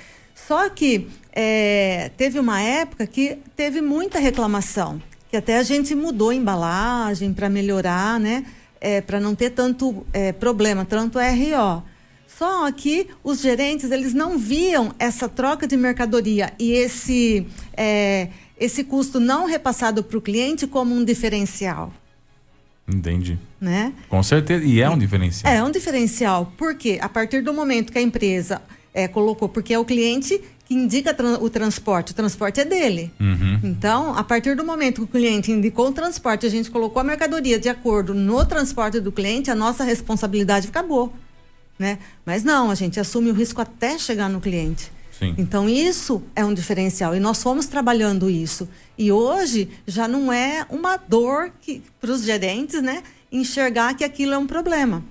Só 0.46 0.68
que 0.68 1.08
é, 1.32 2.10
teve 2.16 2.38
uma 2.38 2.60
época 2.60 3.06
que 3.06 3.38
teve 3.56 3.80
muita 3.80 4.18
reclamação, 4.18 5.00
que 5.30 5.36
até 5.36 5.58
a 5.58 5.62
gente 5.62 5.94
mudou 5.94 6.30
a 6.30 6.34
embalagem 6.34 7.32
para 7.32 7.48
melhorar, 7.48 8.20
né? 8.20 8.44
É, 8.80 9.00
para 9.00 9.18
não 9.18 9.34
ter 9.34 9.50
tanto 9.50 10.06
é, 10.12 10.32
problema, 10.32 10.84
tanto 10.84 11.18
RO. 11.18 11.82
Só 12.26 12.70
que 12.72 13.08
os 13.22 13.40
gerentes 13.40 13.90
eles 13.90 14.12
não 14.12 14.36
viam 14.36 14.92
essa 14.98 15.28
troca 15.28 15.66
de 15.66 15.76
mercadoria 15.76 16.52
e 16.58 16.72
esse, 16.72 17.46
é, 17.74 18.28
esse 18.58 18.84
custo 18.84 19.18
não 19.18 19.46
repassado 19.46 20.02
para 20.02 20.18
o 20.18 20.20
cliente 20.20 20.66
como 20.66 20.94
um 20.94 21.04
diferencial. 21.04 21.92
Entendi. 22.86 23.38
Né? 23.58 23.94
Com 24.08 24.22
certeza. 24.22 24.62
E 24.64 24.80
é 24.80 24.90
um 24.90 24.98
diferencial. 24.98 25.52
É 25.52 25.62
um 25.62 25.70
diferencial. 25.70 26.52
Porque 26.58 26.98
a 27.00 27.08
partir 27.08 27.40
do 27.40 27.54
momento 27.54 27.90
que 27.90 27.98
a 27.98 28.02
empresa 28.02 28.60
é, 28.94 29.08
colocou, 29.08 29.48
porque 29.48 29.74
é 29.74 29.78
o 29.78 29.84
cliente 29.84 30.40
que 30.64 30.72
indica 30.72 31.14
o 31.42 31.50
transporte, 31.50 32.12
o 32.12 32.14
transporte 32.14 32.60
é 32.60 32.64
dele. 32.64 33.12
Uhum. 33.20 33.60
Então, 33.64 34.16
a 34.16 34.24
partir 34.24 34.56
do 34.56 34.64
momento 34.64 34.96
que 34.96 35.02
o 35.02 35.06
cliente 35.06 35.52
indicou 35.52 35.88
o 35.88 35.92
transporte, 35.92 36.46
a 36.46 36.48
gente 36.48 36.70
colocou 36.70 37.00
a 37.00 37.04
mercadoria 37.04 37.58
de 37.58 37.68
acordo 37.68 38.14
no 38.14 38.46
transporte 38.46 39.00
do 39.00 39.12
cliente, 39.12 39.50
a 39.50 39.54
nossa 39.54 39.84
responsabilidade 39.84 40.68
acabou. 40.68 41.12
Né? 41.78 41.98
Mas 42.24 42.44
não, 42.44 42.70
a 42.70 42.74
gente 42.74 42.98
assume 42.98 43.30
o 43.30 43.34
risco 43.34 43.60
até 43.60 43.98
chegar 43.98 44.30
no 44.30 44.40
cliente. 44.40 44.90
Sim. 45.18 45.34
Então, 45.36 45.68
isso 45.68 46.22
é 46.34 46.44
um 46.44 46.54
diferencial. 46.54 47.14
E 47.14 47.20
nós 47.20 47.42
fomos 47.42 47.66
trabalhando 47.66 48.30
isso. 48.30 48.68
E 48.96 49.12
hoje 49.12 49.68
já 49.86 50.08
não 50.08 50.32
é 50.32 50.64
uma 50.70 50.96
dor 50.96 51.52
para 52.00 52.10
os 52.10 52.22
gerentes, 52.22 52.80
né? 52.80 53.02
Enxergar 53.30 53.94
que 53.94 54.04
aquilo 54.04 54.32
é 54.32 54.38
um 54.38 54.46
problema. 54.46 55.04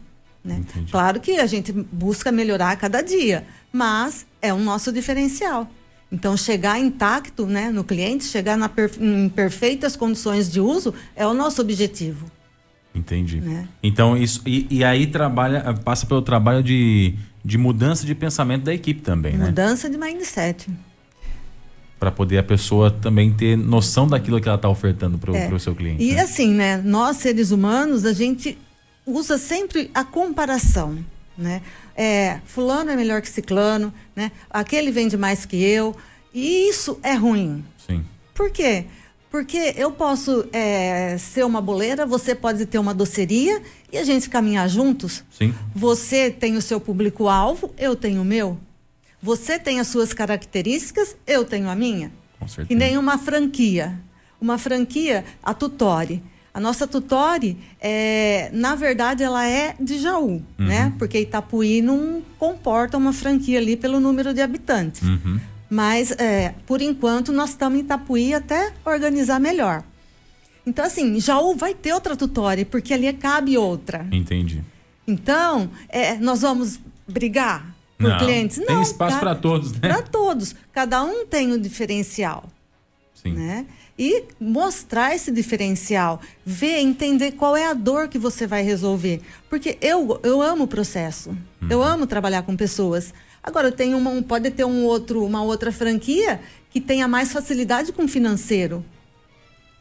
Né? 0.44 0.62
Claro 0.92 1.22
que 1.22 1.38
a 1.38 1.46
gente 1.46 1.72
busca 1.72 2.32
melhorar 2.32 2.72
a 2.72 2.76
cada 2.76 3.02
dia, 3.02 3.46
mas 3.74 4.26
é 4.40 4.54
o 4.54 4.60
nosso 4.60 4.92
diferencial. 4.92 5.70
Então, 6.12 6.38
chegar 6.38 6.80
intacto 6.80 7.48
né, 7.48 7.72
no 7.72 7.84
cliente, 7.84 8.26
chegar 8.26 8.56
na 8.56 8.70
per, 8.70 8.92
em 9.00 9.28
perfeitas 9.28 9.96
condições 9.96 10.50
de 10.50 10.62
uso, 10.62 10.94
é 11.16 11.26
o 11.26 11.34
nosso 11.34 11.60
objetivo. 11.60 12.32
Entendi. 12.94 13.42
Né? 13.42 13.68
Então, 13.82 14.16
isso. 14.16 14.40
E, 14.46 14.68
e, 14.70 14.84
aí 14.84 15.08
trabalha, 15.08 15.74
passa 15.74 16.06
pelo 16.06 16.22
trabalho 16.22 16.62
de, 16.62 17.16
de 17.44 17.58
mudança 17.58 18.06
de 18.06 18.14
pensamento 18.14 18.66
da 18.66 18.74
equipe 18.74 19.02
também, 19.02 19.34
mudança 19.34 19.44
né? 19.44 19.50
Mudança 19.50 19.90
de 19.90 19.98
mindset 19.98 20.68
para 22.04 22.12
poder 22.12 22.38
a 22.38 22.44
pessoa 22.44 22.92
também 22.92 23.32
ter 23.32 23.58
noção 23.58 24.06
daquilo 24.06 24.42
que 24.42 24.48
ela 24.50 24.58
está 24.58 24.68
ofertando 24.68 25.18
para 25.18 25.32
o 25.32 25.36
é. 25.38 25.58
seu 25.58 25.74
cliente. 25.74 26.04
E 26.04 26.16
né? 26.16 26.22
assim, 26.22 26.54
né? 26.54 26.78
Nós 26.84 27.16
seres 27.16 27.50
humanos, 27.50 28.04
a 28.04 28.12
gente 28.12 28.58
usa 29.06 29.38
sempre 29.38 29.90
a 29.94 30.04
comparação, 30.04 30.98
né? 31.38 31.62
É, 31.96 32.40
fulano 32.46 32.92
é 32.92 32.96
melhor 32.96 33.22
que 33.22 33.30
ciclano, 33.30 33.94
né? 34.16 34.32
Aquele 34.50 34.92
vende 34.92 35.18
mais 35.18 35.46
que 35.46 35.62
eu. 35.64 35.96
E 36.34 36.70
isso 36.70 37.00
é 37.04 37.14
ruim. 37.14 37.64
Sim. 37.86 38.06
Por 38.34 38.52
quê? 38.52 38.86
Porque 39.30 39.74
eu 39.76 39.92
posso 39.92 40.48
é, 40.54 41.18
ser 41.18 41.44
uma 41.44 41.60
boleira, 41.60 42.06
você 42.06 42.36
pode 42.36 42.66
ter 42.68 42.78
uma 42.78 42.94
doceria 42.94 43.62
e 43.92 43.98
a 43.98 44.04
gente 44.04 44.30
caminhar 44.30 44.70
juntos. 44.70 45.24
Sim. 45.32 45.54
Você 45.74 46.30
tem 46.30 46.56
o 46.56 46.62
seu 46.62 46.80
público-alvo, 46.80 47.74
eu 47.78 47.96
tenho 47.96 48.22
o 48.22 48.26
meu. 48.26 48.60
Você 49.22 49.58
tem 49.58 49.80
as 49.80 49.88
suas 49.88 50.14
características, 50.14 51.16
eu 51.26 51.46
tenho 51.46 51.68
a 51.68 51.76
minha. 51.76 52.12
Com 52.40 52.48
certeza. 52.48 52.74
E 52.74 52.76
nem 52.76 52.98
uma 52.98 53.18
franquia. 53.18 54.00
Uma 54.40 54.58
franquia, 54.58 55.26
a 55.42 55.54
Tutore. 55.54 56.22
A 56.54 56.60
nossa 56.60 56.86
Tutore, 56.86 57.58
é, 57.82 58.50
na 58.54 58.76
verdade, 58.76 59.24
ela 59.24 59.48
é 59.48 59.76
de 59.80 59.98
Jaú, 59.98 60.30
uhum. 60.30 60.44
né? 60.58 60.94
Porque 61.00 61.20
Itapuí 61.20 61.82
não 61.82 62.22
comporta 62.38 62.98
uma 62.98 63.12
franquia 63.12 63.58
ali 63.58 63.76
pelo 63.76 64.00
número 64.00 64.34
de 64.34 64.42
habitantes. 64.42 65.02
Uhum. 65.02 65.40
Mas, 65.68 66.12
é, 66.12 66.54
por 66.68 66.82
enquanto, 66.82 67.32
nós 67.32 67.52
estamos 67.52 67.80
em 67.80 67.82
Itapuí 67.82 68.34
até 68.34 68.72
organizar 68.86 69.40
melhor. 69.40 69.84
Então, 70.66 70.86
assim, 70.86 71.20
Jaú 71.20 71.56
vai 71.56 71.74
ter 71.74 71.92
outra 71.92 72.16
Tutore, 72.16 72.66
porque 72.66 72.94
ali 72.94 73.12
cabe 73.14 73.58
outra. 73.58 74.06
Entendi. 74.12 74.64
Então, 75.08 75.72
é, 75.90 76.16
nós 76.18 76.42
vamos 76.42 76.80
brigar? 77.08 77.74
por 78.04 78.10
não, 78.10 78.18
clientes. 78.18 78.58
Não, 78.58 78.66
tem 78.66 78.82
espaço 78.82 79.20
para 79.20 79.36
todos, 79.36 79.72
né? 79.74 79.80
Para 79.80 80.02
todos. 80.02 80.56
Cada 80.72 81.04
um 81.04 81.26
tem 81.26 81.52
um 81.52 81.58
diferencial. 81.60 82.50
Sim. 83.14 83.34
Né? 83.34 83.66
E 83.98 84.24
mostrar 84.40 85.14
esse 85.14 85.32
diferencial, 85.32 86.20
ver, 86.44 86.80
entender 86.80 87.34
qual 87.34 87.56
é 87.56 87.68
a 87.68 87.74
dor 87.74 88.08
que 88.08 88.18
você 88.18 88.48
vai 88.48 88.64
resolver. 88.64 89.22
Porque 89.50 89.78
eu, 89.82 90.20
eu 90.24 90.42
amo 90.42 90.64
o 90.64 90.68
processo. 90.68 91.30
Uhum. 91.62 91.68
Eu 91.70 91.84
amo 91.84 92.08
trabalhar 92.08 92.42
com 92.42 92.56
pessoas. 92.56 93.14
Agora, 93.44 93.68
eu 93.68 93.72
tenho 93.72 93.98
uma, 93.98 94.22
pode 94.24 94.50
ter 94.50 94.66
um 94.66 94.84
outro, 94.86 95.24
uma 95.24 95.44
outra 95.44 95.72
franquia 95.72 96.40
que 96.72 96.82
tenha 96.82 97.08
mais 97.08 97.32
facilidade 97.32 97.92
com 97.92 98.06
o 98.06 98.08
financeiro. 98.08 98.84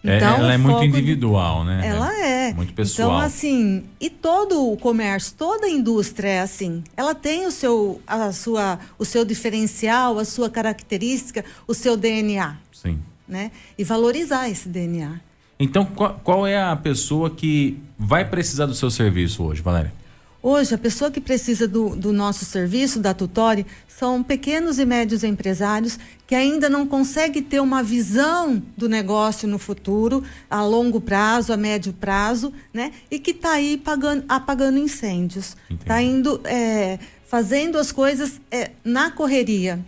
É, 0.05 0.17
então, 0.17 0.37
ela 0.37 0.53
é 0.53 0.59
muito 0.59 0.85
individual, 0.85 1.65
né? 1.65 1.81
Ela 1.85 2.13
é. 2.19 2.53
Muito 2.53 2.75
pessoal. 2.75 3.09
Então, 3.09 3.21
assim, 3.21 3.85
e 4.01 4.11
todo 4.11 4.73
o 4.73 4.77
comércio, 4.77 5.35
toda 5.39 5.67
a 5.67 5.71
indústria 5.71 6.29
é 6.29 6.41
assim. 6.41 6.83
Ela 6.97 7.15
tem 7.15 7.47
o 7.47 7.53
seu, 7.53 8.01
a 8.05 8.33
sua, 8.33 8.81
o 8.99 9.05
seu 9.05 9.25
diferencial, 9.25 10.19
a 10.19 10.25
sua 10.25 10.51
característica, 10.51 11.45
o 11.69 11.73
seu 11.73 11.97
DNA. 11.97 12.57
Sim. 12.73 12.99
Né? 13.33 13.51
E 13.79 13.83
valorizar 13.83 14.51
esse 14.51 14.69
DNA. 14.69 15.19
Então, 15.59 15.87
qual, 15.87 16.21
qual 16.23 16.47
é 16.47 16.63
a 16.63 16.77
pessoa 16.77 17.31
que 17.31 17.79
vai 17.99 18.29
precisar 18.29 18.67
do 18.67 18.75
seu 18.75 18.91
serviço 18.91 19.43
hoje, 19.43 19.63
Valéria? 19.63 19.91
Hoje, 20.43 20.75
a 20.75 20.79
pessoa 20.79 21.11
que 21.11 21.21
precisa 21.21 21.67
do, 21.67 21.97
do 21.97 22.13
nosso 22.13 22.45
serviço, 22.45 22.99
da 22.99 23.15
Tutore, 23.15 23.65
são 23.87 24.23
pequenos 24.23 24.81
e 24.81 24.85
médios 24.85 25.23
empresários 25.23 25.99
que 26.27 26.35
ainda 26.35 26.69
não 26.69 26.85
conseguem 26.85 27.43
ter 27.43 27.61
uma 27.61 27.83
visão 27.83 28.61
do 28.77 28.89
negócio 28.89 29.49
no 29.49 29.57
futuro, 29.57 30.23
a 30.51 30.63
longo 30.63 31.01
prazo, 31.01 31.53
a 31.53 31.57
médio 31.57 31.93
prazo, 31.93 32.53
né? 32.75 32.93
E 33.09 33.19
que 33.19 33.31
está 33.31 33.53
aí 33.53 33.79
pagando, 33.79 34.25
apagando 34.29 34.79
incêndios. 34.79 35.57
Está 35.71 36.03
indo, 36.03 36.41
é, 36.45 36.99
fazendo 37.25 37.79
as 37.79 37.93
coisas 37.93 38.41
é, 38.51 38.73
na 38.85 39.13
correria. 39.13 39.79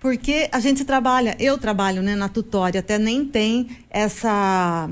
Porque 0.00 0.48
a 0.52 0.60
gente 0.60 0.84
trabalha, 0.84 1.36
eu 1.40 1.58
trabalho 1.58 2.02
né, 2.02 2.14
na 2.14 2.28
Tutória, 2.28 2.80
até 2.80 2.98
nem 2.98 3.24
tem 3.24 3.68
essa, 3.90 4.88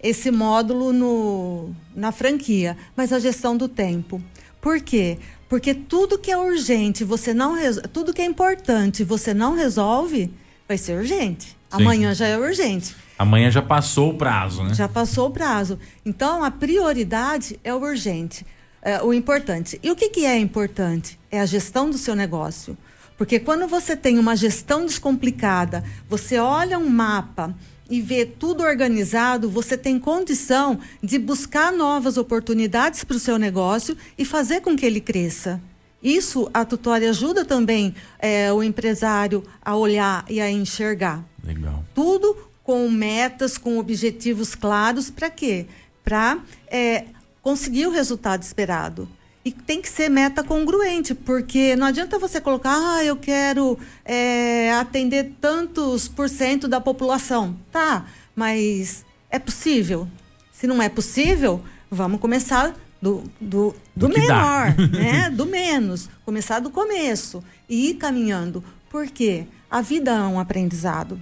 esse 0.00 0.30
módulo 0.30 0.92
no, 0.92 1.74
na 1.94 2.12
franquia, 2.12 2.76
mas 2.96 3.12
a 3.12 3.18
gestão 3.18 3.56
do 3.56 3.68
tempo. 3.68 4.22
Por 4.60 4.80
quê? 4.80 5.18
Porque 5.48 5.74
tudo 5.74 6.18
que 6.18 6.30
é 6.30 6.38
urgente, 6.38 7.04
você 7.04 7.34
não 7.34 7.54
tudo 7.92 8.14
que 8.14 8.22
é 8.22 8.24
importante, 8.24 9.04
você 9.04 9.34
não 9.34 9.54
resolve, 9.54 10.32
vai 10.66 10.78
ser 10.78 10.98
urgente. 10.98 11.46
Sim. 11.46 11.56
Amanhã 11.70 12.14
já 12.14 12.26
é 12.26 12.38
urgente. 12.38 12.94
Amanhã 13.18 13.50
já 13.50 13.62
passou 13.62 14.10
o 14.10 14.14
prazo, 14.14 14.62
né? 14.62 14.74
Já 14.74 14.88
passou 14.88 15.28
o 15.28 15.30
prazo. 15.30 15.78
Então 16.04 16.42
a 16.42 16.50
prioridade 16.50 17.58
é 17.62 17.74
o 17.74 17.80
urgente, 17.80 18.46
é, 18.80 19.02
o 19.02 19.12
importante. 19.12 19.78
E 19.82 19.90
o 19.90 19.96
que, 19.96 20.08
que 20.08 20.24
é 20.24 20.38
importante? 20.38 21.18
É 21.30 21.40
a 21.40 21.46
gestão 21.46 21.90
do 21.90 21.98
seu 21.98 22.14
negócio. 22.14 22.76
Porque 23.16 23.38
quando 23.38 23.66
você 23.68 23.96
tem 23.96 24.18
uma 24.18 24.36
gestão 24.36 24.84
descomplicada, 24.84 25.84
você 26.08 26.38
olha 26.38 26.78
um 26.78 26.88
mapa 26.88 27.54
e 27.88 28.00
vê 28.00 28.24
tudo 28.24 28.62
organizado, 28.62 29.48
você 29.48 29.76
tem 29.76 29.98
condição 29.98 30.78
de 31.02 31.18
buscar 31.18 31.72
novas 31.72 32.16
oportunidades 32.16 33.04
para 33.04 33.16
o 33.16 33.20
seu 33.20 33.38
negócio 33.38 33.96
e 34.16 34.24
fazer 34.24 34.60
com 34.60 34.76
que 34.76 34.86
ele 34.86 35.00
cresça. 35.00 35.60
Isso 36.02 36.50
a 36.52 36.64
tutória 36.64 37.08
ajuda 37.08 37.44
também 37.44 37.94
é, 38.18 38.52
o 38.52 38.62
empresário 38.62 39.42
a 39.62 39.74
olhar 39.76 40.24
e 40.28 40.40
a 40.40 40.50
enxergar. 40.50 41.24
Legal. 41.42 41.84
Tudo 41.94 42.36
com 42.62 42.88
metas, 42.90 43.56
com 43.56 43.78
objetivos 43.78 44.54
claros, 44.54 45.10
para 45.10 45.30
quê? 45.30 45.66
Para 46.02 46.38
é, 46.68 47.04
conseguir 47.40 47.86
o 47.86 47.90
resultado 47.90 48.42
esperado. 48.42 49.08
E 49.44 49.52
tem 49.52 49.82
que 49.82 49.90
ser 49.90 50.08
meta 50.08 50.42
congruente, 50.42 51.14
porque 51.14 51.76
não 51.76 51.86
adianta 51.86 52.18
você 52.18 52.40
colocar, 52.40 52.74
ah, 52.74 53.04
eu 53.04 53.14
quero 53.14 53.78
é, 54.02 54.72
atender 54.72 55.34
tantos 55.38 56.08
por 56.08 56.30
cento 56.30 56.66
da 56.66 56.80
população. 56.80 57.54
Tá, 57.70 58.06
mas 58.34 59.04
é 59.28 59.38
possível? 59.38 60.08
Se 60.50 60.66
não 60.66 60.80
é 60.80 60.88
possível, 60.88 61.62
vamos 61.90 62.20
começar 62.20 62.74
do, 63.02 63.22
do, 63.38 63.74
do, 63.94 64.08
do 64.08 64.08
menor, 64.08 64.74
né? 64.90 65.28
do 65.28 65.44
menos. 65.44 66.08
Começar 66.24 66.60
do 66.60 66.70
começo 66.70 67.44
e 67.68 67.90
ir 67.90 67.94
caminhando. 67.94 68.64
Por 68.88 69.06
quê? 69.08 69.46
A 69.70 69.82
vida 69.82 70.12
é 70.12 70.22
um 70.22 70.40
aprendizado. 70.40 71.20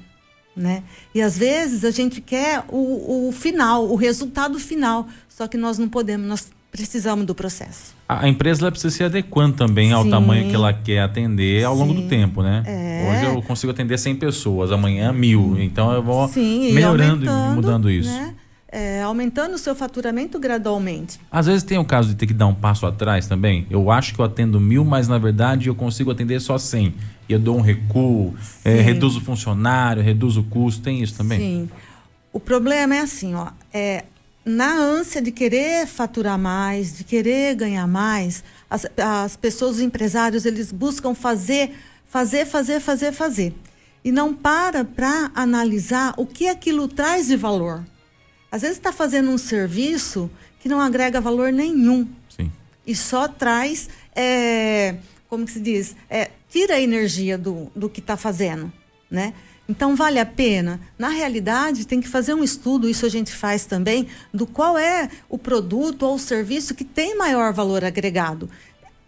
Né? 0.55 0.85
E 1.15 1.21
às 1.21 1.37
vezes 1.37 1.85
a 1.85 1.91
gente 1.91 2.21
quer 2.21 2.63
o, 2.69 3.29
o 3.29 3.33
final, 3.33 3.89
o 3.89 3.97
resultado 3.97 4.61
final, 4.61 5.09
só 5.29 5.49
que 5.49 5.57
nós 5.57 5.79
não 5.79 5.89
podemos, 5.89 6.27
nós 6.27 6.49
precisamos 6.71 7.25
do 7.27 7.35
processo. 7.35 7.95
A 8.21 8.29
empresa 8.29 8.71
precisa 8.71 8.95
se 8.95 9.05
adequando 9.05 9.57
também 9.57 9.93
ao 9.93 10.05
Sim. 10.05 10.11
tamanho 10.11 10.49
que 10.49 10.55
ela 10.55 10.73
quer 10.73 11.01
atender 11.01 11.65
ao 11.65 11.75
Sim. 11.75 11.81
longo 11.81 11.95
do 11.95 12.09
tempo, 12.09 12.43
né? 12.43 12.63
É. 12.67 13.11
Hoje 13.11 13.35
eu 13.35 13.43
consigo 13.43 13.73
atender 13.73 13.99
100 13.99 14.17
pessoas, 14.17 14.73
amanhã 14.73 15.13
mil. 15.13 15.57
Então 15.61 15.93
eu 15.93 16.03
vou 16.03 16.29
Sim, 16.29 16.73
melhorando 16.73 17.25
e, 17.25 17.29
e 17.29 17.55
mudando 17.55 17.91
isso. 17.91 18.11
Né? 18.11 18.35
É, 18.75 19.03
aumentando 19.03 19.55
o 19.55 19.59
seu 19.59 19.75
faturamento 19.75 20.39
gradualmente. 20.39 21.21
Às 21.31 21.47
vezes 21.47 21.63
tem 21.63 21.77
o 21.77 21.85
caso 21.85 22.09
de 22.09 22.15
ter 22.15 22.27
que 22.27 22.33
dar 22.33 22.47
um 22.47 22.55
passo 22.55 22.87
atrás 22.87 23.27
também. 23.27 23.67
Eu 23.69 23.91
acho 23.91 24.15
que 24.15 24.21
eu 24.21 24.25
atendo 24.25 24.59
mil, 24.59 24.83
mas 24.83 25.09
na 25.09 25.19
verdade 25.19 25.69
eu 25.69 25.75
consigo 25.75 26.11
atender 26.11 26.41
só 26.41 26.57
100. 26.57 26.95
E 27.29 27.33
eu 27.35 27.39
dou 27.39 27.59
um 27.59 27.61
recuo, 27.61 28.35
é, 28.65 28.81
reduzo 28.81 29.19
o 29.19 29.23
funcionário, 29.23 30.03
reduzo 30.03 30.41
o 30.41 30.45
custo. 30.45 30.83
Tem 30.83 31.03
isso 31.03 31.15
também? 31.15 31.39
Sim. 31.39 31.71
O 32.33 32.41
problema 32.41 32.97
é 32.97 33.01
assim, 33.01 33.35
ó. 33.35 33.49
É, 33.75 34.05
na 34.45 34.77
ânsia 34.77 35.23
de 35.23 35.31
querer 35.31 35.87
faturar 35.87 36.39
mais, 36.39 36.97
de 36.97 37.05
querer 37.05 37.55
ganhar 37.55 37.87
mais, 37.87 38.43
as, 38.69 38.87
as 38.97 39.37
pessoas, 39.37 39.77
os 39.77 39.81
empresários, 39.81 40.45
eles 40.45 40.73
buscam 40.73 41.15
fazer, 41.15 41.73
fazer, 42.09 42.45
fazer, 42.47 42.81
fazer, 42.81 43.13
fazer. 43.13 43.55
E 44.05 44.11
não 44.11 44.35
para 44.35 44.85
para 44.85 45.31
analisar 45.35 46.15
o 46.17 46.27
que 46.27 46.49
aquilo 46.49 46.89
traz 46.89 47.29
de 47.29 47.37
valor. 47.37 47.85
Às 48.51 48.63
vezes 48.63 48.77
está 48.77 48.93
fazendo 48.93 49.31
um 49.31 49.39
serviço 49.39 50.31
que 50.59 50.69
não 50.69 50.81
agrega 50.81 51.21
valor 51.21 51.53
nenhum. 51.53 52.09
Sim. 52.29 52.51
E 52.87 52.95
só 52.97 53.29
traz, 53.29 53.89
é, 54.15 54.97
como 55.29 55.47
que 55.47 55.53
se 55.53 55.61
diz, 55.61 55.97
é, 56.11 56.31
tira 56.51 56.75
a 56.75 56.81
energia 56.81 57.39
do, 57.39 57.71
do 57.75 57.89
que 57.89 58.01
está 58.01 58.17
fazendo, 58.17 58.73
né? 59.11 59.33
Então, 59.73 59.97
vale 59.97 60.19
a 60.19 60.27
pena? 60.27 60.79
Na 60.99 61.09
realidade, 61.09 61.87
tem 61.87 61.99
que 61.99 62.07
fazer 62.07 62.35
um 62.35 62.45
estudo, 62.45 62.87
isso 62.87 63.07
a 63.07 63.09
gente 63.09 63.33
faz 63.33 63.65
também, 63.65 64.07
do 64.33 64.47
qual 64.47 64.77
é 64.77 65.09
o 65.31 65.39
produto 65.39 66.03
ou 66.03 66.17
o 66.17 66.19
serviço 66.19 66.75
que 66.75 66.85
tem 66.85 67.17
maior 67.17 67.55
valor 67.55 67.83
agregado. 67.83 68.51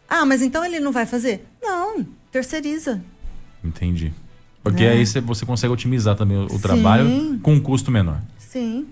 Ah, 0.08 0.24
mas 0.24 0.40
então 0.40 0.64
ele 0.64 0.80
não 0.80 0.90
vai 0.90 1.04
fazer? 1.04 1.46
Não, 1.62 2.06
terceiriza. 2.32 3.04
Entendi. 3.62 4.10
Porque 4.62 4.84
é. 4.84 4.92
aí 4.92 5.04
você 5.04 5.44
consegue 5.44 5.70
otimizar 5.70 6.16
também 6.16 6.38
o, 6.38 6.46
o 6.46 6.58
trabalho 6.58 7.38
com 7.42 7.52
um 7.52 7.60
custo 7.60 7.90
menor. 7.90 8.22
Sim. 8.38 8.86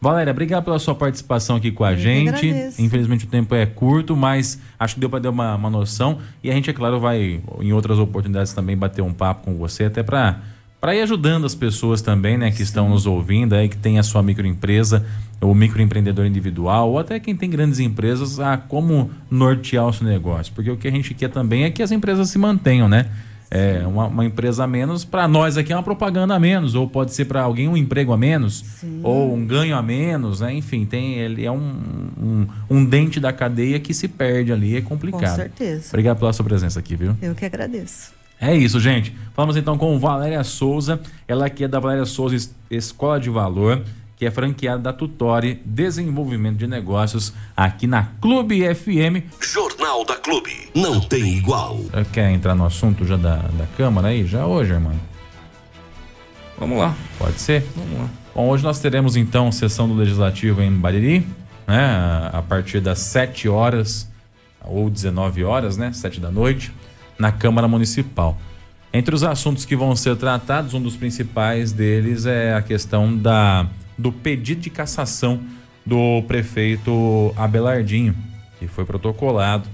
Valéria, 0.00 0.30
obrigado 0.30 0.62
pela 0.62 0.78
sua 0.78 0.94
participação 0.94 1.56
aqui 1.56 1.72
com 1.72 1.82
a 1.82 1.90
Eu 1.90 1.98
gente. 1.98 2.46
Infelizmente 2.78 3.24
o 3.24 3.28
tempo 3.28 3.52
é 3.52 3.66
curto, 3.66 4.14
mas 4.14 4.60
acho 4.78 4.94
que 4.94 5.00
deu 5.00 5.10
para 5.10 5.18
dar 5.18 5.30
uma, 5.30 5.56
uma 5.56 5.70
noção. 5.70 6.20
E 6.40 6.48
a 6.52 6.54
gente, 6.54 6.70
é 6.70 6.72
claro, 6.72 7.00
vai 7.00 7.42
em 7.60 7.72
outras 7.72 7.98
oportunidades 7.98 8.52
também 8.52 8.76
bater 8.76 9.02
um 9.02 9.12
papo 9.12 9.46
com 9.46 9.56
você, 9.56 9.86
até 9.86 10.04
para 10.04 10.40
para 10.80 10.94
ir 10.94 11.02
ajudando 11.02 11.44
as 11.44 11.54
pessoas 11.54 12.00
também, 12.00 12.38
né, 12.38 12.50
que 12.50 12.58
Sim. 12.58 12.62
estão 12.62 12.88
nos 12.88 13.06
ouvindo, 13.06 13.54
aí 13.54 13.68
que 13.68 13.76
tem 13.76 13.98
a 13.98 14.02
sua 14.02 14.22
microempresa, 14.22 15.04
ou 15.40 15.54
microempreendedor 15.54 16.26
individual, 16.26 16.90
ou 16.90 16.98
até 16.98 17.20
quem 17.20 17.36
tem 17.36 17.50
grandes 17.50 17.80
empresas, 17.80 18.40
a 18.40 18.56
como 18.56 19.10
nortear 19.30 19.86
o 19.86 19.92
seu 19.92 20.06
negócio. 20.06 20.52
Porque 20.54 20.70
o 20.70 20.76
que 20.76 20.88
a 20.88 20.90
gente 20.90 21.12
quer 21.14 21.28
também 21.28 21.64
é 21.64 21.70
que 21.70 21.82
as 21.82 21.90
empresas 21.90 22.30
se 22.30 22.38
mantenham, 22.38 22.88
né? 22.88 23.06
É, 23.52 23.84
uma, 23.84 24.06
uma 24.06 24.24
empresa 24.24 24.62
a 24.62 24.66
menos, 24.66 25.04
para 25.04 25.26
nós 25.26 25.56
aqui 25.56 25.72
é 25.72 25.76
uma 25.76 25.82
propaganda 25.82 26.34
a 26.34 26.38
menos, 26.38 26.76
ou 26.76 26.88
pode 26.88 27.12
ser 27.12 27.24
para 27.24 27.42
alguém 27.42 27.66
um 27.66 27.76
emprego 27.76 28.12
a 28.12 28.16
menos, 28.16 28.64
Sim. 28.78 29.00
ou 29.02 29.34
um 29.34 29.44
ganho 29.44 29.76
a 29.76 29.82
menos, 29.82 30.40
né? 30.40 30.54
Enfim, 30.54 30.86
tem, 30.86 31.14
ele 31.14 31.44
é 31.44 31.50
um, 31.50 31.58
um, 31.58 32.46
um, 32.70 32.84
dente 32.84 33.18
da 33.18 33.32
cadeia 33.32 33.80
que 33.80 33.92
se 33.92 34.06
perde 34.06 34.52
ali, 34.52 34.76
é 34.76 34.80
complicado. 34.80 35.30
Com 35.30 35.36
certeza. 35.36 35.88
Obrigado 35.88 36.18
pela 36.20 36.32
sua 36.32 36.44
presença 36.44 36.78
aqui, 36.78 36.94
viu? 36.94 37.16
Eu 37.20 37.34
que 37.34 37.44
agradeço. 37.44 38.19
É 38.40 38.56
isso, 38.56 38.80
gente. 38.80 39.14
Falamos 39.34 39.54
então 39.54 39.76
com 39.76 39.98
Valéria 39.98 40.42
Souza, 40.42 40.98
ela 41.28 41.50
que 41.50 41.64
é 41.64 41.68
da 41.68 41.78
Valéria 41.78 42.06
Souza 42.06 42.50
Escola 42.70 43.20
de 43.20 43.28
Valor, 43.28 43.82
que 44.16 44.24
é 44.24 44.30
franqueada 44.30 44.78
da 44.78 44.92
Tutore 44.94 45.60
Desenvolvimento 45.62 46.56
de 46.56 46.66
Negócios 46.66 47.34
aqui 47.54 47.86
na 47.86 48.04
Clube 48.18 48.62
FM. 48.74 49.28
Jornal 49.40 50.06
da 50.06 50.16
Clube, 50.16 50.70
não 50.74 51.00
tem 51.00 51.36
igual. 51.36 51.80
Quer 52.14 52.30
entrar 52.30 52.54
no 52.54 52.64
assunto 52.64 53.04
já 53.04 53.18
da, 53.18 53.36
da 53.36 53.66
Câmara 53.76 54.08
aí? 54.08 54.26
Já 54.26 54.46
hoje, 54.46 54.72
irmão? 54.72 54.94
Vamos 56.58 56.78
lá. 56.78 56.96
Pode 57.18 57.38
ser? 57.38 57.62
Vamos 57.76 57.98
lá. 57.98 58.10
Bom, 58.34 58.48
hoje 58.48 58.64
nós 58.64 58.78
teremos 58.78 59.16
então 59.16 59.52
sessão 59.52 59.86
do 59.86 59.94
Legislativo 59.94 60.62
em 60.62 60.72
Bariri, 60.72 61.26
né? 61.66 62.30
A 62.32 62.42
partir 62.46 62.80
das 62.80 63.00
7 63.00 63.50
horas 63.50 64.10
ou 64.64 64.88
19 64.88 65.44
horas, 65.44 65.76
né? 65.76 65.92
7 65.92 66.20
da 66.20 66.30
noite 66.30 66.72
na 67.20 67.30
Câmara 67.30 67.68
Municipal. 67.68 68.36
Entre 68.92 69.14
os 69.14 69.22
assuntos 69.22 69.64
que 69.64 69.76
vão 69.76 69.94
ser 69.94 70.16
tratados, 70.16 70.74
um 70.74 70.82
dos 70.82 70.96
principais 70.96 71.70
deles 71.70 72.26
é 72.26 72.54
a 72.54 72.62
questão 72.62 73.16
da, 73.16 73.66
do 73.96 74.10
pedido 74.10 74.62
de 74.62 74.70
cassação 74.70 75.38
do 75.86 76.22
prefeito 76.26 77.32
Abelardinho, 77.36 78.16
que 78.58 78.66
foi 78.66 78.84
protocolado 78.84 79.68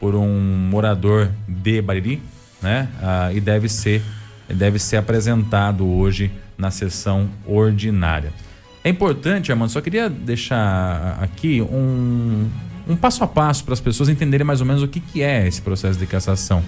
por 0.00 0.14
um 0.14 0.68
morador 0.70 1.30
de 1.46 1.80
Bariri, 1.80 2.20
né? 2.60 2.88
Ah, 3.00 3.30
e 3.32 3.40
deve 3.40 3.68
ser, 3.68 4.02
deve 4.48 4.78
ser 4.78 4.96
apresentado 4.96 5.86
hoje 5.86 6.32
na 6.58 6.70
sessão 6.70 7.28
ordinária. 7.46 8.32
É 8.82 8.88
importante, 8.88 9.52
Armando, 9.52 9.70
só 9.70 9.80
queria 9.80 10.08
deixar 10.08 11.18
aqui 11.20 11.60
um, 11.60 12.48
um 12.88 12.96
passo 12.96 13.22
a 13.22 13.26
passo 13.26 13.64
para 13.64 13.74
as 13.74 13.80
pessoas 13.80 14.08
entenderem 14.08 14.46
mais 14.46 14.60
ou 14.60 14.66
menos 14.66 14.82
o 14.82 14.88
que, 14.88 15.00
que 15.00 15.22
é 15.22 15.46
esse 15.46 15.60
processo 15.60 15.98
de 15.98 16.06
cassação. 16.06 16.62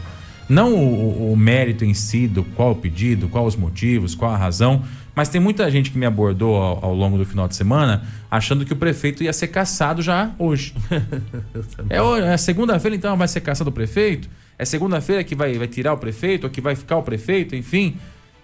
Não 0.49 0.74
o, 0.74 1.32
o, 1.32 1.36
mérito 1.36 1.84
em 1.84 1.92
si 1.92 2.26
do 2.26 2.42
qual 2.42 2.72
o 2.72 2.74
pedido, 2.74 3.28
qual 3.28 3.44
os 3.44 3.55
motivos, 3.55 4.14
qual 4.14 4.32
a 4.32 4.36
razão, 4.36 4.82
mas 5.14 5.28
tem 5.28 5.40
muita 5.40 5.70
gente 5.70 5.90
que 5.90 5.99
me 5.99 6.07
abordou 6.07 6.57
ao, 6.57 6.86
ao 6.86 6.94
longo 6.94 7.18
do 7.18 7.26
final 7.26 7.46
de 7.46 7.55
semana 7.55 8.03
achando 8.30 8.64
que 8.64 8.72
o 8.72 8.76
prefeito 8.76 9.22
ia 9.22 9.32
ser 9.32 9.49
caçado 9.49 10.01
já 10.01 10.30
hoje. 10.38 10.74
é, 11.90 11.99
é 12.32 12.36
segunda-feira, 12.36 12.96
então 12.96 13.16
vai 13.16 13.28
ser 13.28 13.40
caçado 13.40 13.68
o 13.68 13.72
prefeito? 13.72 14.28
É 14.59 14.64
segunda-feira 14.64 15.22
que 15.22 15.34
vai, 15.34 15.57
vai 15.59 15.68
tirar 15.68 15.92
o 15.92 15.99
prefeito, 15.99 16.44
ou 16.44 16.51
que 16.51 16.61
vai 16.61 16.74
ficar 16.74 16.96
o 16.96 17.03
prefeito, 17.03 17.55
enfim. 17.55 17.96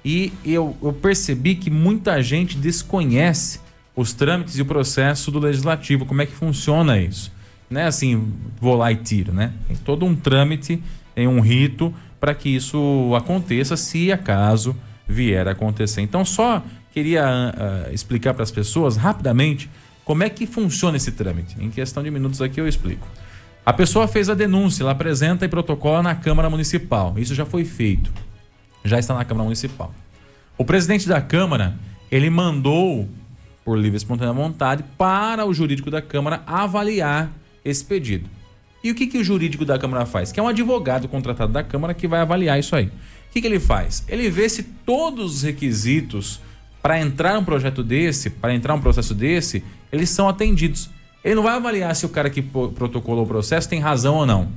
E 0.05 0.33
eu, 0.45 0.77
eu 0.83 0.93
percebi 0.93 1.55
que 1.55 1.71
muita 1.71 2.23
gente 2.23 2.57
desconhece 2.59 3.61
os 3.97 4.13
trâmites 4.13 4.59
e 4.59 4.63
o 4.63 4.67
processo 4.67 5.31
do 5.31 5.39
legislativo, 5.39 6.05
como 6.05 6.21
é 6.23 6.27
que 6.27 6.33
funciona 6.33 6.99
isso. 6.99 7.33
né? 7.71 7.87
Assim, 7.87 8.33
vou 8.61 8.77
lá 8.77 8.93
e 8.93 8.97
tiro, 8.97 9.33
né? 9.33 9.53
Tem 9.67 9.77
todo 9.77 10.05
um 10.05 10.15
trâmite, 10.15 10.83
tem 11.15 11.29
um 11.29 11.41
rito 11.41 11.95
para 12.21 12.35
que 12.35 12.49
isso 12.49 13.13
aconteça, 13.17 13.77
se 13.77 14.11
acaso 14.11 14.75
vier 15.07 15.47
a 15.47 15.53
acontecer. 15.53 16.01
Então, 16.01 16.25
só 16.25 16.63
queria 16.93 17.25
uh, 17.27 17.93
explicar 17.93 18.35
para 18.35 18.43
as 18.43 18.51
pessoas 18.51 18.97
rapidamente 18.97 19.69
como 20.05 20.23
é 20.23 20.31
que 20.31 20.47
funciona 20.47 20.97
esse 20.97 21.13
trâmite. 21.13 21.57
Em 21.59 21.71
questão 21.71 22.03
de 22.03 22.11
minutos 22.11 22.41
aqui 22.41 22.61
eu 22.61 22.69
explico. 22.69 23.07
A 23.67 23.73
pessoa 23.73 24.07
fez 24.07 24.29
a 24.29 24.35
denúncia, 24.35 24.83
ela 24.83 24.93
apresenta 24.93 25.45
e 25.45 25.49
protocola 25.49 26.03
na 26.03 26.15
Câmara 26.15 26.51
Municipal. 26.51 27.15
Isso 27.17 27.35
já 27.35 27.47
foi 27.47 27.65
feito. 27.65 28.13
Já 28.85 28.99
está 28.99 29.15
na 29.15 29.25
Câmara 29.25 29.45
Municipal. 29.45 29.93
O 30.59 30.65
presidente 30.65 31.09
da 31.09 31.21
Câmara, 31.21 31.75
ele 32.11 32.29
mandou, 32.29 33.09
por 33.65 33.77
livre 33.77 33.97
e 33.97 33.97
espontânea 33.97 34.33
vontade, 34.35 34.85
para 34.99 35.47
o 35.47 35.55
jurídico 35.55 35.91
da 35.91 36.03
Câmara 36.03 36.43
avaliar 36.47 37.33
esse 37.65 37.83
pedido. 37.83 38.29
E 38.85 38.91
o 38.91 38.95
que, 38.95 39.07
que 39.07 39.17
o 39.17 39.25
jurídico 39.25 39.65
da 39.65 39.79
Câmara 39.79 40.05
faz? 40.05 40.31
Que 40.31 40.39
é 40.39 40.43
um 40.43 40.47
advogado 40.47 41.09
contratado 41.09 41.51
da 41.51 41.63
Câmara 41.63 41.95
que 41.95 42.07
vai 42.07 42.21
avaliar 42.21 42.61
isso 42.61 42.77
aí. 42.77 42.85
O 42.85 43.33
que, 43.33 43.41
que 43.41 43.47
ele 43.47 43.59
faz? 43.59 44.05
Ele 44.07 44.29
vê 44.29 44.47
se 44.47 44.63
todos 44.63 45.37
os 45.37 45.43
requisitos 45.43 46.39
para 46.83 47.01
entrar 47.01 47.39
um 47.39 47.45
projeto 47.45 47.83
desse, 47.83 48.29
para 48.29 48.55
entrar 48.55 48.75
um 48.75 48.81
processo 48.81 49.15
desse, 49.15 49.65
eles 49.91 50.11
são 50.11 50.29
atendidos. 50.29 50.91
Ele 51.25 51.35
não 51.35 51.43
vai 51.43 51.55
avaliar 51.55 51.97
se 51.97 52.05
o 52.05 52.11
cara 52.11 52.29
que 52.29 52.43
protocolou 52.43 53.25
o 53.25 53.27
processo 53.27 53.67
tem 53.67 53.81
razão 53.81 54.17
ou 54.17 54.27
não. 54.27 54.49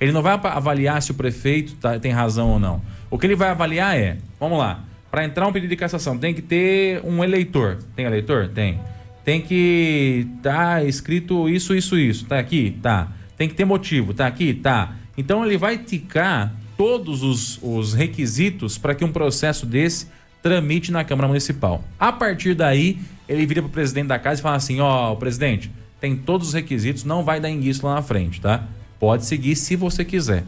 Ele 0.00 0.10
não 0.10 0.22
vai 0.22 0.32
avaliar 0.32 1.02
se 1.02 1.10
o 1.10 1.14
prefeito 1.14 1.74
tá, 1.74 1.98
tem 1.98 2.12
razão 2.12 2.48
ou 2.48 2.58
não. 2.58 2.80
O 3.10 3.18
que 3.18 3.26
ele 3.26 3.36
vai 3.36 3.50
avaliar 3.50 3.94
é, 3.94 4.16
vamos 4.40 4.58
lá, 4.58 4.84
para 5.10 5.22
entrar 5.22 5.46
um 5.46 5.52
pedido 5.52 5.68
de 5.68 5.76
cassação 5.76 6.16
tem 6.16 6.32
que 6.32 6.40
ter 6.40 7.02
um 7.04 7.22
eleitor. 7.22 7.76
Tem 7.94 8.06
eleitor? 8.06 8.48
Tem. 8.48 8.80
Tem 9.22 9.42
que 9.42 10.26
tá 10.42 10.82
escrito 10.82 11.46
isso, 11.46 11.74
isso, 11.74 11.98
isso. 11.98 12.24
Tá 12.24 12.38
aqui? 12.38 12.78
Tá. 12.82 13.12
Tem 13.36 13.48
que 13.48 13.54
ter 13.54 13.64
motivo. 13.64 14.14
Tá 14.14 14.26
aqui? 14.26 14.54
Tá. 14.54 14.96
Então 15.16 15.44
ele 15.44 15.56
vai 15.56 15.78
ticar 15.78 16.54
todos 16.76 17.22
os, 17.22 17.58
os 17.62 17.94
requisitos 17.94 18.76
para 18.78 18.94
que 18.94 19.04
um 19.04 19.12
processo 19.12 19.64
desse 19.66 20.08
tramite 20.42 20.92
na 20.92 21.04
Câmara 21.04 21.28
Municipal. 21.28 21.82
A 21.98 22.12
partir 22.12 22.54
daí, 22.54 22.98
ele 23.28 23.46
vira 23.46 23.62
para 23.62 23.68
o 23.68 23.72
presidente 23.72 24.08
da 24.08 24.18
casa 24.18 24.40
e 24.40 24.42
fala 24.42 24.56
assim: 24.56 24.80
ó, 24.80 25.12
oh, 25.12 25.16
presidente, 25.16 25.70
tem 26.00 26.16
todos 26.16 26.48
os 26.48 26.54
requisitos, 26.54 27.04
não 27.04 27.24
vai 27.24 27.40
dar 27.40 27.50
enguiço 27.50 27.86
lá 27.86 27.94
na 27.94 28.02
frente, 28.02 28.40
tá? 28.40 28.64
Pode 28.98 29.24
seguir 29.24 29.56
se 29.56 29.76
você 29.76 30.04
quiser. 30.04 30.44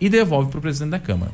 E 0.00 0.08
devolve 0.08 0.50
para 0.50 0.58
o 0.58 0.60
presidente 0.60 0.90
da 0.90 0.98
Câmara. 0.98 1.32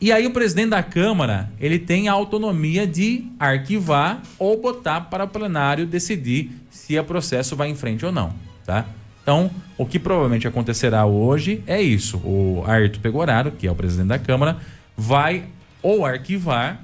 E 0.00 0.12
aí 0.12 0.26
o 0.26 0.32
presidente 0.32 0.70
da 0.70 0.82
Câmara, 0.82 1.50
ele 1.58 1.78
tem 1.78 2.08
a 2.08 2.12
autonomia 2.12 2.86
de 2.86 3.24
arquivar 3.38 4.20
ou 4.38 4.60
botar 4.60 5.02
para 5.02 5.24
o 5.24 5.28
plenário 5.28 5.86
decidir 5.86 6.50
se 6.68 6.98
o 6.98 7.04
processo 7.04 7.56
vai 7.56 7.70
em 7.70 7.74
frente 7.74 8.04
ou 8.04 8.12
não, 8.12 8.34
tá? 8.66 8.86
Então, 9.24 9.50
o 9.78 9.86
que 9.86 9.98
provavelmente 9.98 10.46
acontecerá 10.46 11.06
hoje 11.06 11.64
é 11.66 11.80
isso. 11.80 12.18
O 12.18 12.62
Ayrton 12.66 13.00
Pegoraro, 13.00 13.52
que 13.52 13.66
é 13.66 13.70
o 13.70 13.74
presidente 13.74 14.08
da 14.08 14.18
Câmara, 14.18 14.58
vai 14.94 15.44
ou 15.82 16.04
arquivar 16.04 16.78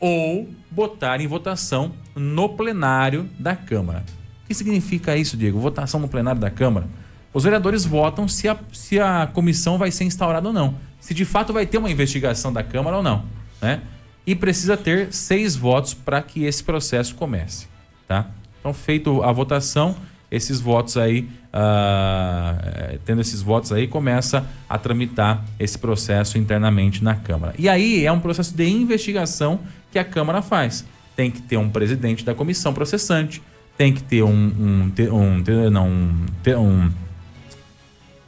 ou 0.00 0.48
botar 0.68 1.20
em 1.20 1.28
votação 1.28 1.92
no 2.16 2.48
plenário 2.48 3.30
da 3.38 3.54
Câmara. 3.54 4.04
O 4.42 4.48
que 4.48 4.54
significa 4.54 5.16
isso, 5.16 5.36
Diego? 5.36 5.60
Votação 5.60 6.00
no 6.00 6.08
plenário 6.08 6.40
da 6.40 6.50
Câmara. 6.50 6.88
Os 7.32 7.44
vereadores 7.44 7.84
votam 7.84 8.26
se 8.26 8.48
a, 8.48 8.56
se 8.72 8.98
a 8.98 9.28
comissão 9.32 9.78
vai 9.78 9.92
ser 9.92 10.04
instaurada 10.04 10.48
ou 10.48 10.52
não. 10.52 10.74
Se 10.98 11.14
de 11.14 11.24
fato 11.24 11.52
vai 11.52 11.66
ter 11.66 11.78
uma 11.78 11.90
investigação 11.90 12.52
da 12.52 12.64
Câmara 12.64 12.96
ou 12.96 13.02
não. 13.02 13.24
Né? 13.62 13.80
E 14.26 14.34
precisa 14.34 14.76
ter 14.76 15.12
seis 15.14 15.54
votos 15.54 15.94
para 15.94 16.20
que 16.20 16.44
esse 16.44 16.64
processo 16.64 17.14
comece. 17.14 17.68
Tá? 18.08 18.26
Então, 18.58 18.74
feito 18.74 19.22
a 19.22 19.30
votação, 19.30 19.94
esses 20.30 20.60
votos 20.60 20.96
aí, 20.96 21.28
uh, 21.54 22.98
tendo 23.04 23.20
esses 23.20 23.42
votos 23.42 23.72
aí, 23.72 23.86
começa 23.86 24.44
a 24.68 24.78
tramitar 24.78 25.44
esse 25.58 25.78
processo 25.78 26.36
internamente 26.38 27.02
na 27.02 27.14
Câmara. 27.14 27.54
E 27.58 27.68
aí 27.68 28.04
é 28.04 28.10
um 28.10 28.20
processo 28.20 28.54
de 28.56 28.68
investigação 28.68 29.60
que 29.92 29.98
a 29.98 30.04
Câmara 30.04 30.42
faz. 30.42 30.84
Tem 31.14 31.30
que 31.30 31.40
ter 31.40 31.56
um 31.56 31.70
presidente 31.70 32.24
da 32.24 32.34
comissão 32.34 32.74
processante, 32.74 33.42
tem 33.78 33.92
que 33.92 34.02
ter 34.02 34.22
um. 34.22 34.30
um, 34.30 34.92
um 35.12 35.70
não, 35.70 35.88
um, 35.88 36.26
um 36.58 36.90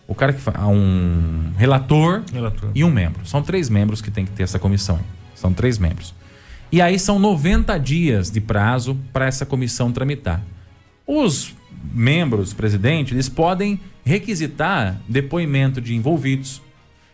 o 0.07 0.15
cara 0.15 0.33
que 0.33 0.41
faz. 0.41 0.57
Um 0.61 1.53
relator, 1.57 2.23
relator, 2.33 2.71
e 2.75 2.83
um 2.83 2.91
membro. 2.91 3.27
São 3.27 3.43
três 3.43 3.69
membros 3.69 4.01
que 4.01 4.11
tem 4.11 4.25
que 4.25 4.31
ter 4.31 4.45
essa 4.45 4.59
comissão. 4.59 4.99
São 5.35 5.53
três 5.53 5.79
membros. 5.79 6.15
E 6.73 6.81
aí 6.81 6.99
são 6.99 7.19
90 7.19 7.79
dias 7.79 8.31
de 8.31 8.41
prazo 8.41 8.97
para 9.13 9.27
essa 9.27 9.45
comissão 9.45 9.93
tramitar. 9.93 10.43
Os 11.07 11.55
membros, 11.93 12.53
presidente, 12.53 13.15
eles 13.15 13.29
podem 13.29 13.81
requisitar 14.05 15.01
depoimento 15.09 15.81
de 15.81 15.95
envolvidos. 15.95 16.63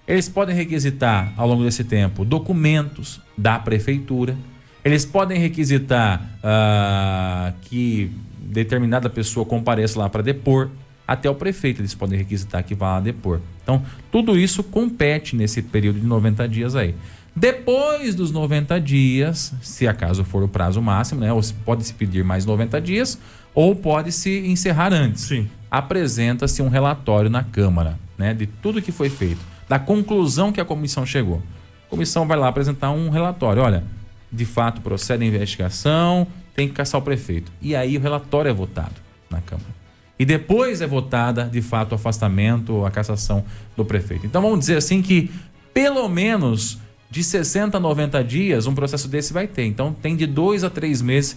Eles 0.07 0.29
podem 0.29 0.55
requisitar, 0.55 1.33
ao 1.37 1.49
longo 1.49 1.65
desse 1.65 1.83
tempo, 1.83 2.25
documentos 2.25 3.21
da 3.37 3.59
prefeitura. 3.59 4.37
Eles 4.85 5.05
podem 5.05 5.39
requisitar 5.39 6.23
uh, 6.39 7.55
que 7.63 8.11
determinada 8.39 9.09
pessoa 9.09 9.47
compareça 9.47 9.99
lá 9.99 10.09
para 10.09 10.23
depor. 10.23 10.71
Até 11.07 11.29
o 11.29 11.35
prefeito 11.35 11.81
eles 11.81 11.95
podem 11.95 12.19
requisitar 12.19 12.63
que 12.63 12.75
vá 12.75 12.95
lá 12.95 13.01
depor. 13.01 13.41
Então, 13.63 13.83
tudo 14.13 14.39
isso 14.39 14.63
compete 14.63 15.35
nesse 15.35 15.63
período 15.63 16.01
de 16.01 16.07
90 16.07 16.49
dias 16.49 16.77
aí. 16.77 16.95
Depois 17.37 18.15
dos 18.15 18.31
90 18.31 18.81
dias, 18.81 19.53
se 19.61 19.89
acaso 19.89 20.23
for 20.23 20.43
o 20.45 20.49
prazo 20.49 20.81
máximo, 20.81 21.21
né? 21.21 21.33
Ou 21.33 21.41
pode 21.65 21.85
se 21.85 21.93
pedir 21.93 22.23
mais 22.23 22.47
90 22.47 22.81
dias, 22.81 23.19
ou 23.55 23.75
pode 23.77 24.11
se 24.11 24.47
encerrar 24.47 24.93
antes. 24.93 25.23
Sim. 25.23 25.49
Apresenta-se 25.71 26.61
um 26.63 26.69
relatório 26.69 27.31
na 27.31 27.43
Câmara, 27.43 27.99
né? 28.19 28.35
De 28.35 28.47
tudo 28.47 28.83
que 28.83 28.93
foi 28.93 29.09
feito, 29.09 29.41
da 29.69 29.79
conclusão 29.79 30.53
que 30.53 30.61
a 30.61 30.65
comissão 30.65 31.07
chegou. 31.07 31.43
A 31.87 31.91
comissão 31.91 32.27
vai 32.27 32.37
lá 32.37 32.49
apresentar 32.49 32.91
um 32.91 33.11
relatório. 33.11 33.63
Olha, 33.63 33.85
de 34.31 34.45
fato 34.45 34.81
procede 34.81 35.25
a 35.25 35.27
investigação, 35.27 36.27
tem 36.55 36.69
que 36.69 36.75
caçar 36.75 37.01
o 37.01 37.05
prefeito. 37.05 37.53
E 37.63 37.75
aí 37.75 37.97
o 37.97 38.01
relatório 38.01 38.49
é 38.49 38.53
votado 38.53 38.95
na 39.31 39.41
Câmara. 39.41 39.75
E 40.19 40.25
depois 40.25 40.81
é 40.81 40.87
votada, 40.87 41.45
de 41.45 41.61
fato, 41.61 41.93
o 41.93 41.95
afastamento, 41.97 42.85
a 42.85 42.91
cassação 42.91 43.45
do 43.77 43.85
prefeito. 43.85 44.27
Então 44.27 44.41
vamos 44.41 44.61
dizer 44.61 44.77
assim 44.77 45.03
que 45.03 45.31
pelo 45.73 46.09
menos 46.09 46.79
de 47.11 47.23
60 47.23 47.77
a 47.77 47.81
90 47.81 48.25
dias, 48.25 48.67
um 48.67 48.75
processo 48.75 49.07
desse 49.07 49.33
vai 49.33 49.47
ter. 49.47 49.65
Então, 49.65 49.93
tem 49.93 50.17
de 50.17 50.27
dois 50.27 50.65
a 50.65 50.71
três 50.71 51.01
meses, 51.01 51.37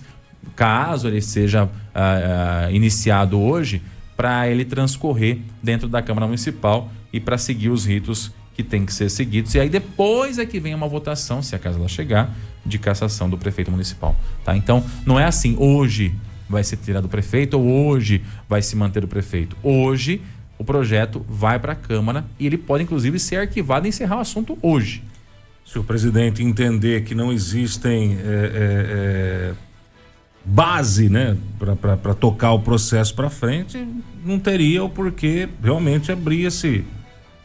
caso 0.55 1.07
ele 1.07 1.21
seja 1.21 1.65
uh, 1.65 1.67
uh, 1.67 2.71
iniciado 2.71 3.39
hoje, 3.39 3.81
para 4.15 4.49
ele 4.49 4.65
transcorrer 4.65 5.39
dentro 5.61 5.87
da 5.87 6.01
Câmara 6.01 6.25
Municipal 6.25 6.91
e 7.13 7.19
para 7.19 7.37
seguir 7.37 7.69
os 7.69 7.85
ritos 7.85 8.31
que 8.55 8.63
tem 8.63 8.85
que 8.85 8.91
ser 8.91 9.09
seguidos. 9.09 9.53
E 9.53 9.59
aí 9.59 9.69
depois 9.69 10.39
é 10.39 10.45
que 10.45 10.59
vem 10.59 10.73
uma 10.73 10.87
votação, 10.87 11.43
se 11.43 11.55
a 11.55 11.59
casa 11.59 11.77
ela 11.77 11.87
chegar, 11.87 12.35
de 12.65 12.79
cassação 12.79 13.29
do 13.29 13.37
prefeito 13.37 13.69
municipal. 13.69 14.15
Tá? 14.43 14.57
Então, 14.57 14.83
não 15.05 15.19
é 15.19 15.25
assim, 15.25 15.55
hoje 15.59 16.13
vai 16.49 16.63
ser 16.63 16.77
tirado 16.77 17.05
o 17.05 17.09
prefeito 17.09 17.59
ou 17.59 17.87
hoje 17.87 18.23
vai 18.49 18.61
se 18.61 18.75
manter 18.75 19.03
o 19.03 19.07
prefeito. 19.07 19.55
Hoje 19.61 20.21
o 20.57 20.63
projeto 20.63 21.23
vai 21.29 21.59
para 21.59 21.73
a 21.73 21.75
Câmara 21.75 22.25
e 22.39 22.47
ele 22.47 22.57
pode 22.57 22.83
inclusive 22.83 23.19
ser 23.19 23.37
arquivado 23.37 23.85
e 23.85 23.89
encerrar 23.89 24.17
o 24.17 24.21
assunto 24.21 24.57
hoje 24.61 25.03
se 25.67 25.77
o 25.77 25.83
presidente 25.83 26.41
entender 26.41 27.03
que 27.03 27.13
não 27.13 27.31
existem 27.31 28.13
é, 28.13 28.21
é, 28.23 29.53
base 30.47 31.09
né, 31.09 31.35
para 31.59 32.13
tocar 32.13 32.53
o 32.53 32.59
processo 32.59 33.13
para 33.13 33.29
frente, 33.29 33.85
não 34.23 34.39
teria 34.39 34.81
o 34.83 34.89
porquê 34.89 35.49
realmente 35.61 36.09
abrir 36.09 36.45
esse, 36.45 36.85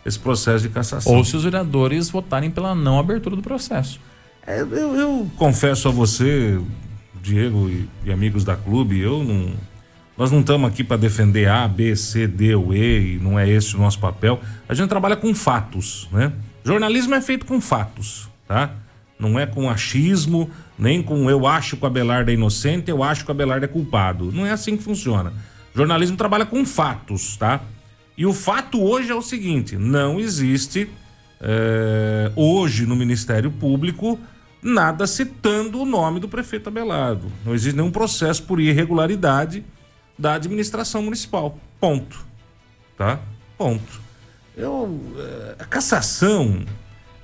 esse 0.07 0.19
processo 0.19 0.63
de 0.63 0.73
cassação. 0.73 1.13
Ou 1.13 1.25
se 1.25 1.37
os 1.37 1.43
vereadores 1.43 2.09
votarem 2.09 2.49
pela 2.49 2.75
não 2.75 3.01
abertura 3.01 3.35
do 3.35 3.43
processo. 3.43 4.01
É, 4.47 4.61
eu, 4.61 4.97
eu, 4.97 5.31
confesso 5.37 5.89
a 5.89 5.91
você, 5.91 6.61
Diego 7.21 7.69
e, 7.69 7.89
e, 8.05 8.13
amigos 8.13 8.45
da 8.45 8.57
clube, 8.57 8.99
eu 9.01 9.23
não. 9.25 9.51
Nós 10.17 10.31
não 10.31 10.41
estamos 10.41 10.71
aqui 10.71 10.85
para 10.85 10.97
defender 10.97 11.49
A, 11.49 11.67
B, 11.67 11.97
C, 11.97 12.29
D 12.29 12.55
ou 12.55 12.75
E, 12.75 13.15
e 13.15 13.19
não 13.19 13.39
é 13.39 13.49
esse 13.49 13.75
o 13.75 13.79
nosso 13.79 13.99
papel. 13.99 14.41
A 14.69 14.75
gente 14.75 14.89
trabalha 14.89 15.17
com 15.17 15.35
fatos, 15.35 16.09
né? 16.13 16.33
Jornalismo 16.65 17.15
é 17.15 17.21
feito 17.21 17.47
com 17.47 17.61
fatos, 17.61 18.29
tá? 18.47 18.71
Não 19.19 19.39
é 19.39 19.47
com 19.47 19.71
achismo, 19.71 20.51
nem 20.79 21.03
com 21.03 21.29
eu 21.29 21.47
acho 21.47 21.77
que 21.77 21.85
o 21.85 21.87
Abelardo 21.87 22.31
é 22.31 22.35
inocente, 22.35 22.91
eu 22.91 23.03
acho 23.03 23.25
que 23.25 23.31
o 23.31 23.33
Abelardo 23.33 23.65
é 23.65 23.69
culpado. 23.69 24.33
Não 24.33 24.47
é 24.47 24.51
assim 24.51 24.77
que 24.77 24.83
funciona. 24.83 25.33
Jornalismo 25.75 26.17
trabalha 26.17 26.45
com 26.45 26.65
fatos, 26.65 27.37
tá? 27.37 27.61
E 28.17 28.27
o 28.27 28.33
fato 28.33 28.83
hoje 28.83 29.11
é 29.11 29.15
o 29.15 29.23
seguinte: 29.23 29.77
não 29.77 30.21
existe 30.21 30.89
é, 31.41 32.31
hoje 32.37 32.87
no 32.87 32.95
Ministério 32.95 33.51
Público 33.51 34.19
nada 34.63 35.07
citando 35.07 35.81
o 35.81 35.85
nome 35.85 36.21
do 36.21 36.29
prefeito 36.29 36.69
Abelardo. 36.69 37.33
Não 37.45 37.55
existe 37.55 37.77
nenhum 37.77 37.91
processo 37.91 38.45
por 38.45 38.61
irregularidade 38.61 39.65
da 40.17 40.35
administração 40.35 41.03
municipal. 41.03 41.59
Ponto. 41.81 42.25
Tá? 42.97 43.19
Ponto. 43.59 44.01
Eu, 44.57 45.01
a 45.59 45.65
cassação, 45.65 46.61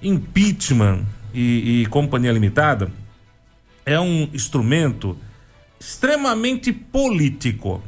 impeachment 0.02 1.04
e, 1.32 1.82
e 1.82 1.86
companhia 1.86 2.32
limitada 2.32 2.90
é 3.88 3.98
um 3.98 4.28
instrumento 4.34 5.16
extremamente 5.80 6.72
político. 6.72 7.82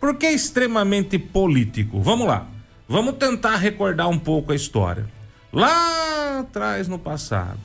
Por 0.00 0.16
que 0.16 0.26
extremamente 0.26 1.18
político? 1.18 2.00
Vamos 2.00 2.26
lá. 2.26 2.46
Vamos 2.88 3.16
tentar 3.16 3.56
recordar 3.56 4.08
um 4.08 4.18
pouco 4.18 4.50
a 4.50 4.56
história. 4.56 5.06
Lá 5.52 6.40
atrás 6.40 6.88
no 6.88 6.98
passado, 6.98 7.60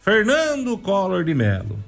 Fernando 0.00 0.76
Collor 0.76 1.22
de 1.22 1.34
Mello 1.34 1.78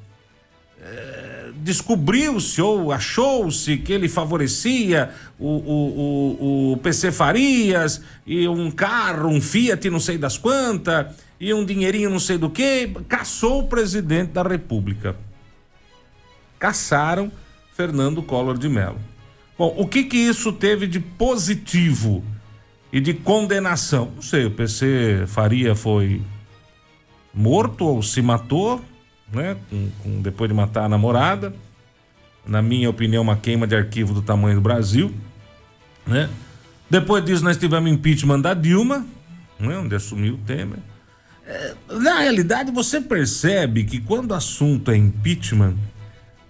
é, 0.80 1.50
descobriu-se 1.56 2.62
ou 2.62 2.92
achou-se 2.92 3.78
que 3.78 3.92
ele 3.92 4.08
favorecia 4.08 5.10
o, 5.40 5.48
o, 5.48 6.70
o, 6.70 6.72
o, 6.72 6.76
PC 6.76 7.10
Farias 7.10 8.00
e 8.24 8.46
um 8.46 8.70
carro, 8.70 9.28
um 9.28 9.40
Fiat, 9.40 9.90
não 9.90 9.98
sei 9.98 10.16
das 10.16 10.38
quantas, 10.38 11.06
e 11.40 11.54
um 11.54 11.64
dinheirinho 11.64 12.10
não 12.10 12.20
sei 12.20 12.36
do 12.36 12.50
que, 12.50 12.88
caçou 13.08 13.60
o 13.60 13.66
presidente 13.66 14.32
da 14.32 14.42
República. 14.42 15.16
Caçaram 16.58 17.32
Fernando 17.74 18.22
Collor 18.22 18.58
de 18.58 18.68
Mello. 18.68 18.98
Bom, 19.56 19.74
o 19.78 19.88
que 19.88 20.04
que 20.04 20.18
isso 20.18 20.52
teve 20.52 20.86
de 20.86 21.00
positivo 21.00 22.22
e 22.92 23.00
de 23.00 23.14
condenação? 23.14 24.12
Não 24.14 24.22
sei, 24.22 24.44
o 24.44 24.50
PC 24.50 25.24
Faria 25.26 25.74
foi 25.74 26.20
morto 27.32 27.86
ou 27.86 28.02
se 28.02 28.20
matou, 28.20 28.84
né? 29.32 29.56
Com, 29.70 29.90
com, 30.02 30.22
depois 30.22 30.50
de 30.50 30.54
matar 30.54 30.84
a 30.84 30.88
namorada. 30.88 31.54
Na 32.46 32.60
minha 32.60 32.90
opinião, 32.90 33.22
uma 33.22 33.36
queima 33.36 33.66
de 33.66 33.74
arquivo 33.74 34.12
do 34.12 34.20
tamanho 34.20 34.56
do 34.56 34.60
Brasil, 34.60 35.14
né? 36.06 36.28
Depois 36.88 37.24
disso, 37.24 37.44
nós 37.44 37.56
tivemos 37.56 37.90
impeachment 37.90 38.40
da 38.40 38.52
Dilma, 38.52 39.06
né? 39.58 39.78
onde 39.78 39.94
assumiu 39.94 40.34
o 40.34 40.38
Temer. 40.38 40.80
É, 41.50 41.74
na 41.90 42.20
realidade, 42.20 42.70
você 42.70 43.00
percebe 43.00 43.84
que 43.84 44.00
quando 44.00 44.30
o 44.30 44.34
assunto 44.34 44.90
é 44.90 44.96
impeachment, 44.96 45.74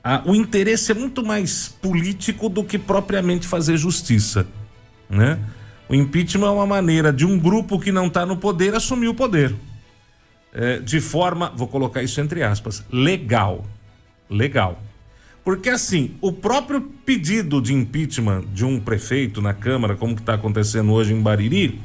a, 0.04 0.22
o 0.26 0.34
interesse 0.34 0.92
é 0.92 0.94
muito 0.94 1.24
mais 1.24 1.68
político 1.68 2.48
do 2.48 2.62
que 2.62 2.78
propriamente 2.78 3.48
fazer 3.48 3.76
justiça, 3.76 4.46
né? 5.08 5.38
O 5.88 5.94
impeachment 5.94 6.46
é 6.46 6.50
uma 6.50 6.66
maneira 6.66 7.12
de 7.12 7.24
um 7.26 7.38
grupo 7.38 7.80
que 7.80 7.90
não 7.90 8.06
está 8.06 8.24
no 8.24 8.36
poder 8.36 8.74
assumir 8.74 9.08
o 9.08 9.14
poder 9.14 9.54
é, 10.52 10.78
de 10.78 11.00
forma, 11.00 11.52
vou 11.54 11.68
colocar 11.68 12.02
isso 12.02 12.20
entre 12.20 12.42
aspas, 12.42 12.84
legal. 12.92 13.66
Legal. 14.28 14.80
Porque 15.44 15.68
assim, 15.68 16.14
o 16.20 16.32
próprio 16.32 16.80
pedido 16.80 17.60
de 17.60 17.74
impeachment 17.74 18.44
de 18.52 18.64
um 18.64 18.78
prefeito 18.78 19.40
na 19.40 19.54
Câmara, 19.54 19.96
como 19.96 20.14
que 20.14 20.20
está 20.20 20.34
acontecendo 20.34 20.92
hoje 20.92 21.12
em 21.12 21.20
Bariri, 21.20 21.80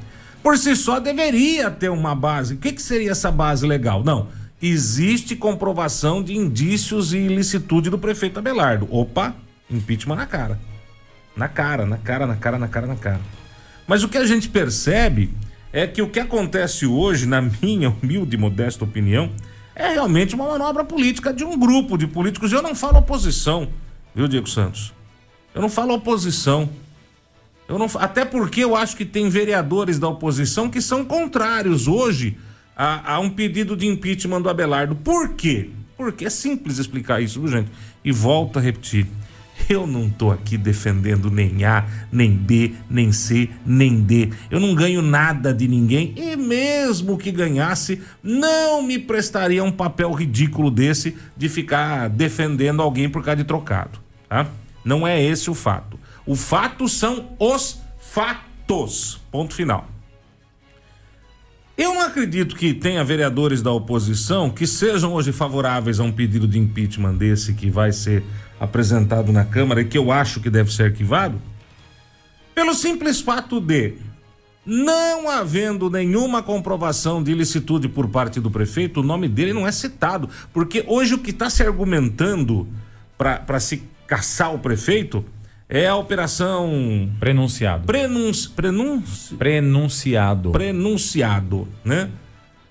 por 0.46 0.60
si 0.60 0.76
só 0.76 1.00
deveria 1.00 1.72
ter 1.72 1.89
uma 1.89 2.14
base. 2.14 2.54
O 2.54 2.58
que, 2.58 2.72
que 2.72 2.80
seria 2.80 3.10
essa 3.10 3.32
base 3.32 3.66
legal? 3.66 4.04
Não. 4.04 4.28
Existe 4.62 5.36
comprovação 5.36 6.22
de 6.22 6.38
indícios 6.38 7.14
e 7.14 7.18
ilicitude 7.18 7.89
do 7.89 7.98
prefeito 7.98 8.38
Abelardo. 8.38 8.88
Opa, 8.91 9.36
impeachment 9.72 10.18
na 10.18 10.28
cara. 10.28 10.60
Na 11.36 11.48
cara, 11.48 11.84
na 11.88 11.98
cara, 11.98 12.28
na 12.28 12.36
cara, 12.36 12.60
na 12.60 12.68
cara, 12.68 12.86
na 12.86 12.96
cara. 12.96 13.22
Mas 13.88 14.04
o 14.04 14.08
que 14.08 14.20
a 14.20 14.26
gente 14.28 14.48
percebe 14.48 15.34
é 15.74 15.88
que 15.88 16.04
o 16.04 16.10
que 16.10 16.20
acontece 16.20 16.86
hoje, 16.86 17.26
na 17.26 17.41
minha 17.60 17.89
humilde 17.89 18.36
e 18.36 18.39
modesta 18.39 18.84
opinião, 18.84 19.32
é 19.76 19.93
realmente 19.93 20.36
uma 20.36 20.46
manobra 20.46 20.86
política 20.86 21.34
de 21.34 21.43
um 21.43 21.58
grupo 21.58 21.98
de 21.98 22.06
políticos. 22.06 22.52
Eu 22.52 22.62
não 22.62 22.76
falo 22.76 23.00
oposição, 23.00 23.68
viu, 24.14 24.28
Diego 24.28 24.48
Santos? 24.48 24.93
Eu 25.56 25.62
não 25.64 25.70
falo 25.70 25.96
oposição. 25.96 26.70
Eu 27.68 27.80
não, 27.80 27.88
até 27.95 28.24
porque 28.24 28.63
eu 28.63 28.76
acho 28.76 28.95
que 28.95 29.05
tem 29.05 29.30
vereadores 29.30 29.97
da 29.97 30.07
oposição 30.07 30.70
que 30.70 30.82
são 30.82 31.03
contrários 31.03 31.88
hoje 31.88 32.38
a, 32.76 33.13
a 33.13 33.20
um 33.20 33.30
pedido 33.30 33.76
de 33.76 33.88
impeachment 33.88 34.41
do 34.41 34.49
Abelardo. 34.49 34.95
Por 34.95 35.34
quê? 35.34 35.70
Porque 35.97 36.26
é 36.26 36.30
simples 36.30 36.78
explicar 36.78 37.22
isso, 37.22 37.39
viu, 37.39 37.49
gente? 37.49 37.72
E 38.03 38.11
volto 38.11 38.59
a 38.59 38.61
repetir. 38.61 39.07
Eu 39.70 39.88
não 39.88 40.09
tô 40.09 40.32
aqui 40.32 40.57
defendendo 40.57 41.32
nem 41.32 41.63
A, 41.63 41.86
nem 42.11 42.32
B, 42.32 42.74
nem 42.89 43.11
C, 43.11 43.49
nem 43.66 44.01
D. 44.01 44.30
Eu 44.51 44.59
não 44.59 44.76
ganho 44.76 45.01
nada 45.01 45.53
de 45.53 45.68
ninguém 45.68 46.13
e 46.18 46.36
mesmo 46.36 47.18
que 47.18 47.32
ganhasse, 47.32 48.01
não 48.22 48.84
me 48.84 48.99
prestaria 48.99 49.63
um 49.63 49.72
papel 49.72 50.11
ridículo 50.11 50.70
desse 50.70 51.16
de 51.38 51.47
ficar 51.47 52.09
defendendo 52.09 52.82
alguém 52.82 53.09
por 53.09 53.24
causa 53.24 53.38
de 53.38 53.43
trocado, 53.45 53.97
tá? 54.28 54.45
Não 54.84 55.07
é 55.07 55.24
esse 55.24 55.49
o 55.49 55.55
fato. 55.55 55.95
O 56.26 56.36
fato 56.36 56.88
são 56.90 57.30
os 57.40 57.80
fatos. 58.00 59.20
Ponto 59.32 59.54
final. 59.54 59.88
Eu 61.78 61.94
não 61.94 62.02
acredito 62.02 62.56
que 62.56 62.74
tenha 62.74 63.04
vereadores 63.04 63.62
da 63.62 63.72
oposição 63.72 64.50
que 64.50 64.66
sejam 64.66 65.14
hoje 65.14 65.34
favoráveis 65.34 66.00
a 66.00 66.04
um 66.04 66.12
pedido 66.12 66.48
de 66.48 66.58
impeachment 66.58 67.16
desse 67.16 67.54
que 67.54 67.70
vai 67.70 67.92
ser 67.92 68.24
apresentado 68.58 69.34
na 69.34 69.44
Câmara 69.44 69.82
e 69.82 69.86
que 69.86 69.98
eu 69.98 70.10
acho 70.10 70.40
que 70.40 70.50
deve 70.50 70.74
ser 70.74 70.84
arquivado, 70.84 71.40
pelo 72.54 72.74
simples 72.74 73.20
fato 73.20 73.60
de, 73.60 73.96
não 74.66 75.30
havendo 75.30 75.90
nenhuma 75.90 76.42
comprovação 76.42 77.22
de 77.22 77.32
ilicitude 77.32 77.90
por 77.90 78.08
parte 78.08 78.40
do 78.40 78.50
prefeito, 78.50 79.02
o 79.02 79.04
nome 79.04 79.28
dele 79.28 79.52
não 79.52 79.68
é 79.68 79.72
citado. 79.74 80.30
Porque 80.54 80.86
hoje 80.88 81.14
o 81.14 81.20
que 81.20 81.32
está 81.32 81.50
se 81.50 81.62
argumentando 81.62 82.66
para 83.18 83.60
se 83.60 83.84
caçar 84.08 84.56
o 84.56 84.60
prefeito 84.60 85.26
é 85.68 85.88
a 85.88 85.95
operação. 85.95 87.09
Prenunciado. 87.20 87.86
Prenunci, 87.86 88.49
prenunci, 88.49 89.36
prenunciado. 89.36 90.51
Prenunciado, 90.51 91.68
né? 91.84 92.09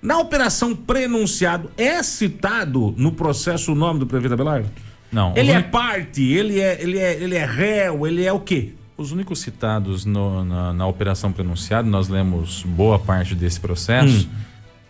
Na 0.01 0.19
operação 0.19 0.75
prenunciado, 0.75 1.71
é 1.77 2.01
citado 2.03 2.93
no 2.97 3.11
processo 3.11 3.71
o 3.71 3.75
nome 3.75 3.99
do 3.99 4.05
prefeito 4.05 4.33
Abelardo? 4.33 4.69
Não. 5.11 5.33
Ele 5.35 5.51
é 5.51 5.61
parte, 5.61 6.21
ele 6.21 6.59
é, 6.59 6.81
ele 6.81 6.99
é, 6.99 7.13
ele 7.15 7.35
é 7.35 7.45
réu, 7.45 8.05
ele 8.05 8.23
é 8.23 8.31
o 8.31 8.39
quê? 8.39 8.73
Os 8.97 9.11
únicos 9.11 9.39
citados 9.39 10.05
no, 10.05 10.43
na, 10.43 10.73
na, 10.73 10.87
operação 10.87 11.31
pronunciada, 11.31 11.89
nós 11.89 12.07
lemos 12.07 12.63
boa 12.63 12.99
parte 12.99 13.33
desse 13.33 13.59
processo, 13.59 14.27
hum. 14.27 14.41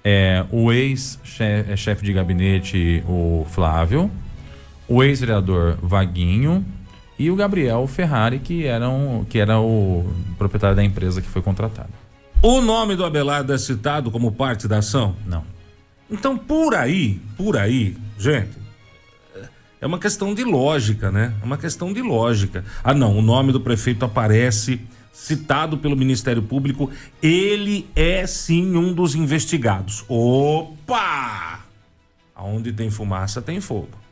é 0.04 0.46
o 0.52 0.72
ex-chefe 0.72 2.02
é, 2.02 2.06
de 2.06 2.14
gabinete, 2.14 3.04
o 3.08 3.46
Flávio, 3.50 4.12
o 4.88 5.02
ex-vereador 5.02 5.78
Vaguinho 5.82 6.66
e 7.18 7.32
o 7.32 7.36
Gabriel 7.36 7.88
Ferrari, 7.88 8.40
que, 8.40 8.66
eram, 8.66 9.26
que 9.30 9.40
era 9.40 9.60
o 9.60 10.06
proprietário 10.38 10.76
da 10.76 10.84
empresa 10.84 11.22
que 11.22 11.28
foi 11.28 11.42
contratado. 11.42 11.90
O 12.42 12.62
nome 12.62 12.96
do 12.96 13.06
Abelardo 13.06 13.54
é 13.54 13.58
citado 13.58 14.12
como 14.12 14.32
parte 14.32 14.68
da 14.68 14.80
ação? 14.80 15.16
Não. 15.26 15.44
Então, 16.10 16.38
por 16.38 16.76
aí, 16.76 17.20
por 17.38 17.58
aí, 17.58 17.98
gente, 18.20 18.58
é 19.82 19.88
uma 19.88 19.98
questão 19.98 20.34
de 20.34 20.44
lógica, 20.44 21.12
né? 21.12 21.34
É 21.42 21.46
uma 21.46 21.58
questão 21.58 21.92
de 21.92 22.02
lógica. 22.02 22.64
Ah, 22.84 22.94
não, 22.94 23.18
o 23.18 23.22
nome 23.22 23.52
do 23.52 23.60
prefeito 23.60 24.06
aparece 24.06 24.80
citado 25.12 25.78
pelo 25.78 25.96
Ministério 25.96 26.42
Público, 26.42 26.92
ele 27.24 27.88
é 27.96 28.28
sim 28.28 28.76
um 28.76 28.94
dos 28.94 29.16
investigados. 29.16 30.04
Opa! 30.10 31.62
Aonde 32.36 32.74
tem 32.74 32.92
fumaça 32.92 33.42
tem 33.42 33.62
fogo. 33.62 34.05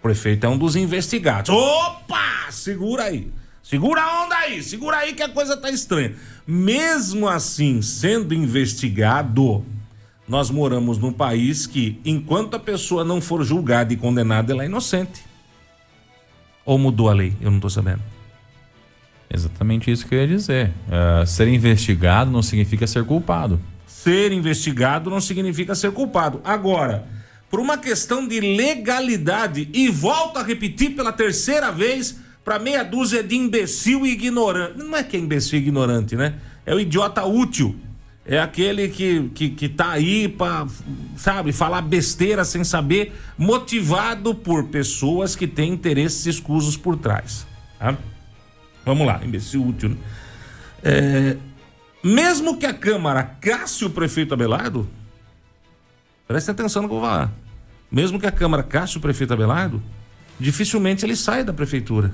O 0.00 0.02
prefeito 0.02 0.46
é 0.46 0.48
um 0.48 0.56
dos 0.56 0.76
investigados. 0.76 1.54
Opa! 1.54 2.50
Segura 2.50 3.04
aí. 3.04 3.30
Segura 3.62 4.02
a 4.02 4.24
onda 4.24 4.34
aí, 4.34 4.62
segura 4.62 4.96
aí 4.96 5.12
que 5.12 5.22
a 5.22 5.28
coisa 5.28 5.56
tá 5.56 5.70
estranha. 5.70 6.14
Mesmo 6.46 7.28
assim, 7.28 7.82
sendo 7.82 8.34
investigado, 8.34 9.64
nós 10.26 10.50
moramos 10.50 10.98
num 10.98 11.12
país 11.12 11.66
que, 11.66 12.00
enquanto 12.04 12.54
a 12.54 12.58
pessoa 12.58 13.04
não 13.04 13.20
for 13.20 13.44
julgada 13.44 13.92
e 13.92 13.96
condenada, 13.96 14.52
ela 14.52 14.62
é 14.62 14.66
inocente. 14.66 15.22
Ou 16.64 16.78
mudou 16.78 17.10
a 17.10 17.12
lei? 17.12 17.34
Eu 17.40 17.50
não 17.50 17.58
estou 17.58 17.70
sabendo. 17.70 18.02
Exatamente 19.32 19.90
isso 19.90 20.06
que 20.06 20.14
eu 20.14 20.20
ia 20.20 20.26
dizer. 20.26 20.72
Uh, 20.88 21.26
ser 21.26 21.46
investigado 21.46 22.30
não 22.30 22.42
significa 22.42 22.86
ser 22.86 23.04
culpado. 23.04 23.60
Ser 23.86 24.32
investigado 24.32 25.10
não 25.10 25.20
significa 25.20 25.74
ser 25.74 25.92
culpado. 25.92 26.40
Agora, 26.42 27.06
por 27.50 27.60
uma 27.60 27.76
questão 27.76 28.26
de 28.26 28.40
legalidade, 28.40 29.68
e 29.72 29.88
volto 29.88 30.38
a 30.38 30.42
repetir 30.42 30.94
pela 30.94 31.12
terceira 31.12 31.70
vez 31.70 32.16
para 32.44 32.58
meia 32.58 32.82
dúzia 32.82 33.22
de 33.22 33.36
imbecil 33.36 34.06
e 34.06 34.12
ignorante. 34.12 34.78
Não 34.78 34.96
é 34.96 35.02
que 35.02 35.16
é 35.16 35.20
imbecil 35.20 35.58
e 35.58 35.62
ignorante, 35.62 36.16
né? 36.16 36.36
É 36.64 36.74
o 36.74 36.80
idiota 36.80 37.24
útil 37.24 37.76
é 38.30 38.38
aquele 38.38 38.88
que, 38.88 39.28
que, 39.34 39.50
que 39.50 39.68
tá 39.68 39.90
aí 39.90 40.28
para, 40.28 40.66
sabe, 41.16 41.52
falar 41.52 41.82
besteira 41.82 42.44
sem 42.44 42.62
saber, 42.62 43.12
motivado 43.36 44.34
por 44.34 44.68
pessoas 44.68 45.34
que 45.34 45.48
têm 45.48 45.72
interesses 45.72 46.26
escusos 46.26 46.76
por 46.76 46.96
trás. 46.96 47.44
Tá? 47.76 47.96
Vamos 48.84 49.04
lá, 49.04 49.20
imbecil 49.24 49.66
útil. 49.66 49.90
Né? 49.90 49.96
É, 50.84 51.36
mesmo 52.04 52.56
que 52.56 52.66
a 52.66 52.72
Câmara 52.72 53.24
casse 53.24 53.84
o 53.84 53.90
prefeito 53.90 54.32
Abelardo, 54.32 54.88
preste 56.30 56.48
atenção 56.48 56.82
no 56.82 56.88
que 56.88 56.94
eu 56.94 57.00
vou 57.00 57.08
falar. 57.08 57.32
Mesmo 57.90 58.20
que 58.20 58.26
a 58.26 58.30
Câmara 58.30 58.62
casse 58.62 58.96
o 58.96 59.00
prefeito 59.00 59.32
Abelardo, 59.32 59.82
dificilmente 60.38 61.04
ele 61.04 61.16
sai 61.16 61.42
da 61.42 61.52
prefeitura. 61.52 62.12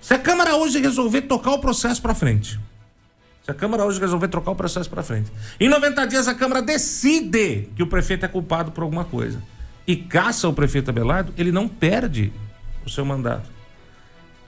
Se 0.00 0.14
a 0.14 0.18
Câmara 0.18 0.56
hoje 0.56 0.80
resolver 0.80 1.20
tocar 1.22 1.50
o 1.50 1.58
processo 1.58 2.00
para 2.00 2.14
frente, 2.14 2.58
se 3.44 3.50
a 3.50 3.54
Câmara 3.54 3.84
hoje 3.84 4.00
resolver 4.00 4.28
trocar 4.28 4.52
o 4.52 4.56
processo 4.56 4.88
para 4.88 5.02
frente. 5.02 5.30
Em 5.60 5.68
90 5.68 6.06
dias 6.06 6.28
a 6.28 6.34
Câmara 6.34 6.62
decide 6.62 7.68
que 7.76 7.82
o 7.82 7.86
prefeito 7.86 8.24
é 8.24 8.28
culpado 8.28 8.72
por 8.72 8.84
alguma 8.84 9.04
coisa 9.04 9.42
e 9.86 9.94
caça 9.94 10.48
o 10.48 10.54
prefeito 10.54 10.88
Abelardo, 10.88 11.34
ele 11.36 11.52
não 11.52 11.68
perde 11.68 12.32
o 12.86 12.88
seu 12.88 13.04
mandato. 13.04 13.50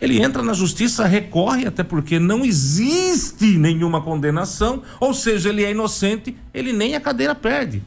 Ele 0.01 0.23
entra 0.23 0.43
na 0.43 0.55
justiça, 0.55 1.07
recorre, 1.07 1.67
até 1.67 1.83
porque 1.83 2.19
não 2.19 2.45
existe 2.45 3.59
nenhuma 3.59 4.01
condenação, 4.01 4.83
ou 4.99 5.13
seja, 5.13 5.51
ele 5.51 5.63
é 5.63 5.71
inocente, 5.73 6.35
ele 6.55 6.73
nem 6.73 6.95
a 6.95 7.01
cadeira 7.01 7.35
perde. 7.35 7.83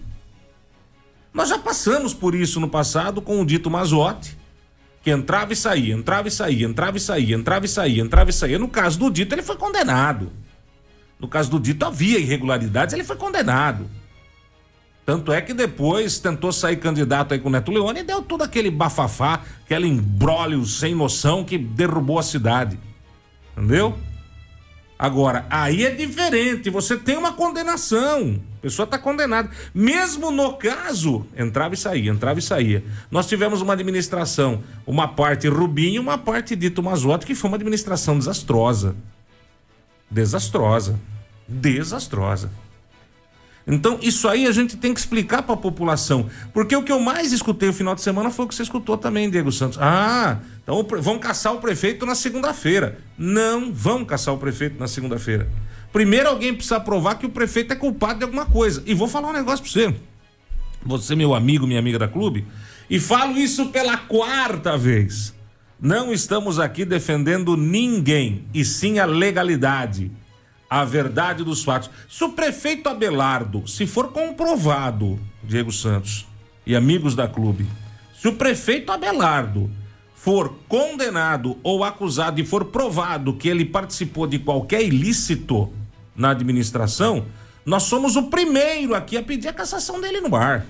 Nós 1.33 1.49
já 1.49 1.57
passamos 1.57 2.13
por 2.13 2.35
isso 2.35 2.59
no 2.59 2.69
passado 2.69 3.19
com 3.19 3.41
o 3.41 3.45
dito 3.45 3.71
Mazotti, 3.71 4.37
que 5.01 5.09
entrava 5.09 5.51
e 5.51 5.55
saía, 5.55 5.95
entrava 5.95 6.27
e 6.27 6.31
saía, 6.31 6.65
entrava 6.67 6.95
e 6.95 6.99
saía, 6.99 7.35
entrava 7.35 7.65
e 7.65 7.69
saía, 7.69 8.01
entrava 8.03 8.29
e 8.29 8.33
saía. 8.33 8.59
No 8.59 8.67
caso 8.69 8.99
do 8.99 9.09
dito, 9.09 9.33
ele 9.33 9.41
foi 9.41 9.57
condenado. 9.57 10.31
No 11.19 11.27
caso 11.27 11.49
do 11.49 11.59
dito, 11.59 11.83
havia 11.83 12.19
irregularidades, 12.19 12.93
ele 12.93 13.03
foi 13.03 13.15
condenado. 13.15 13.89
Tanto 15.05 15.33
é 15.33 15.41
que 15.41 15.53
depois 15.53 16.17
tentou 16.17 16.51
sair 16.51 16.77
candidato 16.77 17.33
aí 17.33 17.39
com 17.39 17.49
o 17.49 17.51
Neto 17.51 17.71
Leone 17.71 17.99
e 17.99 18.03
deu 18.03 18.21
todo 18.21 18.41
aquele 18.41 18.71
bafafá, 18.71 19.41
aquele 19.65 19.87
embrólio 19.87 20.65
sem 20.65 20.95
noção 20.95 21.43
que 21.43 21.57
derrubou 21.57 22.17
a 22.17 22.23
cidade. 22.23 22.79
Entendeu? 23.51 23.97
Agora, 24.97 25.45
aí 25.49 25.83
é 25.83 25.91
diferente, 25.91 26.69
você 26.69 26.95
tem 26.95 27.17
uma 27.17 27.33
condenação. 27.33 28.39
A 28.59 28.61
pessoa 28.61 28.85
está 28.85 28.97
condenada. 28.97 29.49
Mesmo 29.73 30.31
no 30.31 30.53
caso, 30.53 31.27
entrava 31.35 31.73
e 31.73 31.77
saía, 31.77 32.09
entrava 32.09 32.39
e 32.39 32.41
saía. 32.41 32.85
Nós 33.11 33.27
tivemos 33.27 33.59
uma 33.59 33.73
administração, 33.73 34.63
uma 34.87 35.05
parte 35.05 35.49
Rubinho, 35.49 36.01
uma 36.01 36.17
parte 36.17 36.55
Dito 36.55 36.81
Mazotti, 36.81 37.25
que 37.25 37.35
foi 37.35 37.49
uma 37.49 37.57
administração 37.57 38.17
desastrosa. 38.17 38.95
Desastrosa. 40.09 40.97
Desastrosa. 41.45 42.49
Então, 43.65 43.97
isso 44.01 44.27
aí 44.27 44.45
a 44.45 44.51
gente 44.51 44.75
tem 44.75 44.93
que 44.93 44.99
explicar 44.99 45.41
para 45.41 45.53
a 45.53 45.57
população. 45.57 46.29
Porque 46.53 46.75
o 46.75 46.83
que 46.83 46.91
eu 46.91 46.99
mais 46.99 47.31
escutei 47.31 47.69
no 47.69 47.73
final 47.73 47.95
de 47.95 48.01
semana 48.01 48.29
foi 48.29 48.45
o 48.45 48.47
que 48.47 48.55
você 48.55 48.63
escutou 48.63 48.97
também, 48.97 49.29
Diego 49.29 49.51
Santos. 49.51 49.77
Ah, 49.81 50.39
então 50.61 50.85
vão 50.99 51.17
caçar 51.17 51.53
o 51.53 51.59
prefeito 51.59 52.05
na 52.05 52.15
segunda-feira. 52.15 52.99
Não 53.17 53.73
vão 53.73 54.03
caçar 54.03 54.33
o 54.33 54.37
prefeito 54.37 54.77
na 54.79 54.87
segunda-feira. 54.87 55.49
Primeiro 55.93 56.27
alguém 56.27 56.53
precisa 56.53 56.79
provar 56.79 57.15
que 57.15 57.25
o 57.25 57.29
prefeito 57.29 57.71
é 57.71 57.75
culpado 57.75 58.19
de 58.19 58.25
alguma 58.25 58.45
coisa. 58.45 58.83
E 58.85 58.93
vou 58.93 59.07
falar 59.07 59.29
um 59.29 59.33
negócio 59.33 59.63
para 59.63 59.71
você. 59.71 59.95
Você, 60.85 61.15
meu 61.15 61.33
amigo, 61.33 61.65
minha 61.65 61.79
amiga 61.79 61.97
da 61.97 62.07
clube, 62.07 62.45
e 62.89 62.99
falo 62.99 63.37
isso 63.37 63.67
pela 63.67 63.95
quarta 63.95 64.77
vez. 64.77 65.33
Não 65.79 66.11
estamos 66.11 66.59
aqui 66.59 66.83
defendendo 66.83 67.55
ninguém, 67.55 68.45
e 68.53 68.65
sim 68.65 68.99
a 68.99 69.05
legalidade 69.05 70.11
a 70.73 70.83
verdade 70.83 71.43
dos 71.43 71.63
fatos. 71.63 71.91
Se 72.09 72.23
o 72.23 72.29
prefeito 72.29 72.89
Abelardo, 72.89 73.67
se 73.67 73.85
for 73.85 74.07
comprovado, 74.07 75.19
Diego 75.43 75.71
Santos 75.71 76.25
e 76.65 76.75
amigos 76.75 77.13
da 77.13 77.27
clube, 77.27 77.67
se 78.19 78.27
o 78.27 78.33
prefeito 78.33 78.91
Abelardo 78.91 79.69
for 80.15 80.55
condenado 80.67 81.59
ou 81.61 81.83
acusado 81.83 82.41
e 82.41 82.45
for 82.45 82.65
provado 82.65 83.35
que 83.35 83.47
ele 83.47 83.65
participou 83.65 84.25
de 84.25 84.39
qualquer 84.39 84.81
ilícito 84.81 85.71
na 86.15 86.31
administração, 86.31 87.27
nós 87.63 87.83
somos 87.83 88.15
o 88.15 88.23
primeiro 88.23 88.95
aqui 88.95 89.15
a 89.15 89.21
pedir 89.21 89.49
a 89.49 89.53
cassação 89.53 90.01
dele 90.01 90.21
no 90.21 90.35
ar. 90.35 90.65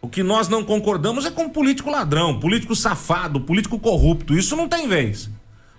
O 0.00 0.08
que 0.08 0.22
nós 0.22 0.48
não 0.48 0.64
concordamos 0.64 1.26
é 1.26 1.30
com 1.30 1.46
político 1.46 1.90
ladrão, 1.90 2.40
político 2.40 2.74
safado, 2.74 3.38
político 3.42 3.78
corrupto. 3.78 4.32
Isso 4.32 4.56
não 4.56 4.66
tem 4.66 4.88
vez. 4.88 5.28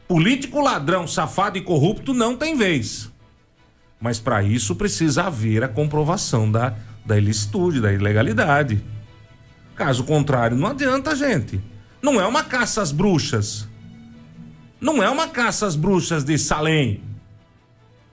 Político 0.07 0.59
ladrão, 0.59 1.07
safado 1.07 1.57
e 1.57 1.61
corrupto 1.61 2.13
não 2.13 2.35
tem 2.35 2.55
vez. 2.55 3.11
Mas 3.99 4.19
para 4.19 4.43
isso 4.43 4.75
precisa 4.75 5.23
haver 5.23 5.63
a 5.63 5.67
comprovação 5.67 6.51
da, 6.51 6.75
da 7.05 7.17
ilicitude, 7.17 7.79
da 7.79 7.91
ilegalidade. 7.91 8.83
Caso 9.75 10.03
contrário, 10.03 10.57
não 10.57 10.67
adianta, 10.67 11.15
gente. 11.15 11.61
Não 12.01 12.19
é 12.19 12.27
uma 12.27 12.43
caça 12.43 12.81
às 12.81 12.91
bruxas. 12.91 13.67
Não 14.79 15.01
é 15.01 15.09
uma 15.09 15.27
caça 15.27 15.65
às 15.65 15.75
bruxas 15.75 16.23
de 16.23 16.37
Salem. 16.37 17.01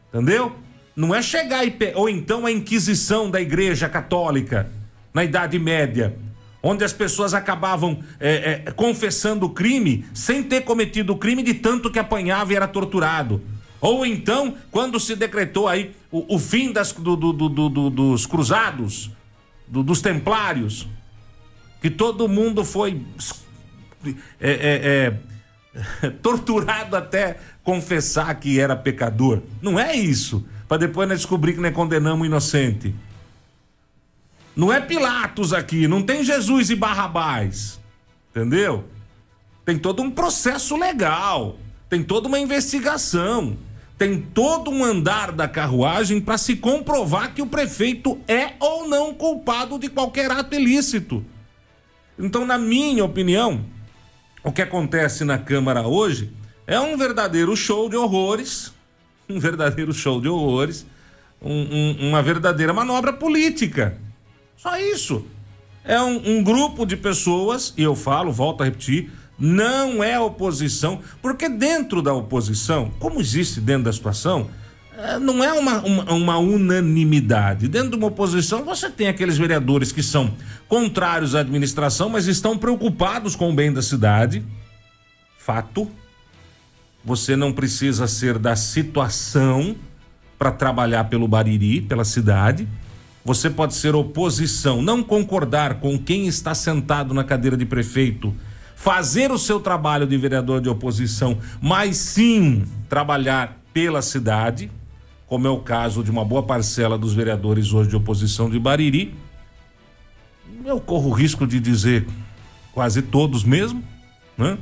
Entendeu? 0.08 0.56
Não 0.94 1.14
é 1.14 1.20
chegar 1.20 1.64
e. 1.64 1.70
Pe... 1.72 1.92
Ou 1.96 2.08
então 2.08 2.46
a 2.46 2.52
Inquisição 2.52 3.28
da 3.30 3.40
Igreja 3.40 3.88
Católica, 3.88 4.70
na 5.12 5.24
Idade 5.24 5.58
Média 5.58 6.16
onde 6.62 6.84
as 6.84 6.92
pessoas 6.92 7.34
acabavam 7.34 8.02
é, 8.18 8.62
é, 8.66 8.72
confessando 8.72 9.46
o 9.46 9.50
crime 9.50 10.04
sem 10.12 10.42
ter 10.42 10.62
cometido 10.62 11.12
o 11.12 11.16
crime 11.16 11.42
de 11.42 11.54
tanto 11.54 11.90
que 11.90 11.98
apanhava 11.98 12.52
e 12.52 12.56
era 12.56 12.68
torturado. 12.68 13.42
Ou 13.80 14.04
então, 14.04 14.54
quando 14.70 15.00
se 15.00 15.16
decretou 15.16 15.66
aí 15.66 15.92
o, 16.10 16.36
o 16.36 16.38
fim 16.38 16.70
das, 16.70 16.92
do, 16.92 17.16
do, 17.16 17.32
do, 17.32 17.90
dos 17.90 18.26
cruzados, 18.26 19.10
dos 19.66 20.02
templários, 20.02 20.86
que 21.80 21.88
todo 21.88 22.28
mundo 22.28 22.64
foi 22.64 23.00
é, 24.40 24.50
é, 24.50 25.14
é 26.04 26.10
torturado 26.22 26.96
até 26.96 27.38
confessar 27.62 28.34
que 28.34 28.60
era 28.60 28.76
pecador. 28.76 29.40
Não 29.62 29.78
é 29.78 29.94
isso, 29.94 30.44
para 30.68 30.78
depois 30.78 31.08
nós 31.08 31.18
descobrir 31.18 31.54
que 31.54 31.60
nós 31.60 31.72
condenamos 31.72 32.22
o 32.22 32.26
inocente. 32.26 32.94
Não 34.60 34.70
é 34.70 34.78
Pilatos 34.78 35.54
aqui, 35.54 35.88
não 35.88 36.02
tem 36.02 36.22
Jesus 36.22 36.68
e 36.68 36.76
Barrabás. 36.76 37.80
Entendeu? 38.30 38.84
Tem 39.64 39.78
todo 39.78 40.02
um 40.02 40.10
processo 40.10 40.76
legal, 40.76 41.56
tem 41.88 42.04
toda 42.04 42.28
uma 42.28 42.38
investigação, 42.38 43.56
tem 43.96 44.20
todo 44.20 44.70
um 44.70 44.84
andar 44.84 45.32
da 45.32 45.48
carruagem 45.48 46.20
para 46.20 46.36
se 46.36 46.56
comprovar 46.56 47.32
que 47.32 47.40
o 47.40 47.46
prefeito 47.46 48.20
é 48.28 48.52
ou 48.60 48.86
não 48.86 49.14
culpado 49.14 49.78
de 49.78 49.88
qualquer 49.88 50.30
ato 50.30 50.54
ilícito. 50.54 51.24
Então, 52.18 52.44
na 52.44 52.58
minha 52.58 53.02
opinião, 53.02 53.64
o 54.44 54.52
que 54.52 54.60
acontece 54.60 55.24
na 55.24 55.38
Câmara 55.38 55.88
hoje 55.88 56.34
é 56.66 56.78
um 56.78 56.98
verdadeiro 56.98 57.56
show 57.56 57.88
de 57.88 57.96
horrores, 57.96 58.74
um 59.26 59.40
verdadeiro 59.40 59.94
show 59.94 60.20
de 60.20 60.28
horrores, 60.28 60.84
um, 61.40 61.50
um, 61.50 62.08
uma 62.10 62.22
verdadeira 62.22 62.74
manobra 62.74 63.10
política. 63.10 63.98
Só 64.60 64.78
isso. 64.78 65.24
É 65.82 66.00
um, 66.00 66.38
um 66.38 66.44
grupo 66.44 66.84
de 66.84 66.96
pessoas, 66.96 67.72
e 67.76 67.82
eu 67.82 67.96
falo, 67.96 68.30
volto 68.30 68.60
a 68.60 68.64
repetir, 68.64 69.10
não 69.38 70.04
é 70.04 70.20
oposição, 70.20 71.00
porque 71.22 71.48
dentro 71.48 72.02
da 72.02 72.12
oposição, 72.12 72.92
como 72.98 73.20
existe 73.20 73.58
dentro 73.58 73.84
da 73.84 73.92
situação, 73.92 74.50
é, 74.98 75.18
não 75.18 75.42
é 75.42 75.50
uma, 75.54 75.80
uma, 75.80 76.12
uma, 76.12 76.38
unanimidade. 76.38 77.68
Dentro 77.68 77.92
de 77.92 77.96
uma 77.96 78.08
oposição, 78.08 78.62
você 78.62 78.90
tem 78.90 79.08
aqueles 79.08 79.38
vereadores 79.38 79.92
que 79.92 80.02
são 80.02 80.34
contrários 80.68 81.34
à 81.34 81.40
administração, 81.40 82.10
mas 82.10 82.26
estão 82.26 82.58
preocupados 82.58 83.34
com 83.34 83.50
o 83.50 83.54
bem 83.54 83.72
da 83.72 83.80
cidade. 83.80 84.44
Fato. 85.38 85.90
Você 87.02 87.34
não 87.34 87.50
precisa 87.50 88.06
ser 88.06 88.38
da 88.38 88.54
situação 88.54 89.74
para 90.38 90.52
trabalhar 90.52 91.04
pelo 91.04 91.26
Bariri, 91.26 91.80
pela 91.80 92.04
cidade. 92.04 92.68
Você 93.24 93.50
pode 93.50 93.74
ser 93.74 93.94
oposição, 93.94 94.80
não 94.80 95.02
concordar 95.02 95.74
com 95.80 95.98
quem 95.98 96.26
está 96.26 96.54
sentado 96.54 97.12
na 97.12 97.22
cadeira 97.22 97.56
de 97.56 97.66
prefeito, 97.66 98.34
fazer 98.74 99.30
o 99.30 99.38
seu 99.38 99.60
trabalho 99.60 100.06
de 100.06 100.16
vereador 100.16 100.60
de 100.60 100.68
oposição, 100.68 101.38
mas 101.60 101.98
sim 101.98 102.64
trabalhar 102.88 103.60
pela 103.74 104.00
cidade, 104.00 104.70
como 105.26 105.46
é 105.46 105.50
o 105.50 105.58
caso 105.58 106.02
de 106.02 106.10
uma 106.10 106.24
boa 106.24 106.42
parcela 106.42 106.96
dos 106.96 107.12
vereadores 107.12 107.72
hoje 107.72 107.90
de 107.90 107.96
oposição 107.96 108.48
de 108.48 108.58
Bariri. 108.58 109.14
Eu 110.64 110.80
corro 110.80 111.10
o 111.10 111.12
risco 111.12 111.46
de 111.46 111.60
dizer 111.60 112.06
quase 112.72 113.02
todos 113.02 113.44
mesmo, 113.44 113.84
né? 114.36 114.56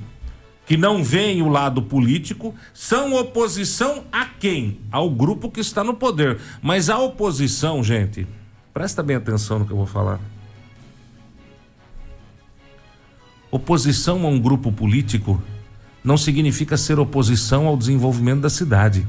que 0.67 0.77
não 0.77 1.03
veem 1.03 1.41
o 1.41 1.49
lado 1.49 1.81
político, 1.81 2.55
são 2.75 3.15
oposição 3.15 4.05
a 4.13 4.27
quem? 4.27 4.81
Ao 4.93 5.09
grupo 5.09 5.51
que 5.51 5.61
está 5.61 5.83
no 5.83 5.95
poder. 5.95 6.39
Mas 6.61 6.91
a 6.91 6.99
oposição, 6.99 7.83
gente, 7.83 8.27
Presta 8.79 9.03
bem 9.03 9.17
atenção 9.17 9.59
no 9.59 9.67
que 9.67 9.73
eu 9.73 9.77
vou 9.77 9.87
falar. 9.87 10.21
Oposição 13.51 14.25
a 14.25 14.29
um 14.29 14.39
grupo 14.39 14.71
político 14.71 15.43
não 16.05 16.17
significa 16.17 16.77
ser 16.77 16.97
oposição 17.01 17.67
ao 17.67 17.77
desenvolvimento 17.77 18.43
da 18.43 18.49
cidade. 18.49 19.05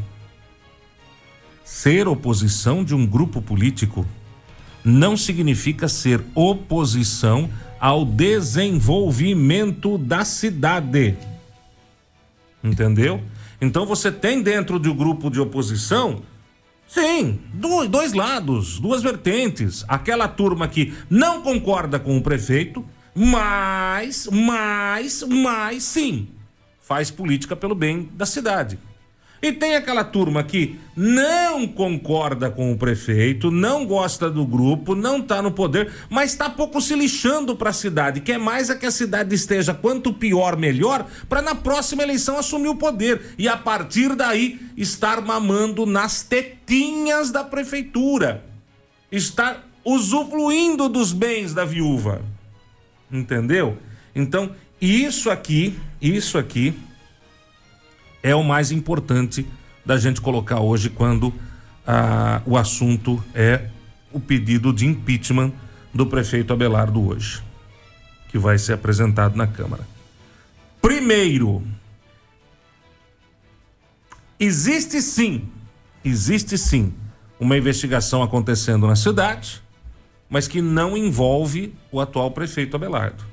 Ser 1.64 2.08
oposição 2.08 2.84
de 2.84 2.96
um 2.96 3.06
grupo 3.06 3.44
político 3.44 4.08
não 4.84 5.16
significa 5.16 5.88
ser 5.88 6.20
oposição 6.34 7.48
ao 7.80 8.04
desenvolvimento 8.04 10.00
da 10.00 10.26
cidade. 10.26 11.16
Entendeu? 12.64 13.22
Então 13.62 13.86
você 13.86 14.12
tem 14.12 14.42
dentro 14.42 14.80
do 14.80 14.96
grupo 14.96 15.30
de 15.30 15.40
oposição 15.40 16.24
Sim, 16.90 17.40
dois 17.54 18.14
lados, 18.14 18.80
duas 18.80 19.04
vertentes. 19.04 19.86
Aquela 19.88 20.28
turma 20.28 20.68
que 20.68 20.92
não 21.08 21.44
concorda 21.44 22.00
com 22.00 22.18
o 22.18 22.22
prefeito, 22.24 22.84
mas, 23.14 24.28
mas, 24.32 25.22
mas 25.22 25.84
sim, 25.84 26.30
faz 26.82 27.12
política 27.12 27.56
pelo 27.56 27.76
bem 27.76 28.10
da 28.16 28.26
cidade. 28.26 28.80
E 29.42 29.54
tem 29.54 29.76
aquela 29.76 30.04
turma 30.04 30.44
que 30.44 30.78
não 30.96 31.66
concorda 31.66 32.52
com 32.52 32.74
o 32.74 32.78
prefeito, 32.78 33.50
não 33.50 33.86
gosta 33.86 34.30
do 34.30 34.46
grupo, 34.46 34.96
não 34.96 35.22
tá 35.22 35.42
no 35.42 35.52
poder, 35.52 35.94
mas 36.10 36.36
tá 36.36 36.50
pouco 36.50 36.82
se 36.82 36.94
lixando 36.94 37.56
para 37.56 37.70
a 37.70 37.74
cidade. 37.74 38.20
Quer 38.20 38.38
mais 38.38 38.70
é 38.70 38.76
que 38.76 38.86
a 38.86 38.92
cidade 38.92 39.34
esteja 39.34 39.74
quanto 39.74 40.12
pior, 40.12 40.58
melhor, 40.58 41.08
para 41.30 41.42
na 41.42 41.56
próxima 41.56 42.04
eleição 42.04 42.38
assumir 42.38 42.68
o 42.68 42.76
poder 42.76 43.34
e 43.38 43.48
a 43.48 43.56
partir 43.56 44.14
daí 44.14 44.60
estar 44.76 45.22
mamando 45.22 45.86
nas 45.86 46.22
tetinhas 46.22 47.32
da 47.32 47.44
prefeitura. 47.44 48.44
Estar 49.10 49.66
usufruindo 49.86 50.90
dos 50.90 51.14
bens 51.14 51.54
da 51.54 51.64
viúva. 51.64 52.22
Entendeu? 53.10 53.78
Então, 54.14 54.52
isso 54.82 55.30
aqui, 55.30 55.80
isso 56.02 56.38
aqui 56.38 56.76
é 58.22 58.36
o 58.36 58.44
mais 58.44 58.72
importante 58.72 59.46
da 59.86 59.98
gente 59.98 60.22
colocar 60.22 60.60
hoje 60.60 60.90
quando 60.90 61.34
ah, 61.86 62.42
o 62.46 62.58
assunto 62.58 63.24
é 63.34 63.70
o 64.12 64.20
pedido 64.20 64.74
de 64.74 64.86
impeachment 64.86 65.52
do 65.94 66.06
prefeito 66.06 66.54
Abelardo 66.54 67.08
hoje, 67.08 67.42
que 68.30 68.38
vai 68.38 68.58
ser 68.58 68.74
apresentado 68.74 69.36
na 69.36 69.48
Câmara. 69.48 69.88
Primeiro, 70.82 71.64
existe 74.40 75.02
sim, 75.02 75.50
existe 76.04 76.58
sim 76.58 76.94
uma 77.40 77.58
investigação 77.58 78.22
acontecendo 78.22 78.86
na 78.86 78.96
cidade, 78.96 79.62
mas 80.30 80.48
que 80.48 80.62
não 80.62 80.96
envolve 80.96 81.74
o 81.92 82.00
atual 82.00 82.32
prefeito 82.32 82.76
Abelardo. 82.76 83.24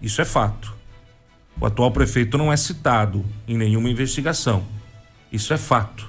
Isso 0.00 0.20
é 0.20 0.24
fato. 0.24 0.75
O 1.60 1.66
atual 1.66 1.90
prefeito 1.90 2.36
não 2.36 2.52
é 2.52 2.56
citado 2.56 3.24
em 3.48 3.56
nenhuma 3.56 3.88
investigação. 3.88 4.64
Isso 5.32 5.54
é 5.54 5.56
fato. 5.56 6.06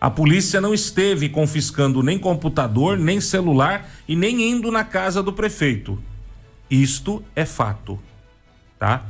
A 0.00 0.10
polícia 0.10 0.60
não 0.60 0.74
esteve 0.74 1.28
confiscando 1.28 2.02
nem 2.02 2.18
computador, 2.18 2.98
nem 2.98 3.20
celular 3.20 3.88
e 4.06 4.14
nem 4.14 4.50
indo 4.50 4.70
na 4.70 4.84
casa 4.84 5.22
do 5.22 5.32
prefeito. 5.32 6.02
Isto 6.70 7.24
é 7.34 7.44
fato, 7.44 7.98
tá? 8.78 9.06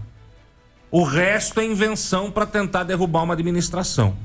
O 0.90 1.02
resto 1.02 1.58
é 1.58 1.64
invenção 1.64 2.30
para 2.30 2.46
tentar 2.46 2.84
derrubar 2.84 3.24
uma 3.24 3.34
administração. 3.34 4.16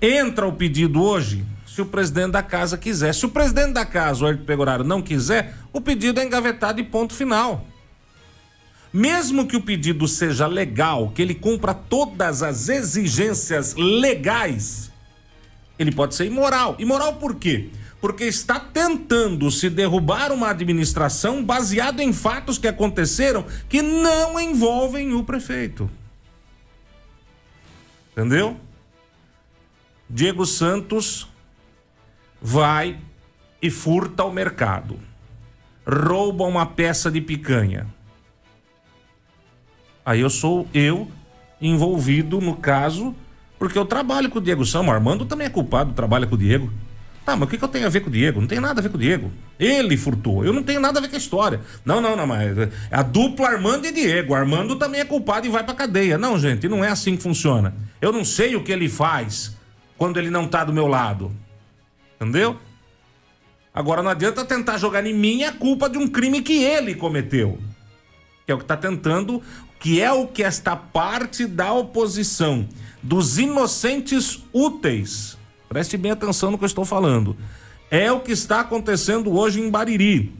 Entra 0.00 0.46
o 0.46 0.52
pedido 0.52 1.02
hoje, 1.02 1.44
se 1.66 1.82
o 1.82 1.86
presidente 1.86 2.30
da 2.30 2.42
casa 2.42 2.78
quiser. 2.78 3.14
Se 3.14 3.26
o 3.26 3.28
presidente 3.28 3.74
da 3.74 3.84
casa, 3.84 4.24
o 4.24 4.28
Herto 4.28 4.44
Pegoraro, 4.44 4.84
não 4.84 5.02
quiser, 5.02 5.54
o 5.72 5.80
pedido 5.80 6.20
é 6.20 6.24
engavetado 6.24 6.80
e 6.80 6.84
ponto 6.84 7.12
final. 7.12 7.66
Mesmo 8.96 9.46
que 9.46 9.58
o 9.58 9.60
pedido 9.60 10.08
seja 10.08 10.46
legal, 10.46 11.10
que 11.10 11.20
ele 11.20 11.34
cumpra 11.34 11.74
todas 11.74 12.42
as 12.42 12.70
exigências 12.70 13.74
legais, 13.74 14.90
ele 15.78 15.92
pode 15.92 16.14
ser 16.14 16.24
imoral. 16.24 16.76
Imoral 16.78 17.16
por 17.16 17.34
quê? 17.34 17.68
Porque 18.00 18.24
está 18.24 18.58
tentando 18.58 19.50
se 19.50 19.68
derrubar 19.68 20.32
uma 20.32 20.48
administração 20.48 21.44
baseado 21.44 22.00
em 22.00 22.10
fatos 22.10 22.56
que 22.56 22.66
aconteceram 22.66 23.44
que 23.68 23.82
não 23.82 24.40
envolvem 24.40 25.12
o 25.12 25.22
prefeito. 25.22 25.90
Entendeu? 28.12 28.58
Diego 30.08 30.46
Santos 30.46 31.28
vai 32.40 32.98
e 33.60 33.70
furta 33.70 34.24
o 34.24 34.32
mercado. 34.32 34.98
Rouba 35.86 36.44
uma 36.44 36.64
peça 36.64 37.10
de 37.10 37.20
picanha 37.20 37.94
Aí 40.06 40.20
eu 40.20 40.30
sou 40.30 40.68
eu 40.72 41.08
envolvido 41.60 42.40
no 42.40 42.54
caso, 42.54 43.12
porque 43.58 43.76
eu 43.76 43.84
trabalho 43.84 44.30
com 44.30 44.38
o 44.38 44.40
Diego. 44.40 44.62
O 44.62 44.90
Armando 44.90 45.26
também 45.26 45.48
é 45.48 45.50
culpado, 45.50 45.92
trabalha 45.92 46.28
com 46.28 46.36
o 46.36 46.38
Diego. 46.38 46.70
Tá, 47.24 47.34
mas 47.34 47.48
o 47.48 47.50
que, 47.50 47.58
que 47.58 47.64
eu 47.64 47.68
tenho 47.68 47.86
a 47.86 47.88
ver 47.88 48.02
com 48.02 48.08
o 48.08 48.12
Diego? 48.12 48.40
Não 48.40 48.46
tem 48.46 48.60
nada 48.60 48.78
a 48.78 48.82
ver 48.84 48.88
com 48.88 48.96
o 48.96 49.00
Diego. 49.00 49.32
Ele 49.58 49.96
furtou. 49.96 50.44
Eu 50.44 50.52
não 50.52 50.62
tenho 50.62 50.78
nada 50.78 51.00
a 51.00 51.02
ver 51.02 51.08
com 51.08 51.16
a 51.16 51.18
história. 51.18 51.60
Não, 51.84 52.00
não, 52.00 52.14
não, 52.14 52.24
mas 52.24 52.56
a 52.88 53.02
dupla 53.02 53.48
Armando 53.48 53.84
e 53.84 53.90
Diego. 53.90 54.32
Armando 54.32 54.76
também 54.76 55.00
é 55.00 55.04
culpado 55.04 55.44
e 55.44 55.50
vai 55.50 55.64
pra 55.64 55.74
cadeia. 55.74 56.16
Não, 56.16 56.38
gente, 56.38 56.68
não 56.68 56.84
é 56.84 56.88
assim 56.88 57.16
que 57.16 57.22
funciona. 57.24 57.74
Eu 58.00 58.12
não 58.12 58.24
sei 58.24 58.54
o 58.54 58.62
que 58.62 58.70
ele 58.70 58.88
faz 58.88 59.56
quando 59.98 60.18
ele 60.18 60.30
não 60.30 60.46
tá 60.46 60.62
do 60.62 60.72
meu 60.72 60.86
lado. 60.86 61.32
Entendeu? 62.14 62.56
Agora 63.74 64.04
não 64.04 64.10
adianta 64.12 64.44
tentar 64.44 64.78
jogar 64.78 65.04
em 65.04 65.12
mim 65.12 65.42
a 65.42 65.52
culpa 65.52 65.90
de 65.90 65.98
um 65.98 66.06
crime 66.06 66.40
que 66.42 66.62
ele 66.62 66.94
cometeu. 66.94 67.58
Que 68.46 68.52
é 68.52 68.54
o 68.54 68.58
que 68.58 68.64
tá 68.64 68.76
tentando 68.76 69.42
que 69.78 70.00
é 70.00 70.12
o 70.12 70.26
que 70.26 70.42
esta 70.42 70.74
parte 70.76 71.46
da 71.46 71.72
oposição 71.72 72.68
dos 73.02 73.38
inocentes 73.38 74.42
úteis, 74.52 75.38
preste 75.68 75.96
bem 75.96 76.12
atenção 76.12 76.50
no 76.50 76.58
que 76.58 76.64
eu 76.64 76.68
estou 76.68 76.84
falando, 76.84 77.36
é 77.90 78.10
o 78.10 78.20
que 78.20 78.32
está 78.32 78.60
acontecendo 78.60 79.36
hoje 79.36 79.60
em 79.60 79.70
Bariri. 79.70 80.34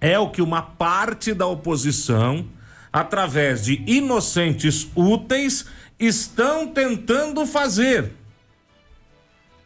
É 0.00 0.18
o 0.18 0.30
que 0.30 0.42
uma 0.42 0.62
parte 0.62 1.34
da 1.34 1.46
oposição, 1.46 2.46
através 2.92 3.64
de 3.64 3.82
inocentes 3.86 4.88
úteis, 4.94 5.64
estão 5.98 6.68
tentando 6.68 7.44
fazer. 7.46 8.12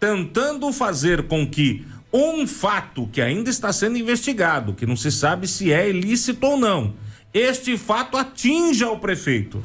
Tentando 0.01 0.73
fazer 0.73 1.27
com 1.27 1.47
que 1.47 1.85
um 2.13 2.47
fato 2.47 3.09
que 3.13 3.21
ainda 3.21 3.51
está 3.51 3.73
sendo 3.73 3.99
investigado, 3.99 4.75
que 4.75 4.87
não 4.87 4.97
se 4.97 5.11
sabe 5.11 5.47
se 5.47 5.73
é 5.73 5.89
ilícito 5.89 6.47
ou 6.47 6.57
não, 6.57 6.95
este 7.33 7.77
fato 7.79 8.17
atinja 8.17 8.91
o 8.91 8.99
prefeito. 8.99 9.65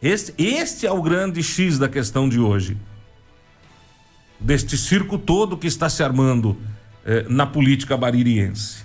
Este, 0.00 0.34
este 0.36 0.86
é 0.86 0.92
o 0.92 1.00
grande 1.00 1.42
X 1.42 1.78
da 1.78 1.88
questão 1.88 2.28
de 2.28 2.38
hoje. 2.38 2.76
Deste 4.38 4.76
circo 4.76 5.16
todo 5.16 5.56
que 5.56 5.68
está 5.68 5.88
se 5.88 6.02
armando 6.02 6.56
eh, 7.04 7.24
na 7.28 7.46
política 7.46 7.96
baririense. 7.96 8.84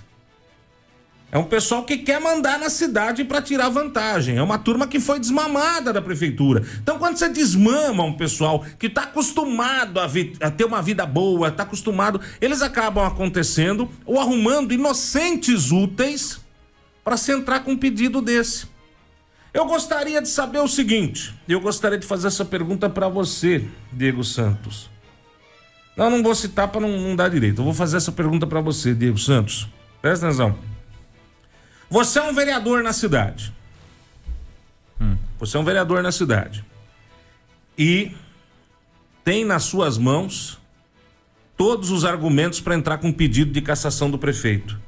É 1.30 1.36
um 1.36 1.44
pessoal 1.44 1.84
que 1.84 1.98
quer 1.98 2.18
mandar 2.20 2.58
na 2.58 2.70
cidade 2.70 3.22
para 3.22 3.42
tirar 3.42 3.68
vantagem. 3.68 4.38
É 4.38 4.42
uma 4.42 4.58
turma 4.58 4.86
que 4.86 4.98
foi 4.98 5.20
desmamada 5.20 5.92
da 5.92 6.00
prefeitura. 6.00 6.64
Então, 6.82 6.98
quando 6.98 7.18
você 7.18 7.28
desmama 7.28 8.02
um 8.02 8.14
pessoal 8.14 8.64
que 8.78 8.86
está 8.86 9.02
acostumado 9.02 10.00
a, 10.00 10.06
a, 10.40 10.50
ter 10.50 10.64
uma 10.64 10.80
vida 10.80 11.04
boa, 11.04 11.48
está 11.48 11.64
acostumado, 11.64 12.18
eles 12.40 12.62
acabam 12.62 13.06
acontecendo 13.06 13.90
ou 14.06 14.18
arrumando 14.18 14.72
inocentes 14.72 15.70
úteis 15.70 16.40
para 17.04 17.18
se 17.18 17.30
entrar 17.30 17.60
com 17.60 17.72
um 17.72 17.76
pedido 17.76 18.22
desse. 18.22 18.66
Eu 19.52 19.66
gostaria 19.66 20.22
de 20.22 20.28
saber 20.28 20.60
o 20.60 20.68
seguinte. 20.68 21.34
Eu 21.46 21.60
gostaria 21.60 21.98
de 21.98 22.06
fazer 22.06 22.28
essa 22.28 22.44
pergunta 22.44 22.88
para 22.88 23.08
você, 23.08 23.66
Diego 23.92 24.24
Santos. 24.24 24.88
Não, 25.94 26.08
não 26.08 26.22
vou 26.22 26.34
citar 26.34 26.68
para 26.68 26.80
não, 26.80 26.98
não 26.98 27.14
dar 27.14 27.28
direito. 27.28 27.60
Eu 27.60 27.64
vou 27.64 27.74
fazer 27.74 27.98
essa 27.98 28.12
pergunta 28.12 28.46
para 28.46 28.62
você, 28.62 28.94
Diego 28.94 29.18
Santos. 29.18 29.68
Presta 30.00 30.26
atenção. 30.26 30.77
Você 31.90 32.18
é 32.18 32.22
um 32.22 32.34
vereador 32.34 32.82
na 32.82 32.92
cidade. 32.92 33.52
Hum. 35.00 35.16
Você 35.38 35.56
é 35.56 35.60
um 35.60 35.64
vereador 35.64 36.02
na 36.02 36.12
cidade. 36.12 36.64
E 37.76 38.12
tem 39.24 39.44
nas 39.44 39.64
suas 39.64 39.96
mãos 39.96 40.58
todos 41.56 41.90
os 41.90 42.04
argumentos 42.04 42.60
para 42.60 42.74
entrar 42.74 42.98
com 42.98 43.12
pedido 43.12 43.52
de 43.52 43.62
cassação 43.62 44.10
do 44.10 44.18
prefeito. 44.18 44.78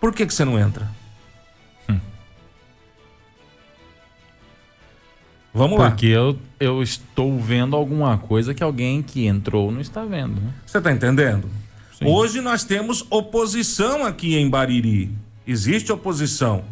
Por 0.00 0.14
que, 0.14 0.26
que 0.26 0.32
você 0.32 0.44
não 0.44 0.58
entra? 0.58 0.88
Hum. 1.88 2.00
Vamos 5.52 5.78
lá. 5.78 5.90
Porque 5.90 6.06
eu, 6.06 6.38
eu 6.58 6.82
estou 6.82 7.38
vendo 7.38 7.76
alguma 7.76 8.16
coisa 8.16 8.54
que 8.54 8.62
alguém 8.62 9.02
que 9.02 9.26
entrou 9.26 9.70
não 9.70 9.80
está 9.80 10.04
vendo. 10.04 10.40
Né? 10.40 10.54
Você 10.64 10.78
está 10.78 10.90
entendendo? 10.90 11.50
Sim. 11.98 12.06
Hoje 12.06 12.40
nós 12.40 12.64
temos 12.64 13.04
oposição 13.10 14.06
aqui 14.06 14.36
em 14.36 14.48
Bariri 14.48 15.14
existe 15.50 15.92
oposição. 15.92 16.64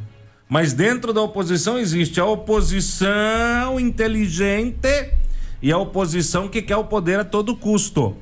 Mas 0.48 0.72
dentro 0.72 1.12
da 1.12 1.20
oposição 1.20 1.78
existe 1.78 2.18
a 2.20 2.24
oposição 2.24 3.78
inteligente 3.78 5.12
e 5.60 5.70
a 5.70 5.76
oposição 5.76 6.48
que 6.48 6.62
quer 6.62 6.76
o 6.76 6.84
poder 6.84 7.20
a 7.20 7.24
todo 7.24 7.54
custo. 7.54 8.16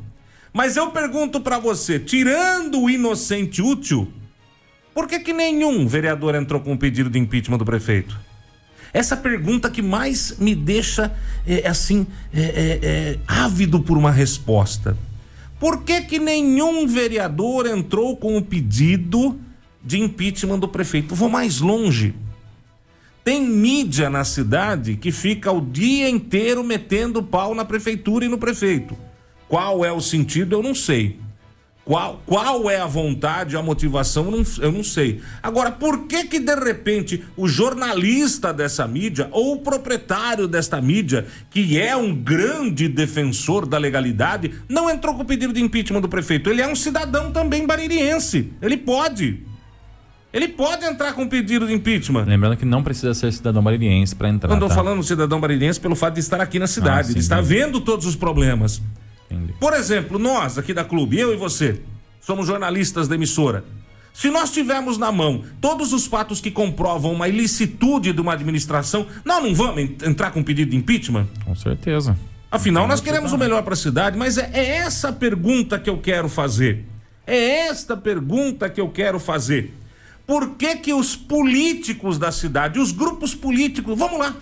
Mas 0.52 0.76
eu 0.76 0.90
pergunto 0.90 1.40
para 1.40 1.58
você, 1.58 2.00
tirando 2.00 2.80
o 2.80 2.90
inocente 2.90 3.62
útil, 3.62 4.10
por 4.94 5.06
que 5.06 5.20
que 5.20 5.32
nenhum 5.32 5.86
vereador 5.86 6.34
entrou 6.34 6.60
com 6.60 6.72
um 6.72 6.76
pedido 6.76 7.10
de 7.10 7.18
impeachment 7.18 7.58
do 7.58 7.64
prefeito? 7.64 8.18
Essa 8.92 9.16
pergunta 9.16 9.70
que 9.70 9.82
mais 9.82 10.38
me 10.38 10.54
deixa 10.54 11.14
é, 11.46 11.68
assim 11.68 12.06
é, 12.32 12.40
é, 12.40 12.80
é 12.82 13.18
ávido 13.26 13.80
por 13.80 13.98
uma 13.98 14.10
resposta. 14.10 14.96
Por 15.60 15.84
que 15.84 16.00
que 16.02 16.18
nenhum 16.18 16.86
vereador 16.86 17.66
entrou 17.66 18.16
com 18.16 18.36
o 18.36 18.42
pedido 18.42 19.38
de 19.86 20.00
impeachment 20.00 20.58
do 20.58 20.66
prefeito. 20.66 21.14
Vou 21.14 21.28
mais 21.28 21.60
longe. 21.60 22.12
Tem 23.24 23.40
mídia 23.40 24.10
na 24.10 24.24
cidade 24.24 24.96
que 24.96 25.12
fica 25.12 25.52
o 25.52 25.60
dia 25.60 26.08
inteiro 26.08 26.64
metendo 26.64 27.22
pau 27.22 27.54
na 27.54 27.64
prefeitura 27.64 28.24
e 28.24 28.28
no 28.28 28.36
prefeito. 28.36 28.96
Qual 29.48 29.84
é 29.84 29.92
o 29.92 30.00
sentido, 30.00 30.56
eu 30.56 30.62
não 30.62 30.74
sei. 30.74 31.20
Qual, 31.84 32.20
qual 32.26 32.68
é 32.68 32.80
a 32.80 32.86
vontade, 32.86 33.56
a 33.56 33.62
motivação, 33.62 34.24
eu 34.24 34.30
não, 34.32 34.44
eu 34.58 34.72
não 34.72 34.82
sei. 34.82 35.20
Agora, 35.40 35.70
por 35.70 36.08
que 36.08 36.24
que 36.24 36.40
de 36.40 36.54
repente 36.56 37.22
o 37.36 37.46
jornalista 37.46 38.52
dessa 38.52 38.88
mídia 38.88 39.28
ou 39.30 39.52
o 39.52 39.60
proprietário 39.60 40.48
desta 40.48 40.80
mídia, 40.80 41.26
que 41.48 41.80
é 41.80 41.96
um 41.96 42.12
grande 42.12 42.88
defensor 42.88 43.66
da 43.66 43.78
legalidade, 43.78 44.52
não 44.68 44.90
entrou 44.90 45.14
com 45.14 45.22
o 45.22 45.26
pedido 45.26 45.52
de 45.52 45.62
impeachment 45.62 46.00
do 46.00 46.08
prefeito? 46.08 46.50
Ele 46.50 46.60
é 46.60 46.66
um 46.66 46.74
cidadão 46.74 47.30
também 47.30 47.64
baririense. 47.64 48.52
Ele 48.60 48.76
pode. 48.76 49.46
Ele 50.36 50.48
pode 50.48 50.84
entrar 50.84 51.14
com 51.14 51.26
pedido 51.26 51.66
de 51.66 51.72
impeachment. 51.72 52.24
Lembrando 52.26 52.56
que 52.56 52.64
não 52.66 52.82
precisa 52.82 53.14
ser 53.14 53.32
cidadão 53.32 53.62
baririense 53.62 54.14
para 54.14 54.28
entrar. 54.28 54.48
Quando 54.50 54.62
eu 54.62 54.68
tá? 54.68 54.74
falando 54.74 55.02
cidadão 55.02 55.40
baririense 55.40 55.80
pelo 55.80 55.96
fato 55.96 56.14
de 56.14 56.20
estar 56.20 56.40
aqui 56.40 56.58
na 56.58 56.66
cidade, 56.66 57.00
Ah, 57.00 57.04
sim, 57.04 57.14
de 57.14 57.20
estar 57.20 57.38
entendi. 57.42 57.54
vendo 57.54 57.80
todos 57.80 58.04
os 58.04 58.14
problemas. 58.14 58.82
Entendi. 59.30 59.54
Por 59.58 59.72
exemplo, 59.72 60.18
nós 60.18 60.58
aqui 60.58 60.74
da 60.74 60.84
Clube, 60.84 61.18
eu 61.18 61.32
e 61.32 61.36
você, 61.36 61.80
somos 62.20 62.46
jornalistas 62.46 63.08
da 63.08 63.14
emissora. 63.14 63.64
Se 64.12 64.30
nós 64.30 64.50
tivermos 64.50 64.96
na 64.98 65.10
mão 65.10 65.42
todos 65.60 65.92
os 65.92 66.06
fatos 66.06 66.40
que 66.40 66.50
comprovam 66.50 67.12
uma 67.12 67.28
ilicitude 67.28 68.12
de 68.12 68.20
uma 68.20 68.32
administração, 68.34 69.06
nós 69.24 69.42
não 69.42 69.54
vamos 69.54 69.82
en- 69.82 69.96
entrar 70.04 70.30
com 70.32 70.42
pedido 70.42 70.70
de 70.70 70.76
impeachment? 70.76 71.26
Com 71.44 71.54
certeza. 71.54 72.16
Afinal, 72.50 72.86
nós 72.86 73.00
queremos 73.00 73.32
o 73.32 73.38
melhor 73.38 73.62
para 73.62 73.74
a 73.74 73.76
cidade, 73.76 74.16
mas 74.16 74.38
é, 74.38 74.50
é 74.54 74.66
essa 74.76 75.12
pergunta 75.12 75.78
que 75.78 75.90
eu 75.90 75.98
quero 75.98 76.28
fazer. 76.28 76.84
É 77.26 77.66
esta 77.68 77.96
pergunta 77.96 78.68
que 78.70 78.80
eu 78.80 78.88
quero 78.88 79.18
fazer. 79.18 79.74
Por 80.26 80.56
que 80.56 80.76
que 80.76 80.92
os 80.92 81.14
políticos 81.14 82.18
da 82.18 82.32
cidade, 82.32 82.80
os 82.80 82.90
grupos 82.90 83.34
políticos, 83.34 83.96
vamos 83.96 84.18
lá. 84.18 84.34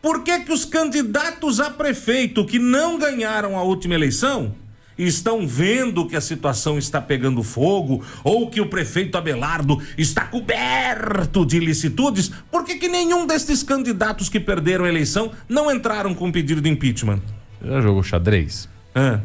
Por 0.00 0.22
que 0.22 0.40
que 0.40 0.52
os 0.52 0.64
candidatos 0.64 1.60
a 1.60 1.68
prefeito 1.68 2.44
que 2.46 2.58
não 2.58 2.98
ganharam 2.98 3.58
a 3.58 3.62
última 3.62 3.94
eleição 3.94 4.54
estão 4.96 5.46
vendo 5.46 6.06
que 6.06 6.16
a 6.16 6.20
situação 6.20 6.78
está 6.78 7.00
pegando 7.02 7.42
fogo 7.42 8.02
ou 8.24 8.48
que 8.48 8.60
o 8.60 8.66
prefeito 8.66 9.18
Abelardo 9.18 9.82
está 9.98 10.24
coberto 10.24 11.44
de 11.44 11.58
ilicitudes? 11.58 12.30
Por 12.50 12.64
que 12.64 12.76
que 12.76 12.88
nenhum 12.88 13.26
desses 13.26 13.62
candidatos 13.62 14.28
que 14.28 14.40
perderam 14.40 14.84
a 14.84 14.88
eleição 14.88 15.32
não 15.48 15.70
entraram 15.70 16.14
com 16.14 16.32
pedido 16.32 16.60
de 16.60 16.70
impeachment? 16.70 17.20
Já 17.62 17.80
jogou 17.80 18.02
xadrez? 18.02 18.68
Hã? 18.94 19.22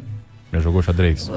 Já 0.53 0.59
jogou 0.59 0.81
xadrez? 0.81 1.29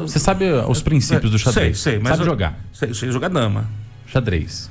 Você 0.00 0.18
sabe 0.18 0.44
os 0.68 0.82
princípios 0.82 1.30
do 1.30 1.38
xadrez? 1.38 1.78
Sei, 1.78 1.92
sei, 1.94 2.00
mas 2.02 2.10
sabe 2.10 2.22
eu- 2.22 2.26
jogar? 2.26 2.58
Sei, 2.72 2.92
sei 2.94 3.10
jogar 3.12 3.28
dama. 3.28 3.68
Xadrez. 4.06 4.70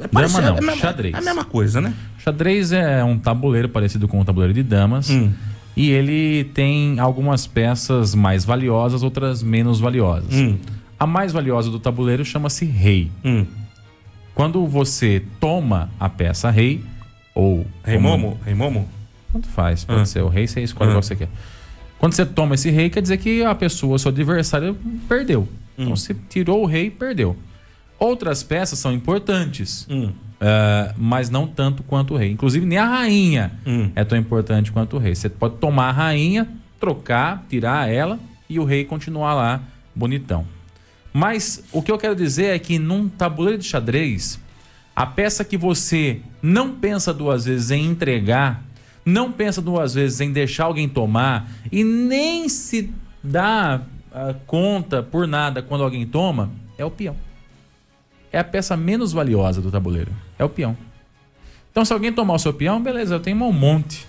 É 0.00 0.08
parecido- 0.08 0.40
Dama 0.42 0.52
não, 0.52 0.58
é 0.58 0.60
mesma- 0.62 0.80
xadrez. 0.80 1.14
É 1.14 1.18
a 1.18 1.20
mesma 1.22 1.44
coisa, 1.44 1.80
né? 1.80 1.92
Xadrez 2.18 2.72
é 2.72 3.04
um 3.04 3.18
tabuleiro 3.18 3.68
parecido 3.68 4.08
com 4.08 4.20
um 4.20 4.24
tabuleiro 4.24 4.54
de 4.54 4.62
damas. 4.62 5.10
Hum. 5.10 5.32
E 5.76 5.90
ele 5.90 6.44
tem 6.54 6.98
algumas 6.98 7.46
peças 7.46 8.14
mais 8.14 8.44
valiosas, 8.44 9.02
outras 9.02 9.42
menos 9.42 9.78
valiosas. 9.78 10.32
Hum. 10.34 10.56
A 10.98 11.06
mais 11.06 11.32
valiosa 11.32 11.70
do 11.70 11.78
tabuleiro 11.78 12.24
chama-se 12.24 12.64
rei. 12.64 13.10
Hum. 13.22 13.44
Quando 14.34 14.66
você 14.66 15.22
toma 15.38 15.90
a 16.00 16.08
peça 16.08 16.50
rei, 16.50 16.82
ou. 17.34 17.66
Rei 17.84 17.96
como- 17.96 18.08
Momo? 18.08 18.40
Rei 18.46 18.54
Momo? 18.54 18.88
Tanto 19.30 19.48
faz, 19.48 19.84
pode 19.84 20.00
Ah. 20.00 20.06
ser 20.06 20.22
o 20.22 20.28
rei, 20.28 20.46
você 20.46 20.62
escolhe 20.62 20.88
Ah. 20.90 20.94
qual 20.94 21.02
você 21.02 21.14
quer. 21.16 21.28
Quando 21.98 22.12
você 22.12 22.26
toma 22.26 22.54
esse 22.54 22.70
rei, 22.70 22.90
quer 22.90 23.00
dizer 23.02 23.16
que 23.18 23.42
a 23.42 23.54
pessoa, 23.54 23.98
seu 23.98 24.10
adversário, 24.10 24.76
perdeu. 25.08 25.48
Então 25.78 25.92
Hum. 25.92 25.96
você 25.96 26.14
tirou 26.28 26.62
o 26.62 26.66
rei, 26.66 26.90
perdeu. 26.90 27.36
Outras 27.98 28.42
peças 28.42 28.78
são 28.78 28.92
importantes, 28.92 29.86
Hum. 29.90 30.12
eh, 30.40 30.92
mas 30.96 31.30
não 31.30 31.46
tanto 31.46 31.82
quanto 31.82 32.14
o 32.14 32.16
rei. 32.16 32.30
Inclusive, 32.30 32.66
nem 32.66 32.76
a 32.78 32.84
rainha 32.86 33.52
Hum. 33.66 33.90
é 33.94 34.04
tão 34.04 34.18
importante 34.18 34.70
quanto 34.70 34.96
o 34.96 34.98
rei. 34.98 35.14
Você 35.14 35.28
pode 35.30 35.56
tomar 35.56 35.88
a 35.88 35.92
rainha, 35.92 36.46
trocar, 36.78 37.44
tirar 37.48 37.88
ela 37.90 38.18
e 38.48 38.58
o 38.58 38.64
rei 38.64 38.84
continuar 38.84 39.32
lá 39.34 39.62
bonitão. 39.94 40.46
Mas 41.12 41.64
o 41.72 41.80
que 41.80 41.90
eu 41.90 41.96
quero 41.96 42.14
dizer 42.14 42.54
é 42.54 42.58
que 42.58 42.78
num 42.78 43.08
tabuleiro 43.08 43.58
de 43.58 43.64
xadrez, 43.66 44.38
a 44.94 45.06
peça 45.06 45.42
que 45.44 45.56
você 45.56 46.20
não 46.42 46.72
pensa 46.74 47.12
duas 47.14 47.46
vezes 47.46 47.70
em 47.70 47.86
entregar, 47.86 48.62
não 49.06 49.30
pensa 49.30 49.62
duas 49.62 49.94
vezes 49.94 50.20
em 50.20 50.32
deixar 50.32 50.64
alguém 50.64 50.88
tomar 50.88 51.48
e 51.70 51.84
nem 51.84 52.48
se 52.48 52.92
dá 53.22 53.80
ah, 54.12 54.34
conta 54.46 55.00
por 55.00 55.28
nada 55.28 55.62
quando 55.62 55.84
alguém 55.84 56.04
toma, 56.04 56.50
é 56.76 56.84
o 56.84 56.90
peão. 56.90 57.16
É 58.32 58.40
a 58.40 58.44
peça 58.44 58.76
menos 58.76 59.12
valiosa 59.12 59.62
do 59.62 59.70
tabuleiro. 59.70 60.10
É 60.36 60.44
o 60.44 60.48
peão. 60.48 60.76
Então, 61.70 61.84
se 61.84 61.92
alguém 61.92 62.12
tomar 62.12 62.34
o 62.34 62.38
seu 62.38 62.52
peão, 62.52 62.82
beleza, 62.82 63.14
eu 63.14 63.20
tenho 63.20 63.36
um 63.44 63.52
monte. 63.52 64.06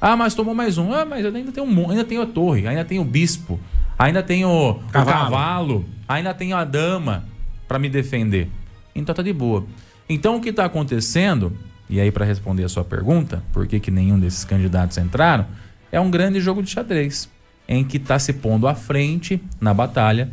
Ah, 0.00 0.16
mas 0.16 0.34
tomou 0.34 0.54
mais 0.54 0.78
um. 0.78 0.92
Ah, 0.92 1.04
mas 1.04 1.24
eu 1.24 1.32
ainda 1.32 1.52
tenho 1.52 1.66
um. 1.66 1.90
Ainda 1.90 2.04
tenho 2.04 2.22
a 2.22 2.26
torre, 2.26 2.66
ainda 2.66 2.84
tenho 2.84 3.02
o 3.02 3.04
bispo, 3.04 3.60
ainda 3.96 4.22
tenho 4.22 4.48
o 4.48 4.70
o 4.70 4.74
Cavalo. 4.90 5.30
cavalo, 5.30 5.84
ainda 6.08 6.34
tenho 6.34 6.56
a 6.56 6.64
dama 6.64 7.24
para 7.68 7.78
me 7.78 7.88
defender. 7.88 8.48
Então 8.94 9.14
tá 9.14 9.22
de 9.22 9.32
boa. 9.32 9.64
Então 10.08 10.36
o 10.36 10.40
que 10.40 10.48
está 10.48 10.64
acontecendo, 10.64 11.56
e 11.92 12.00
aí 12.00 12.10
para 12.10 12.24
responder 12.24 12.64
a 12.64 12.70
sua 12.70 12.82
pergunta, 12.82 13.42
por 13.52 13.66
que, 13.66 13.78
que 13.78 13.90
nenhum 13.90 14.18
desses 14.18 14.46
candidatos 14.46 14.96
entraram, 14.96 15.44
é 15.92 16.00
um 16.00 16.10
grande 16.10 16.40
jogo 16.40 16.62
de 16.62 16.70
xadrez, 16.70 17.28
em 17.68 17.84
que 17.84 17.98
está 17.98 18.18
se 18.18 18.32
pondo 18.32 18.66
à 18.66 18.74
frente, 18.74 19.38
na 19.60 19.74
batalha, 19.74 20.30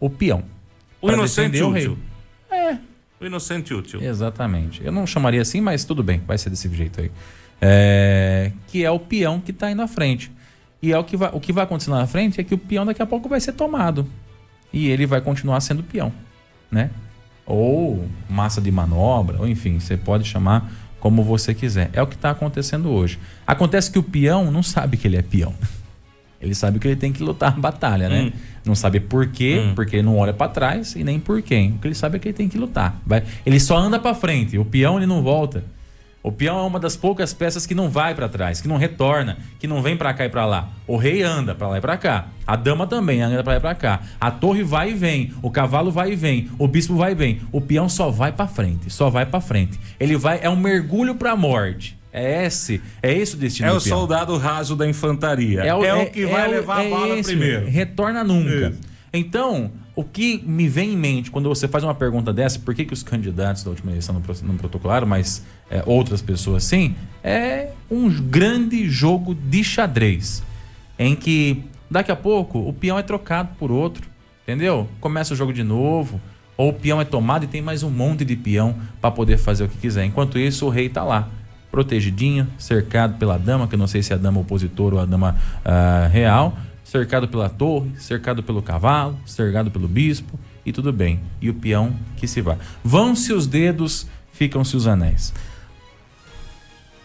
o 0.00 0.10
peão. 0.10 0.42
O 1.00 1.08
inocente 1.08 1.62
o 1.62 1.70
rei. 1.70 1.86
útil. 1.86 1.98
O 3.20 3.24
inocente 3.24 3.72
útil. 3.72 4.02
Exatamente. 4.02 4.84
Eu 4.84 4.90
não 4.90 5.06
chamaria 5.06 5.40
assim, 5.40 5.60
mas 5.60 5.84
tudo 5.84 6.02
bem, 6.02 6.20
vai 6.26 6.36
ser 6.38 6.50
desse 6.50 6.68
jeito 6.74 7.00
aí. 7.00 7.12
É, 7.60 8.50
que 8.66 8.84
é 8.84 8.90
o 8.90 8.98
peão 8.98 9.40
que 9.40 9.52
está 9.52 9.70
indo 9.70 9.82
à 9.82 9.86
frente. 9.86 10.32
E 10.82 10.92
é 10.92 10.98
o 10.98 11.04
que, 11.04 11.16
vai, 11.16 11.30
o 11.32 11.38
que 11.38 11.52
vai 11.52 11.62
acontecer 11.62 11.88
lá 11.88 12.00
na 12.00 12.08
frente 12.08 12.40
é 12.40 12.44
que 12.44 12.52
o 12.52 12.58
peão 12.58 12.84
daqui 12.84 13.00
a 13.00 13.06
pouco 13.06 13.28
vai 13.28 13.40
ser 13.40 13.52
tomado. 13.52 14.08
E 14.72 14.88
ele 14.88 15.06
vai 15.06 15.20
continuar 15.20 15.60
sendo 15.60 15.84
peão, 15.84 16.12
né? 16.68 16.90
Ou 17.46 18.08
massa 18.28 18.60
de 18.60 18.72
manobra, 18.72 19.38
ou 19.38 19.46
enfim, 19.46 19.78
você 19.78 19.96
pode 19.96 20.24
chamar 20.24 20.68
como 21.00 21.22
você 21.22 21.54
quiser. 21.54 21.90
É 21.92 22.02
o 22.02 22.06
que 22.06 22.14
está 22.16 22.30
acontecendo 22.30 22.90
hoje. 22.90 23.18
Acontece 23.46 23.90
que 23.90 23.98
o 23.98 24.02
peão 24.02 24.50
não 24.50 24.62
sabe 24.62 24.96
que 24.96 25.06
ele 25.06 25.16
é 25.16 25.22
peão. 25.22 25.54
Ele 26.40 26.54
sabe 26.54 26.78
que 26.78 26.86
ele 26.86 26.96
tem 26.96 27.12
que 27.12 27.22
lutar 27.22 27.52
a 27.54 27.56
batalha, 27.58 28.08
né? 28.08 28.22
Hum. 28.24 28.32
Não 28.64 28.74
sabe 28.74 29.00
por 29.00 29.26
quê, 29.28 29.62
Hum. 29.64 29.74
porque 29.74 29.96
ele 29.96 30.02
não 30.02 30.18
olha 30.18 30.32
pra 30.34 30.48
trás 30.48 30.94
e 30.94 31.02
nem 31.02 31.18
por 31.18 31.40
quem. 31.40 31.72
O 31.72 31.78
que 31.78 31.88
ele 31.88 31.94
sabe 31.94 32.16
é 32.16 32.18
que 32.18 32.28
ele 32.28 32.36
tem 32.36 32.48
que 32.48 32.58
lutar. 32.58 33.00
Vai- 33.06 33.22
Ele 33.44 33.58
só 33.58 33.76
anda 33.78 33.98
pra 33.98 34.14
frente. 34.14 34.58
O 34.58 34.64
peão 34.64 34.98
ele 34.98 35.06
não 35.06 35.22
volta. 35.22 35.64
O 36.26 36.32
peão 36.32 36.58
é 36.58 36.62
uma 36.62 36.80
das 36.80 36.96
poucas 36.96 37.32
peças 37.32 37.64
que 37.66 37.74
não 37.74 37.88
vai 37.88 38.12
pra 38.12 38.28
trás, 38.28 38.60
que 38.60 38.66
não 38.66 38.76
retorna, 38.76 39.38
que 39.60 39.66
não 39.68 39.80
vem 39.80 39.96
pra 39.96 40.12
cá 40.12 40.24
e 40.24 40.28
pra 40.28 40.44
lá. 40.44 40.68
O 40.84 40.96
rei 40.96 41.22
anda 41.22 41.54
pra 41.54 41.68
lá 41.68 41.78
e 41.78 41.80
pra 41.80 41.96
cá. 41.96 42.26
A 42.44 42.56
dama 42.56 42.84
também 42.84 43.22
anda 43.22 43.44
pra 43.44 43.52
lá 43.52 43.58
e 43.58 43.60
pra 43.60 43.74
cá. 43.76 44.00
A 44.20 44.28
torre 44.30 44.64
vai 44.64 44.90
e 44.90 44.94
vem. 44.94 45.32
O 45.40 45.52
cavalo 45.52 45.92
vai 45.92 46.12
e 46.12 46.16
vem. 46.16 46.50
O 46.58 46.66
bispo 46.66 46.96
vai 46.96 47.12
e 47.12 47.14
vem. 47.14 47.40
O 47.52 47.60
peão 47.60 47.88
só 47.88 48.10
vai 48.10 48.32
pra 48.32 48.48
frente, 48.48 48.90
só 48.90 49.08
vai 49.08 49.24
pra 49.24 49.40
frente. 49.40 49.78
Ele 50.00 50.16
vai 50.16 50.40
é 50.42 50.50
um 50.50 50.56
mergulho 50.56 51.14
pra 51.14 51.36
morte. 51.36 51.96
É 52.12 52.44
esse, 52.46 52.80
é 53.00 53.12
esse 53.12 53.36
o 53.36 53.38
destino 53.38 53.68
É 53.68 53.70
do 53.70 53.78
o 53.78 53.80
peão. 53.80 53.98
soldado 53.98 54.36
raso 54.36 54.74
da 54.74 54.88
infantaria. 54.88 55.60
É 55.60 55.72
o, 55.72 56.06
que 56.10 56.26
vai 56.26 56.44
é 56.44 56.48
o- 56.48 56.50
levar 56.50 56.82
é 56.82 56.86
a 56.88 56.90
bala 56.90 57.14
esse, 57.18 57.30
primeiro. 57.30 57.66
Retorna 57.68 58.24
nunca. 58.24 58.70
Isso. 58.70 58.80
Então, 59.12 59.70
o 59.96 60.04
que 60.04 60.44
me 60.46 60.68
vem 60.68 60.92
em 60.92 60.96
mente 60.96 61.30
quando 61.30 61.48
você 61.48 61.66
faz 61.66 61.82
uma 61.82 61.94
pergunta 61.94 62.32
dessa, 62.32 62.58
por 62.58 62.74
que, 62.74 62.84
que 62.84 62.92
os 62.92 63.02
candidatos 63.02 63.64
da 63.64 63.70
última 63.70 63.90
eleição 63.90 64.14
não, 64.14 64.22
não 64.42 64.56
protocolaram, 64.56 65.06
mas 65.06 65.42
é, 65.70 65.82
outras 65.86 66.20
pessoas 66.20 66.64
sim, 66.64 66.94
é 67.24 67.70
um 67.90 68.08
grande 68.10 68.88
jogo 68.88 69.34
de 69.34 69.64
xadrez. 69.64 70.42
Em 70.98 71.16
que 71.16 71.64
daqui 71.90 72.12
a 72.12 72.16
pouco 72.16 72.58
o 72.58 72.72
peão 72.74 72.98
é 72.98 73.02
trocado 73.02 73.50
por 73.58 73.72
outro. 73.72 74.06
Entendeu? 74.42 74.88
Começa 75.00 75.34
o 75.34 75.36
jogo 75.36 75.52
de 75.52 75.64
novo. 75.64 76.20
Ou 76.56 76.70
o 76.70 76.72
peão 76.72 77.00
é 77.00 77.04
tomado 77.04 77.44
e 77.44 77.48
tem 77.48 77.60
mais 77.60 77.82
um 77.82 77.90
monte 77.90 78.24
de 78.24 78.36
peão 78.36 78.76
para 79.00 79.10
poder 79.10 79.38
fazer 79.38 79.64
o 79.64 79.68
que 79.68 79.76
quiser. 79.76 80.04
Enquanto 80.04 80.38
isso, 80.38 80.66
o 80.66 80.68
rei 80.68 80.88
tá 80.88 81.02
lá 81.02 81.28
protegidinho, 81.70 82.46
cercado 82.56 83.18
pela 83.18 83.36
dama, 83.38 83.66
que 83.66 83.74
eu 83.74 83.78
não 83.78 83.86
sei 83.86 84.02
se 84.02 84.12
é 84.12 84.16
a 84.16 84.18
dama 84.18 84.40
opositora 84.40 84.94
ou 84.94 85.00
a 85.00 85.04
dama 85.04 85.36
ah, 85.64 86.08
real, 86.10 86.56
cercado 86.96 87.28
pela 87.28 87.50
torre, 87.50 87.90
cercado 87.98 88.42
pelo 88.42 88.62
cavalo, 88.62 89.18
cercado 89.26 89.70
pelo 89.70 89.86
bispo, 89.86 90.38
e 90.64 90.72
tudo 90.72 90.92
bem. 90.92 91.20
E 91.40 91.50
o 91.50 91.54
peão 91.54 91.94
que 92.16 92.26
se 92.26 92.40
vá. 92.40 92.56
Vão-se 92.82 93.32
os 93.34 93.46
dedos, 93.46 94.06
ficam-se 94.32 94.74
os 94.76 94.86
anéis. 94.86 95.34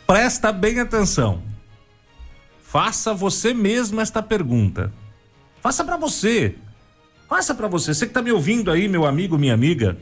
Presta 0.08 0.52
bem 0.52 0.80
atenção. 0.80 1.44
Faça 2.64 3.14
você 3.14 3.54
mesmo 3.54 4.00
esta 4.00 4.24
pergunta. 4.24 4.94
Faça 5.62 5.84
pra 5.84 5.98
você. 5.98 6.56
Faça 7.28 7.54
pra 7.54 7.68
você. 7.68 7.94
Você 7.94 8.08
que 8.08 8.14
tá 8.14 8.22
me 8.22 8.32
ouvindo 8.32 8.72
aí, 8.72 8.88
meu 8.88 9.06
amigo, 9.06 9.38
minha 9.38 9.54
amiga. 9.54 9.98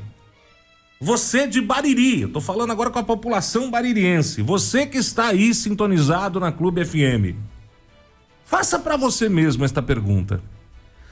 Você 1.02 1.48
de 1.48 1.62
Bariri, 1.62 2.22
eu 2.22 2.32
tô 2.32 2.42
falando 2.42 2.72
agora 2.72 2.92
com 2.92 3.00
a 3.00 3.04
população 3.04 3.72
baririense. 3.72 4.42
Você 4.42 4.86
que 4.86 4.98
está 4.98 5.30
aí 5.30 5.54
sintonizado 5.54 6.40
na 6.40 6.52
Clube 6.52 6.86
FM. 6.86 7.49
Faça 8.50 8.80
pra 8.80 8.98
você 8.98 9.30
mesmo 9.30 9.64
esta 9.64 9.80
pergunta. 9.80 10.42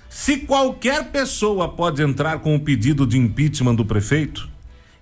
Se 0.10 0.38
qualquer 0.38 1.12
pessoa 1.12 1.70
pode 1.70 2.02
entrar 2.02 2.40
com 2.40 2.56
o 2.56 2.60
pedido 2.60 3.06
de 3.06 3.16
impeachment 3.16 3.76
do 3.76 3.86
prefeito, 3.86 4.50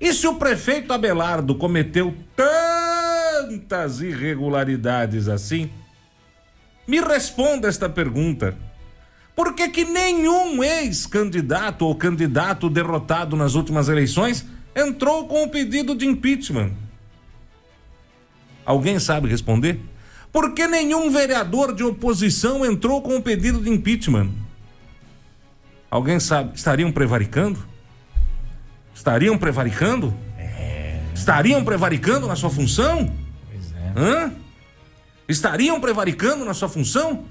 e 0.01 0.13
se 0.13 0.27
o 0.27 0.35
prefeito 0.35 0.91
Abelardo 0.91 1.55
cometeu 1.55 2.13
tantas 2.35 4.01
irregularidades 4.01 5.29
assim? 5.29 5.69
Me 6.85 6.99
responda 6.99 7.69
esta 7.69 7.87
pergunta. 7.87 8.57
Por 9.33 9.53
que, 9.53 9.69
que 9.69 9.85
nenhum 9.85 10.61
ex-candidato 10.61 11.85
ou 11.85 11.95
candidato 11.95 12.69
derrotado 12.69 13.37
nas 13.37 13.55
últimas 13.55 13.87
eleições 13.87 14.45
entrou 14.75 15.25
com 15.25 15.43
o 15.43 15.49
pedido 15.49 15.95
de 15.95 16.05
impeachment? 16.05 16.73
Alguém 18.65 18.99
sabe 18.99 19.29
responder? 19.29 19.79
Por 20.35 20.51
que 20.51 20.67
nenhum 20.67 21.09
vereador 21.09 21.73
de 21.73 21.81
oposição 21.81 22.65
entrou 22.65 23.01
com 23.01 23.15
o 23.15 23.21
pedido 23.21 23.61
de 23.61 23.69
impeachment? 23.69 24.31
Alguém 25.89 26.19
sabe? 26.19 26.53
Estariam 26.53 26.91
prevaricando? 26.91 27.65
Estariam 28.93 29.37
prevaricando? 29.37 30.13
É. 30.37 30.99
Estariam 31.13 31.63
prevaricando 31.63 32.27
na 32.27 32.35
sua 32.35 32.49
função? 32.49 33.09
Pois 33.49 33.71
é. 33.71 33.93
Hã? 33.95 34.33
Estariam 35.25 35.79
prevaricando 35.79 36.43
na 36.43 36.53
sua 36.53 36.67
função? 36.67 37.23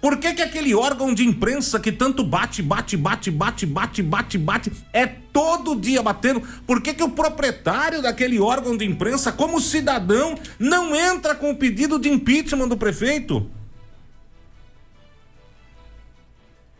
Por 0.00 0.18
que, 0.18 0.34
que 0.34 0.42
aquele 0.42 0.74
órgão 0.74 1.12
de 1.14 1.24
imprensa 1.24 1.80
que 1.80 1.90
tanto 1.90 2.22
bate, 2.22 2.62
bate, 2.62 2.96
bate, 2.96 3.30
bate, 3.30 3.66
bate, 3.66 4.02
bate, 4.02 4.38
bate, 4.38 4.72
é 4.92 5.06
todo 5.06 5.74
dia 5.74 6.02
batendo? 6.02 6.40
Por 6.66 6.82
que, 6.82 6.94
que 6.94 7.02
o 7.02 7.10
proprietário 7.10 8.02
daquele 8.02 8.38
órgão 8.38 8.76
de 8.76 8.84
imprensa, 8.84 9.32
como 9.32 9.60
cidadão, 9.60 10.38
não 10.58 10.94
entra 10.94 11.34
com 11.34 11.50
o 11.50 11.56
pedido 11.56 11.98
de 11.98 12.10
impeachment 12.10 12.68
do 12.68 12.76
prefeito? 12.76 13.50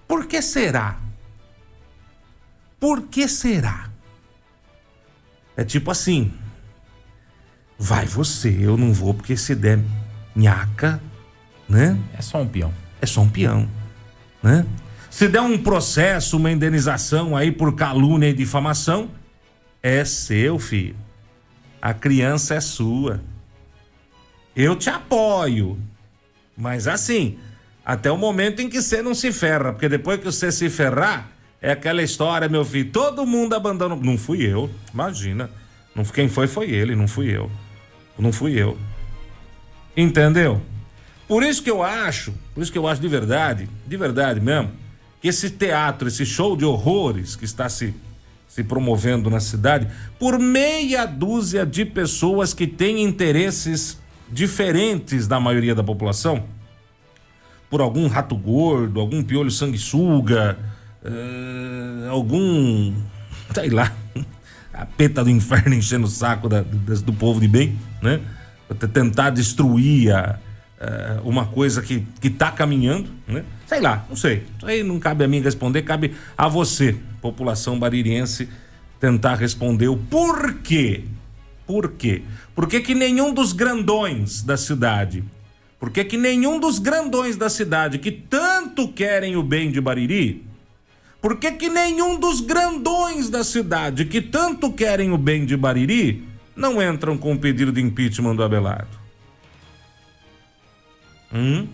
Por 0.06 0.26
que 0.26 0.40
será? 0.42 1.00
Por 2.78 3.08
que 3.08 3.26
será? 3.26 3.90
É 5.56 5.64
tipo 5.64 5.90
assim. 5.90 6.32
Vai 7.78 8.06
você, 8.06 8.56
eu 8.60 8.76
não 8.76 8.92
vou 8.92 9.12
porque 9.12 9.36
se 9.36 9.54
der 9.54 9.78
nhaca, 10.34 11.00
né? 11.68 11.98
É 12.16 12.22
só 12.22 12.40
um 12.40 12.48
peão 12.48 12.72
é 13.00 13.06
só 13.06 13.20
um 13.20 13.28
peão, 13.28 13.68
né? 14.42 14.66
Se 15.10 15.28
der 15.28 15.40
um 15.40 15.56
processo, 15.56 16.36
uma 16.36 16.50
indenização 16.50 17.34
aí 17.34 17.50
por 17.50 17.74
calúnia 17.74 18.28
e 18.28 18.34
difamação, 18.34 19.10
é 19.82 20.04
seu, 20.04 20.58
filho. 20.58 20.96
A 21.80 21.94
criança 21.94 22.54
é 22.54 22.60
sua. 22.60 23.22
Eu 24.54 24.76
te 24.76 24.90
apoio. 24.90 25.78
Mas 26.56 26.86
assim, 26.86 27.38
até 27.84 28.10
o 28.10 28.18
momento 28.18 28.60
em 28.60 28.68
que 28.68 28.82
você 28.82 29.00
não 29.00 29.14
se 29.14 29.32
ferra, 29.32 29.72
porque 29.72 29.88
depois 29.88 30.18
que 30.18 30.24
você 30.24 30.50
se 30.50 30.68
ferrar, 30.68 31.30
é 31.62 31.72
aquela 31.72 32.02
história, 32.02 32.48
meu 32.48 32.64
filho, 32.64 32.90
todo 32.90 33.24
mundo 33.24 33.54
abandonou. 33.54 33.98
Não 33.98 34.18
fui 34.18 34.42
eu, 34.44 34.70
imagina. 34.92 35.50
Não, 35.94 36.04
quem 36.04 36.28
foi 36.28 36.46
foi 36.46 36.70
ele, 36.70 36.94
não 36.94 37.08
fui 37.08 37.34
eu. 37.34 37.50
Não 38.18 38.32
fui 38.32 38.52
eu. 38.60 38.76
Entendeu? 39.96 40.60
Por 41.28 41.42
isso 41.42 41.62
que 41.62 41.70
eu 41.70 41.82
acho, 41.82 42.32
por 42.54 42.62
isso 42.62 42.70
que 42.70 42.78
eu 42.78 42.86
acho 42.86 43.00
de 43.00 43.08
verdade, 43.08 43.68
de 43.86 43.96
verdade 43.96 44.40
mesmo, 44.40 44.70
que 45.20 45.28
esse 45.28 45.50
teatro, 45.50 46.06
esse 46.06 46.24
show 46.24 46.56
de 46.56 46.64
horrores 46.64 47.34
que 47.34 47.44
está 47.44 47.68
se, 47.68 47.92
se 48.48 48.62
promovendo 48.62 49.28
na 49.28 49.40
cidade, 49.40 49.88
por 50.18 50.38
meia 50.38 51.04
dúzia 51.04 51.66
de 51.66 51.84
pessoas 51.84 52.54
que 52.54 52.66
têm 52.66 53.02
interesses 53.02 53.98
diferentes 54.30 55.26
da 55.26 55.40
maioria 55.40 55.74
da 55.74 55.82
população, 55.82 56.44
por 57.68 57.80
algum 57.80 58.06
rato 58.06 58.36
gordo, 58.36 59.00
algum 59.00 59.22
piolho 59.22 59.50
sanguessuga, 59.50 60.56
uh, 61.02 62.08
algum, 62.08 62.94
sei 63.52 63.70
lá, 63.70 63.92
a 64.72 64.86
peta 64.86 65.24
do 65.24 65.30
inferno 65.30 65.74
enchendo 65.76 66.06
o 66.06 66.10
saco 66.10 66.48
da, 66.48 66.62
do 66.62 67.12
povo 67.12 67.40
de 67.40 67.48
bem, 67.48 67.76
né? 68.00 68.20
Tentar 68.92 69.30
destruir 69.30 70.12
a, 70.12 70.38
é, 70.78 71.20
uma 71.24 71.46
coisa 71.46 71.80
que, 71.80 72.06
que 72.20 72.28
tá 72.28 72.50
caminhando, 72.50 73.10
né? 73.26 73.44
Sei 73.66 73.80
lá, 73.80 74.04
não 74.08 74.16
sei. 74.16 74.44
Isso 74.56 74.66
aí 74.66 74.82
não 74.82 74.98
cabe 74.98 75.24
a 75.24 75.28
mim 75.28 75.40
responder, 75.40 75.82
cabe 75.82 76.14
a 76.36 76.48
você, 76.48 76.96
população 77.20 77.78
baririense, 77.78 78.48
tentar 79.00 79.36
responder 79.36 79.88
o 79.88 79.96
porquê. 79.96 81.04
Por 81.66 81.92
quê? 81.92 82.22
Por 82.54 82.68
que, 82.68 82.80
que 82.80 82.94
nenhum 82.94 83.34
dos 83.34 83.52
grandões 83.52 84.42
da 84.42 84.56
cidade, 84.56 85.24
por 85.80 85.90
que, 85.90 86.04
que 86.04 86.16
nenhum 86.16 86.60
dos 86.60 86.78
grandões 86.78 87.36
da 87.36 87.48
cidade 87.48 87.98
que 87.98 88.12
tanto 88.12 88.88
querem 88.88 89.36
o 89.36 89.42
bem 89.42 89.70
de 89.70 89.80
Bariri, 89.80 90.44
por 91.20 91.38
que, 91.38 91.50
que 91.52 91.68
nenhum 91.68 92.20
dos 92.20 92.40
grandões 92.40 93.28
da 93.28 93.42
cidade 93.42 94.04
que 94.04 94.20
tanto 94.20 94.72
querem 94.72 95.10
o 95.10 95.18
bem 95.18 95.44
de 95.44 95.56
Bariri 95.56 96.22
não 96.54 96.80
entram 96.80 97.18
com 97.18 97.32
o 97.32 97.38
pedido 97.38 97.72
de 97.72 97.80
impeachment 97.80 98.36
do 98.36 98.44
Abelardo? 98.44 99.05
Hum? 101.36 101.68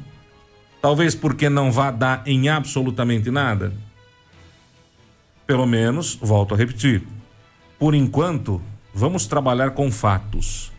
Talvez 0.80 1.14
porque 1.14 1.48
não 1.48 1.70
vá 1.70 1.92
dar 1.92 2.22
em 2.26 2.48
absolutamente 2.48 3.30
nada. 3.30 3.72
Pelo 5.46 5.66
menos, 5.66 6.16
volto 6.20 6.54
a 6.54 6.56
repetir. 6.56 7.02
Por 7.78 7.94
enquanto, 7.94 8.60
vamos 8.92 9.26
trabalhar 9.26 9.70
com 9.70 9.90
fatos. 9.92 10.72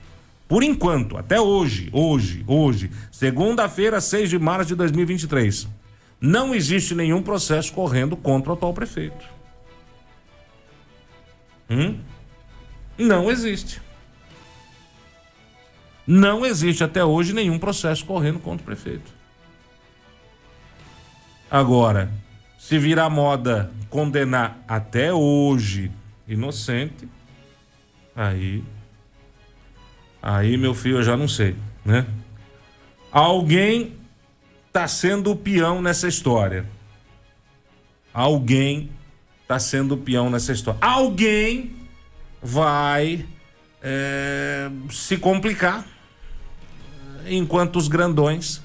Por 0.47 0.61
enquanto, 0.61 1.17
até 1.17 1.39
hoje, 1.39 1.89
hoje, 1.93 2.43
hoje, 2.45 2.91
segunda-feira, 3.11 4.01
6 4.01 4.29
de 4.29 4.37
março 4.37 4.67
de 4.67 4.75
2023, 4.75 5.67
não 6.19 6.53
existe 6.53 6.93
nenhum 6.93 7.23
processo 7.23 7.71
correndo 7.71 8.17
contra 8.17 8.51
o 8.51 8.53
atual 8.53 8.73
prefeito. 8.73 9.25
Hum? 11.69 11.97
Não 12.97 13.31
existe. 13.31 13.81
Não 16.05 16.45
existe 16.45 16.83
até 16.83 17.03
hoje 17.03 17.33
nenhum 17.33 17.57
processo 17.57 18.05
correndo 18.05 18.39
contra 18.39 18.61
o 18.61 18.65
prefeito. 18.65 19.11
Agora, 21.49 22.11
se 22.57 22.77
virar 22.77 23.09
moda 23.09 23.71
condenar 23.89 24.63
até 24.67 25.13
hoje 25.13 25.91
inocente, 26.27 27.07
aí. 28.15 28.63
Aí, 30.21 30.57
meu 30.57 30.73
filho, 30.73 30.97
eu 30.97 31.03
já 31.03 31.15
não 31.15 31.27
sei, 31.27 31.55
né? 31.85 32.05
Alguém 33.11 33.95
tá 34.71 34.87
sendo 34.87 35.31
o 35.31 35.35
peão 35.35 35.81
nessa 35.81 36.07
história. 36.07 36.65
Alguém 38.13 38.89
tá 39.47 39.59
sendo 39.59 39.93
o 39.93 39.97
peão 39.97 40.29
nessa 40.29 40.51
história. 40.51 40.79
Alguém 40.81 41.75
vai 42.41 43.25
é, 43.81 44.71
se 44.89 45.17
complicar 45.17 45.85
enquanto 47.27 47.77
os 47.77 47.87
grandões 47.87 48.61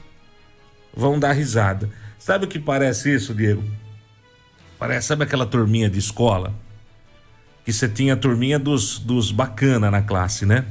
vão 0.95 1.19
dar 1.19 1.33
risada. 1.33 1.89
Sabe 2.19 2.45
o 2.45 2.49
que 2.49 2.59
parece 2.59 3.15
isso, 3.15 3.35
Diego? 3.35 3.63
Parece, 4.79 5.09
sabe 5.09 5.25
aquela 5.25 5.47
turminha 5.47 5.89
de 5.89 5.99
escola? 5.99 6.53
Que 7.65 7.73
você 7.73 7.89
tinha 7.89 8.15
a 8.15 8.17
turminha 8.17 8.59
dos, 8.59 8.99
dos 8.99 9.31
bacana 9.31 9.91
na 9.91 10.03
classe, 10.03 10.47
né? 10.47 10.65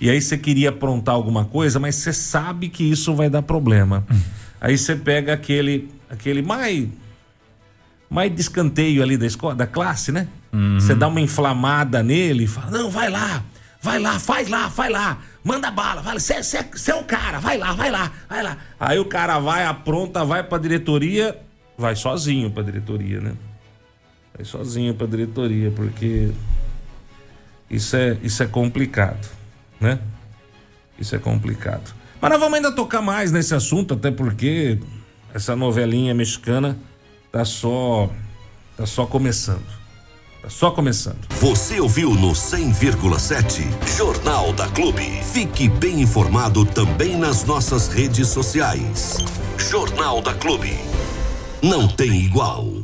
E 0.00 0.08
aí 0.08 0.20
você 0.20 0.38
queria 0.38 0.68
aprontar 0.68 1.14
alguma 1.14 1.44
coisa, 1.44 1.80
mas 1.80 1.96
você 1.96 2.12
sabe 2.12 2.68
que 2.68 2.84
isso 2.84 3.14
vai 3.14 3.28
dar 3.28 3.42
problema. 3.42 4.04
Hum. 4.10 4.20
Aí 4.60 4.78
você 4.78 4.94
pega 4.94 5.32
aquele 5.32 5.90
aquele 6.08 6.42
mais 6.42 6.88
mais 8.08 8.34
descanteio 8.34 9.02
ali 9.02 9.16
da 9.16 9.26
escola, 9.26 9.54
da 9.54 9.66
classe, 9.66 10.10
né? 10.12 10.28
Uhum. 10.52 10.80
Você 10.80 10.94
dá 10.94 11.08
uma 11.08 11.20
inflamada 11.20 12.02
nele 12.02 12.44
e 12.44 12.46
fala: 12.46 12.70
"Não, 12.70 12.90
vai 12.90 13.10
lá. 13.10 13.42
Vai 13.82 13.98
lá, 13.98 14.18
faz 14.18 14.48
lá, 14.48 14.68
vai 14.68 14.90
lá. 14.90 15.18
Manda 15.42 15.70
bala, 15.70 16.02
vai 16.02 16.18
Você 16.18 16.34
é 16.90 16.94
o 16.94 17.04
cara, 17.04 17.38
vai 17.38 17.56
lá, 17.56 17.72
vai 17.72 17.90
lá, 17.90 18.12
vai 18.28 18.42
lá. 18.42 18.58
Aí 18.78 18.98
o 18.98 19.04
cara 19.04 19.38
vai, 19.38 19.64
apronta, 19.64 20.24
vai 20.24 20.42
pra 20.42 20.58
diretoria, 20.58 21.38
vai 21.76 21.94
sozinho 21.94 22.50
pra 22.50 22.62
diretoria, 22.62 23.20
né? 23.20 23.34
Vai 24.34 24.44
sozinho 24.44 24.94
pra 24.94 25.06
diretoria, 25.06 25.70
porque 25.70 26.30
isso 27.70 27.96
é, 27.96 28.16
isso 28.22 28.42
é 28.42 28.46
complicado, 28.46 29.28
né? 29.80 29.98
Isso 30.98 31.14
é 31.14 31.18
complicado. 31.18 31.94
Mas 32.20 32.30
nós 32.30 32.40
vamos 32.40 32.56
ainda 32.56 32.72
tocar 32.72 33.00
mais 33.00 33.30
nesse 33.30 33.54
assunto, 33.54 33.94
até 33.94 34.10
porque 34.10 34.78
essa 35.32 35.54
novelinha 35.54 36.12
mexicana 36.14 36.76
tá 37.30 37.44
só 37.44 38.10
tá 38.76 38.86
só 38.86 39.06
começando. 39.06 39.77
Tá 40.40 40.48
só 40.48 40.70
começando. 40.70 41.18
Você 41.40 41.80
ouviu 41.80 42.14
no 42.14 42.30
100,7 42.30 43.66
Jornal 43.96 44.52
da 44.52 44.68
Clube. 44.68 45.02
Fique 45.32 45.68
bem 45.68 46.00
informado 46.02 46.64
também 46.64 47.16
nas 47.16 47.44
nossas 47.44 47.88
redes 47.88 48.28
sociais. 48.28 49.16
Jornal 49.58 50.22
da 50.22 50.34
Clube. 50.34 50.78
Não 51.60 51.88
tem 51.88 52.12
igual. 52.24 52.77